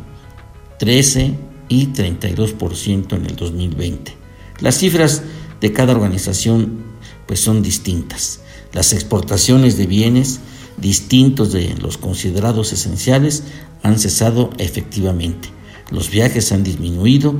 13 0.78 1.34
y 1.68 1.86
32% 1.86 3.16
en 3.16 3.26
el 3.26 3.36
2020. 3.36 4.25
Las 4.60 4.78
cifras 4.78 5.22
de 5.60 5.72
cada 5.72 5.92
organización 5.92 6.78
pues 7.26 7.40
son 7.40 7.62
distintas. 7.62 8.40
Las 8.72 8.92
exportaciones 8.92 9.76
de 9.76 9.86
bienes 9.86 10.40
distintos 10.76 11.52
de 11.52 11.74
los 11.80 11.98
considerados 11.98 12.72
esenciales 12.72 13.44
han 13.82 13.98
cesado 13.98 14.50
efectivamente. 14.58 15.48
Los 15.90 16.10
viajes 16.10 16.52
han 16.52 16.64
disminuido 16.64 17.34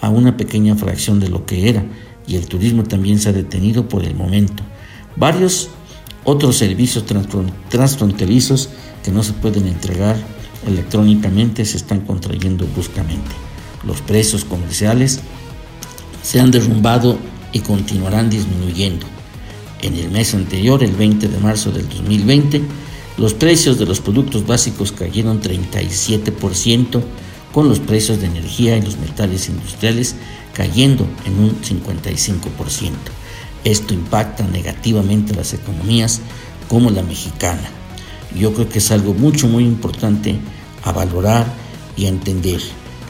a 0.00 0.10
una 0.10 0.36
pequeña 0.36 0.74
fracción 0.74 1.20
de 1.20 1.28
lo 1.28 1.46
que 1.46 1.68
era 1.68 1.84
y 2.26 2.36
el 2.36 2.46
turismo 2.46 2.84
también 2.84 3.18
se 3.18 3.28
ha 3.28 3.32
detenido 3.32 3.88
por 3.88 4.04
el 4.04 4.14
momento. 4.14 4.62
Varios 5.16 5.68
otros 6.24 6.56
servicios 6.56 7.04
transfronterizos 7.68 8.68
que 9.04 9.10
no 9.10 9.22
se 9.22 9.32
pueden 9.32 9.66
entregar 9.66 10.16
electrónicamente 10.66 11.64
se 11.64 11.76
están 11.76 12.02
contrayendo 12.02 12.66
bruscamente. 12.66 13.30
Los 13.84 14.00
precios 14.00 14.44
comerciales 14.44 15.20
se 16.22 16.40
han 16.40 16.50
derrumbado 16.50 17.18
y 17.52 17.60
continuarán 17.60 18.30
disminuyendo. 18.30 19.06
En 19.82 19.94
el 19.94 20.10
mes 20.10 20.34
anterior, 20.34 20.82
el 20.82 20.92
20 20.92 21.28
de 21.28 21.38
marzo 21.38 21.70
del 21.70 21.88
2020, 21.88 22.62
los 23.18 23.34
precios 23.34 23.78
de 23.78 23.86
los 23.86 24.00
productos 24.00 24.46
básicos 24.46 24.92
cayeron 24.92 25.42
37% 25.42 27.02
con 27.52 27.68
los 27.68 27.80
precios 27.80 28.20
de 28.20 28.26
energía 28.26 28.76
y 28.76 28.82
los 28.82 28.98
metales 28.98 29.48
industriales 29.48 30.14
cayendo 30.54 31.06
en 31.26 31.38
un 31.38 31.60
55%. 31.60 32.92
Esto 33.64 33.94
impacta 33.94 34.44
negativamente 34.44 35.34
a 35.34 35.36
las 35.36 35.52
economías 35.52 36.20
como 36.68 36.90
la 36.90 37.02
mexicana. 37.02 37.68
Yo 38.34 38.54
creo 38.54 38.68
que 38.68 38.78
es 38.78 38.90
algo 38.90 39.14
mucho, 39.14 39.46
muy 39.48 39.64
importante 39.64 40.38
a 40.82 40.92
valorar 40.92 41.46
y 41.96 42.06
a 42.06 42.08
entender. 42.08 42.60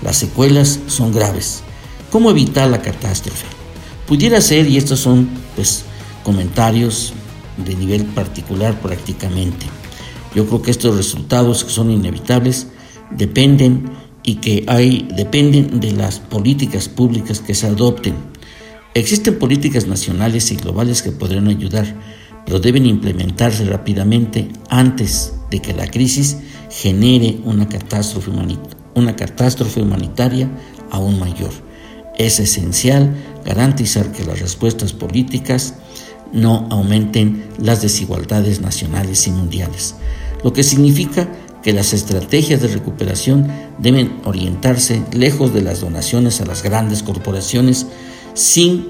Las 0.02 0.16
secuelas 0.16 0.80
son 0.88 1.12
graves. 1.12 1.62
¿Cómo 2.12 2.30
evitar 2.30 2.68
la 2.68 2.82
catástrofe? 2.82 3.46
Pudiera 4.06 4.42
ser, 4.42 4.68
y 4.68 4.76
estos 4.76 5.00
son 5.00 5.30
pues 5.56 5.86
comentarios 6.22 7.14
de 7.56 7.74
nivel 7.74 8.04
particular 8.04 8.78
prácticamente. 8.82 9.64
Yo 10.34 10.46
creo 10.46 10.60
que 10.60 10.70
estos 10.70 10.94
resultados 10.94 11.64
que 11.64 11.70
son 11.70 11.90
inevitables 11.90 12.66
dependen 13.12 13.90
y 14.22 14.34
que 14.36 14.62
hay, 14.68 15.08
dependen 15.16 15.80
de 15.80 15.92
las 15.92 16.18
políticas 16.18 16.86
públicas 16.86 17.40
que 17.40 17.54
se 17.54 17.66
adopten. 17.66 18.14
Existen 18.92 19.38
políticas 19.38 19.86
nacionales 19.86 20.52
y 20.52 20.56
globales 20.56 21.00
que 21.00 21.12
podrían 21.12 21.48
ayudar, 21.48 21.96
pero 22.44 22.60
deben 22.60 22.84
implementarse 22.84 23.64
rápidamente 23.64 24.50
antes 24.68 25.32
de 25.50 25.62
que 25.62 25.72
la 25.72 25.86
crisis 25.86 26.36
genere 26.68 27.38
una 27.44 27.70
catástrofe, 27.70 28.30
una 28.94 29.16
catástrofe 29.16 29.80
humanitaria 29.80 30.50
aún 30.90 31.18
mayor. 31.18 31.71
Es 32.18 32.40
esencial 32.40 33.14
garantizar 33.44 34.12
que 34.12 34.24
las 34.24 34.40
respuestas 34.40 34.92
políticas 34.92 35.74
no 36.32 36.66
aumenten 36.70 37.44
las 37.58 37.82
desigualdades 37.82 38.60
nacionales 38.60 39.26
y 39.26 39.30
mundiales, 39.30 39.94
lo 40.42 40.52
que 40.52 40.62
significa 40.62 41.28
que 41.62 41.72
las 41.72 41.92
estrategias 41.92 42.60
de 42.60 42.68
recuperación 42.68 43.48
deben 43.78 44.20
orientarse 44.24 45.02
lejos 45.12 45.54
de 45.54 45.62
las 45.62 45.80
donaciones 45.80 46.40
a 46.40 46.46
las 46.46 46.62
grandes 46.62 47.02
corporaciones 47.02 47.86
sin 48.34 48.88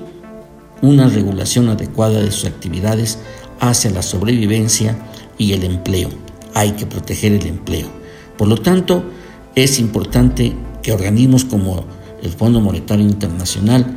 una 0.80 1.08
regulación 1.08 1.68
adecuada 1.68 2.20
de 2.20 2.30
sus 2.30 2.46
actividades 2.46 3.18
hacia 3.60 3.90
la 3.90 4.02
sobrevivencia 4.02 4.96
y 5.38 5.52
el 5.52 5.64
empleo. 5.64 6.08
Hay 6.54 6.72
que 6.72 6.86
proteger 6.86 7.32
el 7.32 7.46
empleo. 7.46 7.88
Por 8.36 8.48
lo 8.48 8.56
tanto, 8.56 9.04
Es 9.54 9.78
importante 9.78 10.54
que 10.82 10.92
organismos 10.92 11.44
como 11.44 11.84
el 12.22 12.30
Fondo 12.30 12.60
Monetario 12.60 13.04
Internacional 13.04 13.96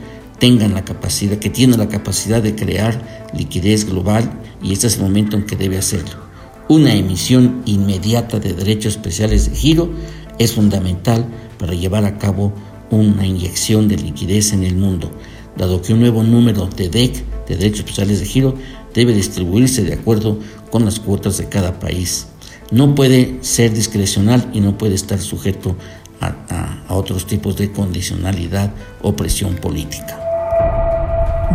la 0.74 0.86
capacidad, 0.86 1.38
que 1.38 1.50
tienen 1.50 1.80
la 1.80 1.90
capacidad 1.90 2.42
de 2.42 2.56
crear 2.56 3.30
liquidez 3.34 3.86
global 3.86 4.32
y 4.62 4.74
este 4.74 4.88
es 4.88 4.98
el 4.98 5.04
momento 5.04 5.38
en 5.38 5.46
que 5.46 5.56
debe 5.56 5.78
hacerlo. 5.78 6.24
Una 6.68 6.94
emisión 6.94 7.64
inmediata 7.66 8.40
de 8.40 8.54
derechos 8.54 8.96
especiales 8.96 9.50
de 9.50 9.56
giro 9.56 9.90
es 10.38 10.54
fundamental 10.54 11.26
para 11.58 11.74
llevar 11.74 12.06
a 12.06 12.18
cabo 12.20 12.54
una 12.92 13.26
inyección 13.26 13.88
de 13.88 13.98
liquidez 13.98 14.54
en 14.54 14.64
el 14.64 14.76
mundo, 14.76 15.12
dado 15.58 15.82
que 15.82 15.94
un 15.94 16.00
nuevo 16.00 16.22
número 16.22 16.68
de 16.68 16.90
DEC, 16.90 17.24
de 17.48 17.56
derechos 17.56 17.80
especiales 17.80 18.20
de 18.20 18.26
giro, 18.26 18.56
debe 18.94 19.14
distribuirse 19.14 19.84
de 19.84 19.94
acuerdo 19.94 20.40
con 20.70 20.86
las 20.86 21.00
cuotas 21.00 21.38
de 21.38 21.50
cada 21.50 21.80
país. 21.80 22.28
No 22.72 22.94
puede 22.94 23.38
ser 23.42 23.74
discrecional 23.74 24.50
y 24.54 24.60
no 24.60 24.78
puede 24.78 24.96
estar 24.96 25.20
sujeto 25.20 25.76
a, 26.22 26.84
a 26.88 26.94
otros 26.94 27.26
tipos 27.26 27.58
de 27.58 27.72
condicionalidad 27.72 28.72
o 29.02 29.16
presión 29.16 29.56
política. 29.56 30.20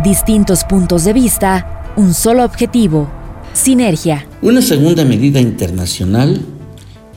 Distintos 0.03 0.63
puntos 0.63 1.03
de 1.03 1.13
vista, 1.13 1.93
un 1.95 2.13
solo 2.13 2.43
objetivo, 2.43 3.09
sinergia. 3.53 4.25
Una 4.41 4.61
segunda 4.61 5.03
medida 5.05 5.39
internacional 5.39 6.41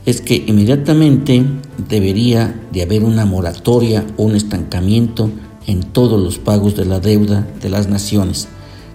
es 0.04 0.20
que 0.20 0.44
inmediatamente 0.46 1.44
debería 1.88 2.54
de 2.72 2.82
haber 2.82 3.04
una 3.04 3.24
moratoria 3.24 4.04
o 4.16 4.24
un 4.24 4.36
estancamiento 4.36 5.30
en 5.66 5.82
todos 5.82 6.22
los 6.22 6.38
pagos 6.38 6.76
de 6.76 6.84
la 6.84 7.00
deuda 7.00 7.46
de 7.62 7.70
las 7.70 7.88
naciones, 7.88 8.48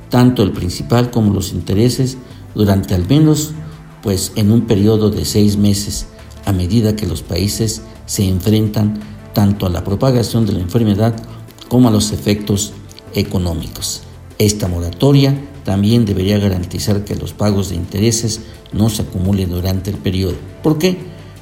tanto 0.10 0.44
el 0.44 0.52
principal 0.52 1.10
como 1.10 1.34
los 1.34 1.52
intereses, 1.52 2.18
durante 2.54 2.94
al 2.94 3.08
menos 3.08 3.54
pues 4.04 4.32
en 4.36 4.52
un 4.52 4.62
periodo 4.62 5.10
de 5.10 5.26
seis 5.26 5.58
meses, 5.58 6.06
a 6.46 6.52
medida 6.52 6.96
que 6.96 7.08
los 7.08 7.22
países 7.22 7.82
se 8.10 8.28
enfrentan 8.28 9.00
tanto 9.34 9.68
a 9.68 9.70
la 9.70 9.84
propagación 9.84 10.48
de 10.48 10.54
la 10.54 10.62
enfermedad 10.62 11.16
como 11.68 11.90
a 11.90 11.92
los 11.92 12.12
efectos 12.12 12.74
económicos. 13.14 14.02
Esta 14.40 14.68
moratoria 14.68 15.40
también 15.64 16.06
debería 16.06 16.40
garantizar 16.40 17.06
que 17.06 17.16
los 17.16 17.34
pagos 17.34 17.70
de 17.70 17.76
intereses 17.76 18.42
no 18.74 18.90
se 18.90 19.04
acumulen 19.04 19.52
durante 19.52 19.92
el 19.92 19.98
periodo. 19.98 20.34
¿Por 20.64 20.80
qué? 20.80 20.98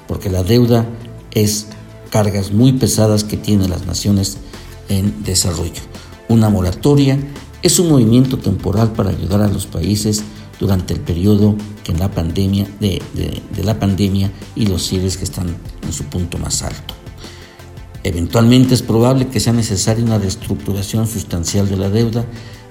Porque 0.09 0.29
la 0.29 0.43
deuda 0.43 0.85
es 1.31 1.67
cargas 2.09 2.51
muy 2.51 2.73
pesadas 2.73 3.23
que 3.23 3.37
tienen 3.37 3.69
las 3.69 3.85
naciones 3.85 4.37
en 4.89 5.23
desarrollo. 5.23 5.81
Una 6.27 6.49
moratoria 6.49 7.17
es 7.61 7.79
un 7.79 7.87
movimiento 7.87 8.39
temporal 8.39 8.91
para 8.91 9.11
ayudar 9.11 9.41
a 9.41 9.47
los 9.47 9.67
países 9.67 10.21
durante 10.59 10.93
el 10.93 10.99
periodo 10.99 11.55
que 11.83 11.91
en 11.91 11.99
la 11.99 12.11
pandemia 12.11 12.67
de, 12.79 13.01
de 13.13 13.63
la 13.63 13.79
pandemia 13.79 14.31
y 14.55 14.65
los 14.65 14.83
cierres 14.83 15.17
que 15.17 15.23
están 15.23 15.55
en 15.83 15.93
su 15.93 16.05
punto 16.05 16.37
más 16.37 16.63
alto. 16.63 16.93
Eventualmente 18.03 18.73
es 18.73 18.81
probable 18.81 19.27
que 19.27 19.39
sea 19.39 19.53
necesaria 19.53 20.03
una 20.03 20.17
reestructuración 20.17 21.07
sustancial 21.07 21.67
de 21.69 21.77
la 21.77 21.89
deuda 21.89 22.25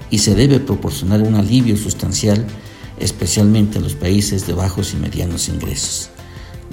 y 0.09 0.19
se 0.19 0.35
debe 0.35 0.59
proporcionar 0.59 1.21
un 1.21 1.35
alivio 1.35 1.77
sustancial, 1.77 2.45
especialmente 2.99 3.77
en 3.77 3.83
los 3.83 3.95
países 3.95 4.47
de 4.47 4.53
bajos 4.53 4.93
y 4.93 4.97
medianos 4.97 5.49
ingresos. 5.49 6.09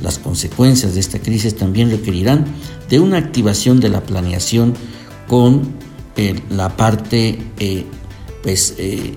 Las 0.00 0.18
consecuencias 0.18 0.94
de 0.94 1.00
esta 1.00 1.18
crisis 1.18 1.56
también 1.56 1.90
requerirán 1.90 2.46
de 2.88 3.00
una 3.00 3.18
activación 3.18 3.80
de 3.80 3.88
la 3.88 4.02
planeación 4.02 4.74
con 5.28 5.74
eh, 6.16 6.40
la 6.50 6.76
parte 6.76 7.38
eh, 7.58 7.84
pues, 8.42 8.74
eh, 8.78 9.14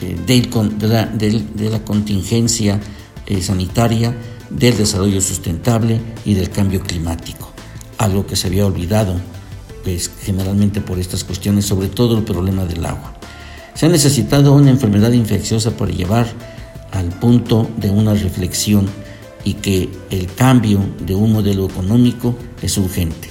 de, 0.00 0.88
la, 0.88 1.06
de, 1.06 1.70
la, 1.70 1.84
contingencia 1.84 2.80
sanitaria, 3.40 4.14
del 4.50 4.76
desarrollo 4.76 5.20
sustentable 5.20 6.00
y 6.24 6.34
del 6.34 6.50
cambio 6.50 6.80
climático, 6.80 7.50
algo 7.98 8.26
que 8.26 8.36
se 8.36 8.46
había 8.46 8.66
olvidado 8.66 9.14
pues, 9.82 10.10
generalmente 10.22 10.80
por 10.80 10.98
estas 10.98 11.24
cuestiones, 11.24 11.64
sobre 11.64 11.88
todo 11.88 12.18
el 12.18 12.24
problema 12.24 12.64
del 12.64 12.84
agua. 12.84 13.14
Se 13.74 13.86
ha 13.86 13.88
necesitado 13.88 14.54
una 14.54 14.70
enfermedad 14.70 15.12
infecciosa 15.12 15.76
para 15.76 15.92
llevar 15.92 16.26
al 16.92 17.08
punto 17.08 17.68
de 17.76 17.90
una 17.90 18.14
reflexión 18.14 18.88
y 19.44 19.54
que 19.54 19.88
el 20.10 20.32
cambio 20.34 20.80
de 21.00 21.14
un 21.14 21.32
modelo 21.32 21.66
económico 21.66 22.34
es 22.62 22.76
urgente. 22.78 23.30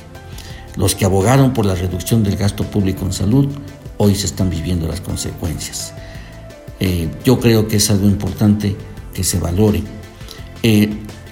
Los 0.77 0.95
que 0.95 1.05
abogaron 1.05 1.53
por 1.53 1.65
la 1.65 1.75
reducción 1.75 2.23
del 2.23 2.37
gasto 2.37 2.63
público 2.63 3.05
en 3.05 3.13
salud 3.13 3.47
hoy 3.97 4.15
se 4.15 4.25
están 4.25 4.49
viviendo 4.49 4.87
las 4.87 5.01
consecuencias. 5.01 5.93
Eh, 6.79 7.09
yo 7.23 7.39
creo 7.39 7.67
que 7.67 7.77
es 7.77 7.89
algo 7.89 8.07
importante 8.07 8.75
que 9.13 9.23
se 9.23 9.39
valore. 9.39 9.83
Eh, 10.63 10.89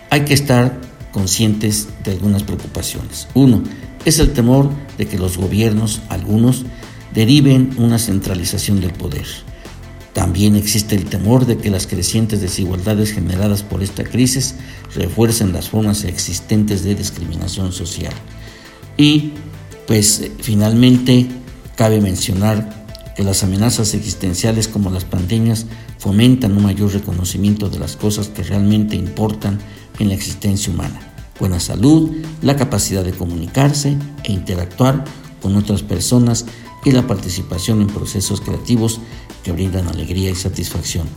hay 0.09 0.21
que 0.21 0.33
estar 0.33 0.79
conscientes 1.11 1.89
de 2.03 2.11
algunas 2.11 2.43
preocupaciones. 2.43 3.27
Uno, 3.33 3.63
es 4.05 4.19
el 4.19 4.33
temor 4.33 4.69
de 4.97 5.07
que 5.07 5.17
los 5.17 5.37
gobiernos, 5.37 6.01
algunos, 6.09 6.65
deriven 7.13 7.71
una 7.77 7.99
centralización 7.99 8.81
del 8.81 8.93
poder. 8.93 9.25
También 10.13 10.55
existe 10.55 10.95
el 10.95 11.05
temor 11.05 11.45
de 11.45 11.57
que 11.57 11.71
las 11.71 11.87
crecientes 11.87 12.41
desigualdades 12.41 13.11
generadas 13.11 13.63
por 13.63 13.81
esta 13.81 14.03
crisis 14.03 14.55
refuercen 14.93 15.53
las 15.53 15.69
formas 15.69 16.03
existentes 16.03 16.83
de 16.83 16.95
discriminación 16.95 17.71
social. 17.71 18.13
Y 18.97 19.31
pues 19.87 20.29
finalmente 20.39 21.27
cabe 21.75 21.99
mencionar 21.99 22.82
que 23.15 23.23
las 23.23 23.43
amenazas 23.43 23.93
existenciales 23.93 24.67
como 24.67 24.89
las 24.89 25.05
pandemias 25.05 25.65
fomentan 25.97 26.57
un 26.57 26.63
mayor 26.63 26.93
reconocimiento 26.93 27.69
de 27.69 27.79
las 27.79 27.95
cosas 27.95 28.27
que 28.27 28.43
realmente 28.43 28.95
importan 28.95 29.59
en 29.99 30.09
la 30.09 30.15
existencia 30.15 30.73
humana. 30.73 30.99
Buena 31.39 31.59
salud, 31.59 32.11
la 32.41 32.55
capacidad 32.55 33.03
de 33.03 33.11
comunicarse 33.11 33.97
e 34.23 34.31
interactuar 34.31 35.03
con 35.41 35.55
otras 35.55 35.83
personas 35.83 36.45
y 36.85 36.91
la 36.91 37.07
participación 37.07 37.81
en 37.81 37.87
procesos 37.87 38.41
creativos 38.41 38.99
que 39.43 39.51
brindan 39.51 39.87
alegría 39.87 40.29
y 40.29 40.35
satisfacción. 40.35 41.07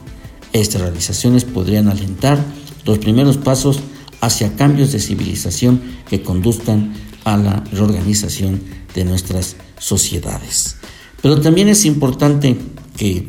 Estas 0.52 0.80
realizaciones 0.80 1.44
podrían 1.44 1.88
alentar 1.88 2.42
los 2.84 2.98
primeros 2.98 3.36
pasos 3.36 3.80
hacia 4.20 4.56
cambios 4.56 4.92
de 4.92 5.00
civilización 5.00 5.80
que 6.08 6.22
conduzcan 6.22 6.94
a 7.24 7.36
la 7.36 7.64
reorganización 7.72 8.62
de 8.94 9.04
nuestras 9.04 9.56
sociedades. 9.78 10.76
Pero 11.22 11.40
también 11.40 11.68
es 11.68 11.84
importante 11.84 12.56
que 12.96 13.28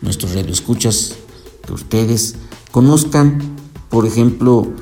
nuestros 0.00 0.34
radioescuchas, 0.34 1.14
que 1.66 1.72
ustedes 1.72 2.36
conozcan, 2.70 3.56
por 3.88 4.06
ejemplo, 4.06 4.72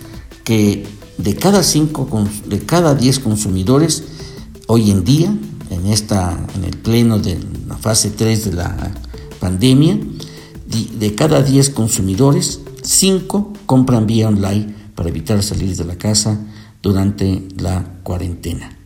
que 0.43 0.85
de 1.19 1.35
cada 1.35 1.63
cinco, 1.63 2.07
de 2.47 2.59
cada 2.59 2.95
10 2.95 3.19
consumidores 3.19 4.03
hoy 4.67 4.89
en 4.89 5.03
día, 5.03 5.33
en, 5.69 5.85
esta, 5.87 6.47
en 6.55 6.63
el 6.63 6.77
pleno 6.77 7.19
de 7.19 7.37
la 7.67 7.77
fase 7.77 8.09
3 8.09 8.45
de 8.45 8.53
la 8.53 8.91
pandemia, 9.39 9.99
de 10.65 11.15
cada 11.15 11.41
10 11.41 11.71
consumidores, 11.71 12.61
5 12.83 13.53
compran 13.65 14.07
vía 14.07 14.29
online 14.29 14.73
para 14.95 15.09
evitar 15.09 15.43
salir 15.43 15.75
de 15.75 15.85
la 15.85 15.97
casa 15.97 16.39
durante 16.81 17.47
la 17.57 17.99
cuarentena. 18.03 18.77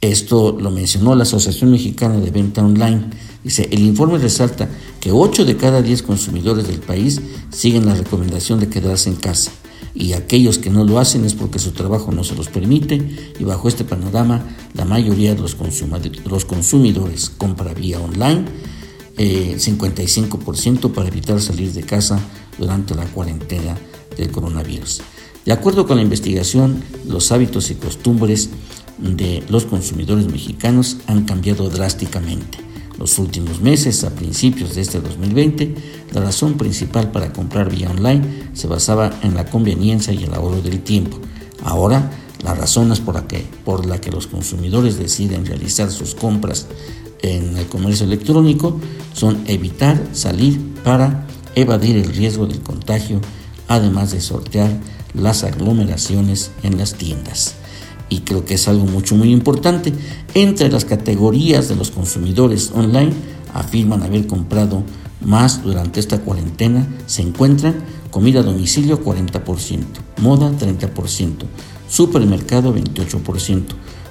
Esto 0.00 0.56
lo 0.60 0.70
mencionó 0.70 1.16
la 1.16 1.24
Asociación 1.24 1.72
Mexicana 1.72 2.20
de 2.20 2.30
Venta 2.30 2.64
Online. 2.64 3.10
Dice, 3.42 3.68
el 3.72 3.80
informe 3.80 4.18
resalta 4.18 4.68
que 5.00 5.10
8 5.10 5.44
de 5.44 5.56
cada 5.56 5.82
10 5.82 6.04
consumidores 6.04 6.68
del 6.68 6.78
país 6.78 7.20
siguen 7.50 7.86
la 7.86 7.96
recomendación 7.96 8.60
de 8.60 8.68
quedarse 8.68 9.10
en 9.10 9.16
casa 9.16 9.50
y 9.94 10.12
aquellos 10.12 10.58
que 10.58 10.70
no 10.70 10.84
lo 10.84 10.98
hacen 10.98 11.24
es 11.24 11.34
porque 11.34 11.58
su 11.58 11.72
trabajo 11.72 12.12
no 12.12 12.24
se 12.24 12.34
los 12.34 12.48
permite 12.48 13.32
y 13.38 13.44
bajo 13.44 13.68
este 13.68 13.84
panorama 13.84 14.44
la 14.74 14.84
mayoría 14.84 15.34
de 15.34 15.40
los, 15.40 15.54
consumidores 16.44 17.30
compra 17.30 17.74
vía 17.74 18.00
online, 18.00 18.44
55% 19.16 20.86
eh, 20.86 20.92
para 20.94 21.08
evitar 21.08 21.40
salir 21.40 21.72
de 21.72 21.82
casa 21.82 22.20
durante 22.58 22.94
la 22.94 23.06
cuarentena 23.06 23.76
del 24.16 24.30
coronavirus. 24.30 25.00
De 25.44 25.52
acuerdo 25.52 25.86
con 25.86 25.96
la 25.96 26.02
investigación, 26.02 26.82
los 27.06 27.32
hábitos 27.32 27.70
y 27.70 27.74
costumbres 27.74 28.50
de 28.98 29.42
los 29.48 29.64
consumidores 29.64 30.26
mexicanos 30.26 30.98
han 31.06 31.24
cambiado 31.24 31.70
drásticamente. 31.70 32.67
Los 32.98 33.18
últimos 33.18 33.60
meses, 33.60 34.02
a 34.02 34.10
principios 34.10 34.74
de 34.74 34.80
este 34.80 35.00
2020, 35.00 35.74
la 36.12 36.20
razón 36.20 36.54
principal 36.54 37.12
para 37.12 37.32
comprar 37.32 37.70
vía 37.70 37.90
online 37.90 38.50
se 38.54 38.66
basaba 38.66 39.12
en 39.22 39.34
la 39.34 39.44
conveniencia 39.44 40.12
y 40.12 40.24
el 40.24 40.34
ahorro 40.34 40.60
del 40.60 40.80
tiempo. 40.80 41.18
Ahora, 41.62 42.10
las 42.42 42.58
razones 42.58 43.00
por 43.00 43.14
la 43.14 43.26
que, 43.26 43.44
por 43.64 43.86
la 43.86 44.00
que 44.00 44.10
los 44.10 44.26
consumidores 44.26 44.98
deciden 44.98 45.46
realizar 45.46 45.90
sus 45.90 46.14
compras 46.14 46.66
en 47.22 47.56
el 47.56 47.66
comercio 47.66 48.06
electrónico 48.06 48.80
son 49.12 49.42
evitar 49.46 50.00
salir 50.12 50.60
para 50.84 51.26
evadir 51.54 51.96
el 51.96 52.12
riesgo 52.14 52.46
del 52.46 52.60
contagio, 52.60 53.20
además 53.66 54.12
de 54.12 54.20
sortear 54.20 54.70
las 55.14 55.44
aglomeraciones 55.44 56.50
en 56.62 56.78
las 56.78 56.94
tiendas. 56.94 57.54
Y 58.08 58.20
creo 58.20 58.44
que 58.44 58.54
es 58.54 58.68
algo 58.68 58.86
mucho 58.86 59.14
muy 59.14 59.32
importante. 59.32 59.92
Entre 60.34 60.70
las 60.70 60.84
categorías 60.84 61.68
de 61.68 61.76
los 61.76 61.90
consumidores 61.90 62.72
online 62.74 63.12
afirman 63.52 64.02
haber 64.02 64.26
comprado 64.26 64.82
más 65.20 65.62
durante 65.62 66.00
esta 66.00 66.20
cuarentena 66.20 66.86
se 67.06 67.22
encuentran 67.22 67.74
comida 68.10 68.40
a 68.40 68.44
domicilio 68.44 69.02
40%, 69.02 69.84
moda 70.18 70.50
30%, 70.52 71.34
supermercado 71.88 72.74
28%, 72.74 73.64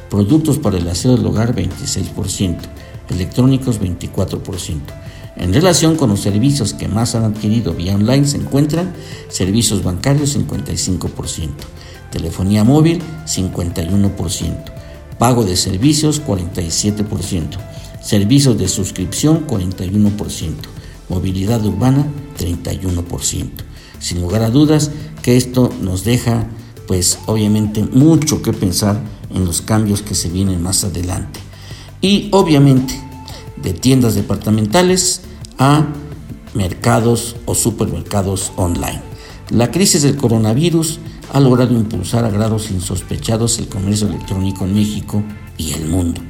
productos 0.10 0.58
para 0.58 0.78
el 0.78 0.88
aseo 0.88 1.16
del 1.16 1.26
hogar 1.26 1.56
26%, 1.56 2.58
electrónicos 3.10 3.80
24%. 3.80 4.80
En 5.38 5.54
relación 5.54 5.96
con 5.96 6.10
los 6.10 6.22
servicios 6.22 6.74
que 6.74 6.88
más 6.88 7.14
han 7.14 7.24
adquirido 7.24 7.74
vía 7.74 7.96
online 7.96 8.26
se 8.26 8.38
encuentran 8.38 8.94
servicios 9.30 9.84
bancarios 9.84 10.38
55%, 10.38 11.50
telefonía 12.12 12.64
móvil 12.64 13.02
51%, 13.26 14.56
pago 15.18 15.44
de 15.44 15.56
servicios 15.56 16.22
47%, 16.26 17.58
servicios 18.02 18.58
de 18.58 18.68
suscripción 18.68 19.48
41%, 19.48 20.54
movilidad 21.10 21.66
urbana 21.66 22.06
31%. 22.40 23.50
Sin 24.00 24.22
lugar 24.22 24.44
a 24.44 24.50
dudas 24.50 24.92
que 25.22 25.38
esto 25.38 25.72
nos 25.82 26.04
deja 26.04 26.48
pues 26.88 27.20
obviamente 27.26 27.84
mucho 27.84 28.42
que 28.42 28.54
pensar 28.54 29.00
en 29.34 29.46
los 29.46 29.62
cambios 29.62 30.02
que 30.02 30.16
se 30.16 30.30
vienen 30.30 30.64
más 30.64 30.84
adelante. 30.84 31.40
Y 32.02 32.30
obviamente 32.32 33.00
de 33.62 33.74
tiendas 33.74 34.16
departamentales 34.16 35.22
a 35.58 35.88
mercados 36.54 37.36
o 37.46 37.56
supermercados 37.56 38.54
online. 38.56 39.02
La 39.50 39.72
crisis 39.72 40.04
del 40.04 40.16
coronavirus 40.16 41.00
ha 41.32 41.40
logrado 41.40 41.74
impulsar 41.74 42.26
a 42.26 42.30
grados 42.30 42.72
insospechados 42.72 43.60
el 43.60 43.68
comercio 43.68 44.08
electrónico 44.08 44.66
en 44.66 44.74
México 44.74 45.24
y 45.58 45.74
el 45.74 45.88
mundo. 45.88 46.22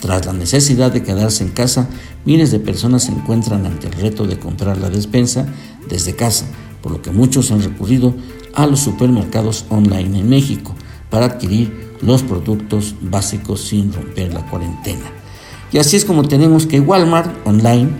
Tras 0.00 0.26
la 0.26 0.32
necesidad 0.32 0.92
de 0.92 1.02
quedarse 1.02 1.44
en 1.44 1.50
casa, 1.50 1.88
miles 2.24 2.50
de 2.50 2.60
personas 2.60 3.04
se 3.04 3.12
encuentran 3.12 3.66
ante 3.66 3.86
el 3.86 3.94
reto 3.94 4.26
de 4.26 4.38
comprar 4.38 4.78
la 4.78 4.90
despensa 4.90 5.46
desde 5.88 6.14
casa, 6.14 6.46
por 6.82 6.92
lo 6.92 7.02
que 7.02 7.10
muchos 7.10 7.50
han 7.50 7.62
recurrido 7.62 8.14
a 8.54 8.66
los 8.66 8.80
supermercados 8.80 9.64
online 9.68 10.20
en 10.20 10.28
México 10.28 10.74
para 11.10 11.26
adquirir 11.26 11.96
los 12.02 12.22
productos 12.22 12.94
básicos 13.00 13.60
sin 13.62 13.92
romper 13.92 14.32
la 14.32 14.48
cuarentena. 14.48 15.10
Y 15.72 15.78
así 15.78 15.96
es 15.96 16.04
como 16.04 16.22
tenemos 16.22 16.66
que 16.66 16.80
Walmart 16.80 17.46
Online, 17.46 17.90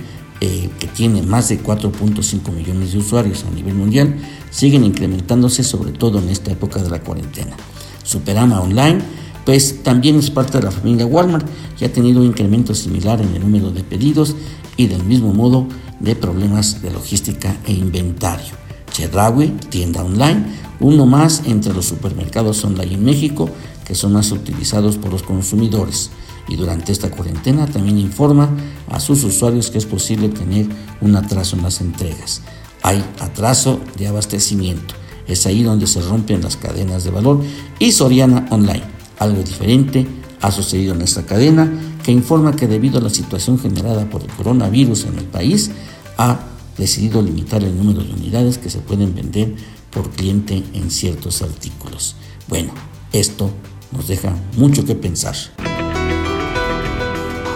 eh, 0.40 0.70
que 0.78 0.86
tiene 0.86 1.22
más 1.22 1.48
de 1.48 1.62
4.5 1.62 2.52
millones 2.52 2.92
de 2.92 2.98
usuarios 2.98 3.44
a 3.44 3.54
nivel 3.54 3.74
mundial, 3.74 4.16
siguen 4.50 4.84
incrementándose 4.84 5.62
sobre 5.62 5.92
todo 5.92 6.18
en 6.18 6.28
esta 6.28 6.52
época 6.52 6.82
de 6.82 6.90
la 6.90 7.00
cuarentena. 7.00 7.56
Superama 8.02 8.60
Online, 8.60 8.98
pues 9.44 9.82
también 9.82 10.16
es 10.16 10.30
parte 10.30 10.58
de 10.58 10.64
la 10.64 10.70
familia 10.70 11.06
Walmart 11.06 11.46
y 11.80 11.84
ha 11.84 11.92
tenido 11.92 12.20
un 12.20 12.26
incremento 12.26 12.74
similar 12.74 13.20
en 13.20 13.34
el 13.34 13.40
número 13.40 13.70
de 13.70 13.82
pedidos 13.82 14.34
y 14.76 14.86
del 14.86 15.04
mismo 15.04 15.32
modo 15.32 15.66
de 16.00 16.14
problemas 16.14 16.82
de 16.82 16.90
logística 16.90 17.56
e 17.64 17.72
inventario. 17.72 18.54
Chedraui, 18.92 19.48
tienda 19.70 20.02
online, 20.02 20.44
uno 20.80 21.06
más 21.06 21.42
entre 21.46 21.72
los 21.72 21.86
supermercados 21.86 22.64
online 22.64 22.94
en 22.94 23.04
México 23.04 23.48
que 23.86 23.94
son 23.94 24.12
más 24.12 24.32
utilizados 24.32 24.96
por 24.96 25.12
los 25.12 25.22
consumidores 25.22 26.10
y 26.48 26.56
durante 26.56 26.92
esta 26.92 27.10
cuarentena 27.10 27.66
también 27.66 27.98
informa 27.98 28.50
a 28.88 29.00
sus 29.00 29.24
usuarios 29.24 29.70
que 29.70 29.78
es 29.78 29.86
posible 29.86 30.28
tener 30.28 30.66
un 31.00 31.16
atraso 31.16 31.56
en 31.56 31.62
las 31.62 31.80
entregas. 31.80 32.42
Hay 32.82 33.04
atraso 33.20 33.80
de 33.96 34.06
abastecimiento. 34.06 34.94
Es 35.26 35.46
ahí 35.46 35.62
donde 35.62 35.86
se 35.86 36.00
rompen 36.00 36.42
las 36.42 36.56
cadenas 36.56 37.04
de 37.04 37.10
valor 37.10 37.42
y 37.78 37.92
Soriana 37.92 38.46
Online. 38.50 38.84
Algo 39.18 39.42
diferente 39.42 40.06
ha 40.40 40.52
sucedido 40.52 40.94
en 40.94 41.02
esta 41.02 41.26
cadena 41.26 41.70
que 42.04 42.12
informa 42.12 42.54
que 42.54 42.68
debido 42.68 42.98
a 42.98 43.02
la 43.02 43.10
situación 43.10 43.58
generada 43.58 44.08
por 44.08 44.22
el 44.22 44.28
coronavirus 44.28 45.06
en 45.06 45.18
el 45.18 45.24
país, 45.24 45.72
ha 46.16 46.38
decidido 46.78 47.22
limitar 47.22 47.64
el 47.64 47.76
número 47.76 48.04
de 48.04 48.12
unidades 48.12 48.58
que 48.58 48.70
se 48.70 48.78
pueden 48.78 49.14
vender 49.14 49.54
por 49.90 50.10
cliente 50.10 50.62
en 50.74 50.90
ciertos 50.90 51.42
artículos. 51.42 52.14
Bueno, 52.48 52.72
esto 53.12 53.50
nos 53.90 54.06
deja 54.06 54.36
mucho 54.56 54.84
que 54.84 54.94
pensar. 54.94 55.34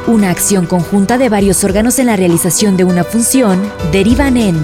Una 0.07 0.30
acción 0.30 0.66
conjunta 0.66 1.18
de 1.18 1.28
varios 1.28 1.62
órganos 1.62 1.98
en 1.98 2.07
la 2.07 2.16
realización 2.16 2.76
de 2.76 2.84
una 2.84 3.05
función 3.05 3.61
derivan 3.92 4.36
en 4.36 4.57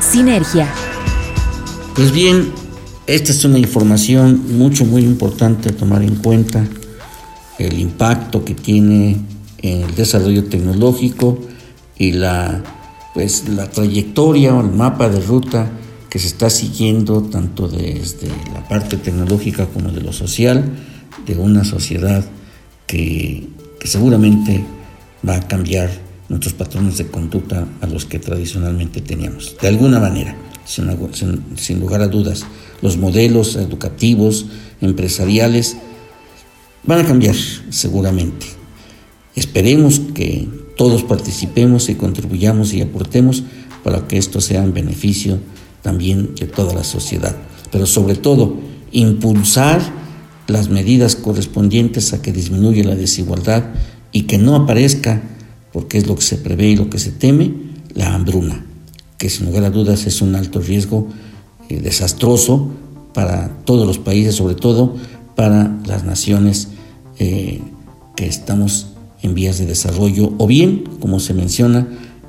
sinergia. 0.00 0.68
Pues 1.94 2.12
bien, 2.12 2.52
esta 3.06 3.32
es 3.32 3.44
una 3.44 3.58
información 3.58 4.56
mucho, 4.56 4.84
muy 4.84 5.02
importante 5.02 5.70
a 5.70 5.76
tomar 5.76 6.02
en 6.02 6.16
cuenta, 6.16 6.64
el 7.58 7.78
impacto 7.78 8.44
que 8.44 8.54
tiene 8.54 9.16
en 9.58 9.82
el 9.82 9.94
desarrollo 9.94 10.44
tecnológico 10.44 11.38
y 11.98 12.12
la, 12.12 12.62
pues, 13.14 13.48
la 13.48 13.68
trayectoria 13.70 14.54
o 14.54 14.60
el 14.60 14.70
mapa 14.70 15.08
de 15.08 15.20
ruta 15.20 15.70
que 16.08 16.18
se 16.18 16.28
está 16.28 16.48
siguiendo 16.48 17.22
tanto 17.22 17.68
desde 17.68 18.28
la 18.52 18.66
parte 18.68 18.96
tecnológica 18.96 19.66
como 19.66 19.90
de 19.90 20.00
lo 20.00 20.12
social 20.12 20.64
de 21.26 21.36
una 21.36 21.64
sociedad 21.64 22.24
que, 22.86 23.48
seguramente 23.84 24.64
va 25.28 25.36
a 25.36 25.48
cambiar 25.48 25.90
nuestros 26.28 26.54
patrones 26.54 26.98
de 26.98 27.06
conducta 27.06 27.66
a 27.80 27.86
los 27.86 28.04
que 28.04 28.18
tradicionalmente 28.18 29.00
teníamos. 29.00 29.56
De 29.60 29.68
alguna 29.68 30.00
manera, 30.00 30.36
sin, 30.64 31.80
lugar 31.80 32.02
a 32.02 32.08
dudas, 32.08 32.44
los 32.82 32.96
modelos 32.96 33.56
educativos, 33.56 34.46
empresariales, 34.80 35.76
van 36.84 37.00
a 37.00 37.06
cambiar 37.06 37.36
seguramente. 37.70 38.46
Esperemos 39.34 40.00
que 40.14 40.48
todos 40.76 41.02
participemos 41.04 41.88
y 41.88 41.94
contribuyamos 41.94 42.72
y 42.74 42.82
aportemos 42.82 43.42
para 43.82 44.06
que 44.06 44.18
esto 44.18 44.40
sea 44.40 44.64
en 44.64 44.74
beneficio 44.74 45.38
también 45.82 46.34
de 46.34 46.46
toda 46.46 46.74
la 46.74 46.84
sociedad. 46.84 47.36
Pero 47.70 47.86
sobre 47.86 48.16
todo, 48.16 48.56
impulsar 48.92 49.80
las 50.48 50.68
medidas 50.68 51.16
correspondientes 51.16 52.12
a 52.12 52.22
que 52.22 52.32
disminuya 52.32 52.84
la 52.84 52.94
desigualdad 52.94 53.64
y 54.16 54.22
que 54.22 54.38
no 54.38 54.56
aparezca, 54.56 55.20
porque 55.74 55.98
es 55.98 56.06
lo 56.06 56.14
que 56.14 56.22
se 56.22 56.38
prevé 56.38 56.68
y 56.68 56.76
lo 56.76 56.88
que 56.88 56.98
se 56.98 57.12
teme, 57.12 57.52
la 57.92 58.14
hambruna, 58.14 58.64
que 59.18 59.28
sin 59.28 59.44
lugar 59.44 59.64
a 59.64 59.70
dudas 59.70 60.06
es 60.06 60.22
un 60.22 60.34
alto 60.34 60.58
riesgo 60.58 61.08
eh, 61.68 61.80
desastroso 61.82 62.70
para 63.12 63.50
todos 63.66 63.86
los 63.86 63.98
países, 63.98 64.34
sobre 64.34 64.54
todo 64.54 64.96
para 65.34 65.78
las 65.84 66.04
naciones 66.04 66.68
eh, 67.18 67.60
que 68.16 68.26
estamos 68.26 68.94
en 69.20 69.34
vías 69.34 69.58
de 69.58 69.66
desarrollo 69.66 70.32
o 70.38 70.46
bien, 70.46 70.84
como 70.98 71.20
se 71.20 71.34
menciona, 71.34 71.86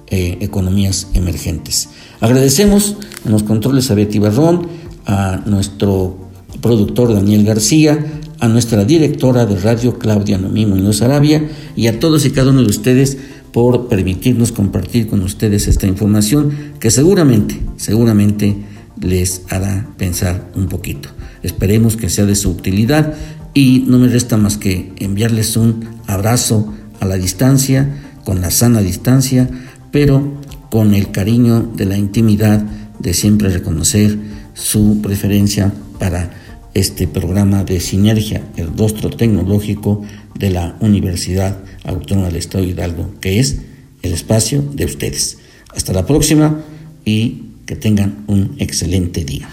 eh, 0.07 0.39
economías 0.41 1.07
emergentes. 1.13 1.87
Agradecemos 2.19 2.97
en 3.23 3.31
los 3.31 3.43
controles 3.43 3.89
a 3.91 3.95
Betty 3.95 4.19
Barrón, 4.19 4.67
a 5.05 5.41
nuestro 5.45 6.17
productor 6.59 7.13
Daniel 7.13 7.45
García, 7.45 8.16
a 8.39 8.47
nuestra 8.47 8.85
directora 8.85 9.45
de 9.45 9.59
radio 9.59 9.97
Claudia 9.97 10.37
Nomí 10.37 10.65
Muñoz 10.65 11.01
Arabia 11.01 11.49
y 11.75 11.87
a 11.87 11.99
todos 11.99 12.25
y 12.25 12.31
cada 12.31 12.51
uno 12.51 12.61
de 12.61 12.69
ustedes 12.69 13.17
por 13.51 13.87
permitirnos 13.87 14.51
compartir 14.51 15.07
con 15.07 15.21
ustedes 15.23 15.67
esta 15.67 15.87
información 15.87 16.51
que 16.79 16.91
seguramente, 16.91 17.59
seguramente 17.77 18.55
les 19.01 19.41
hará 19.49 19.87
pensar 19.97 20.51
un 20.55 20.67
poquito. 20.67 21.09
Esperemos 21.43 21.95
que 21.95 22.09
sea 22.09 22.25
de 22.25 22.35
su 22.35 22.51
utilidad 22.51 23.13
y 23.53 23.85
no 23.87 23.97
me 23.97 24.07
resta 24.07 24.37
más 24.37 24.57
que 24.57 24.93
enviarles 24.97 25.57
un 25.57 25.85
abrazo 26.05 26.73
a 26.99 27.05
la 27.05 27.15
distancia, 27.15 27.89
con 28.25 28.41
la 28.41 28.51
sana 28.51 28.81
distancia, 28.81 29.49
pero 29.91 30.37
con 30.69 30.93
el 30.93 31.11
cariño 31.11 31.71
de 31.75 31.85
la 31.85 31.97
intimidad 31.97 32.63
de 32.99 33.13
siempre 33.13 33.49
reconocer 33.49 34.17
su 34.53 35.01
preferencia 35.01 35.73
para 35.99 36.31
este 36.79 37.07
programa 37.07 37.63
de 37.63 37.79
sinergia, 37.79 38.43
el 38.55 38.75
rostro 38.77 39.09
tecnológico 39.09 40.03
de 40.35 40.51
la 40.51 40.77
Universidad 40.79 41.57
Autónoma 41.83 42.27
del 42.27 42.37
Estado 42.37 42.63
de 42.63 42.71
Hidalgo, 42.71 43.11
que 43.19 43.39
es 43.39 43.61
el 44.03 44.13
espacio 44.13 44.61
de 44.61 44.85
ustedes. 44.85 45.39
Hasta 45.75 45.93
la 45.93 46.05
próxima 46.05 46.61
y 47.05 47.43
Que 47.65 47.75
tengan 47.75 48.23
un 48.27 48.55
excelente 48.59 49.25
día. 49.25 49.49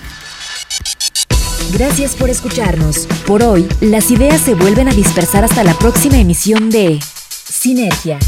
Gracias 1.72 2.14
por 2.14 2.30
escucharnos. 2.30 3.08
Por 3.26 3.42
hoy, 3.42 3.66
las 3.80 4.12
ideas 4.12 4.40
se 4.40 4.54
vuelven 4.54 4.86
a 4.86 4.94
dispersar 4.94 5.42
hasta 5.42 5.64
la 5.64 5.76
próxima 5.76 6.20
emisión 6.20 6.70
de 6.70 7.00
Sinergia 7.28 8.20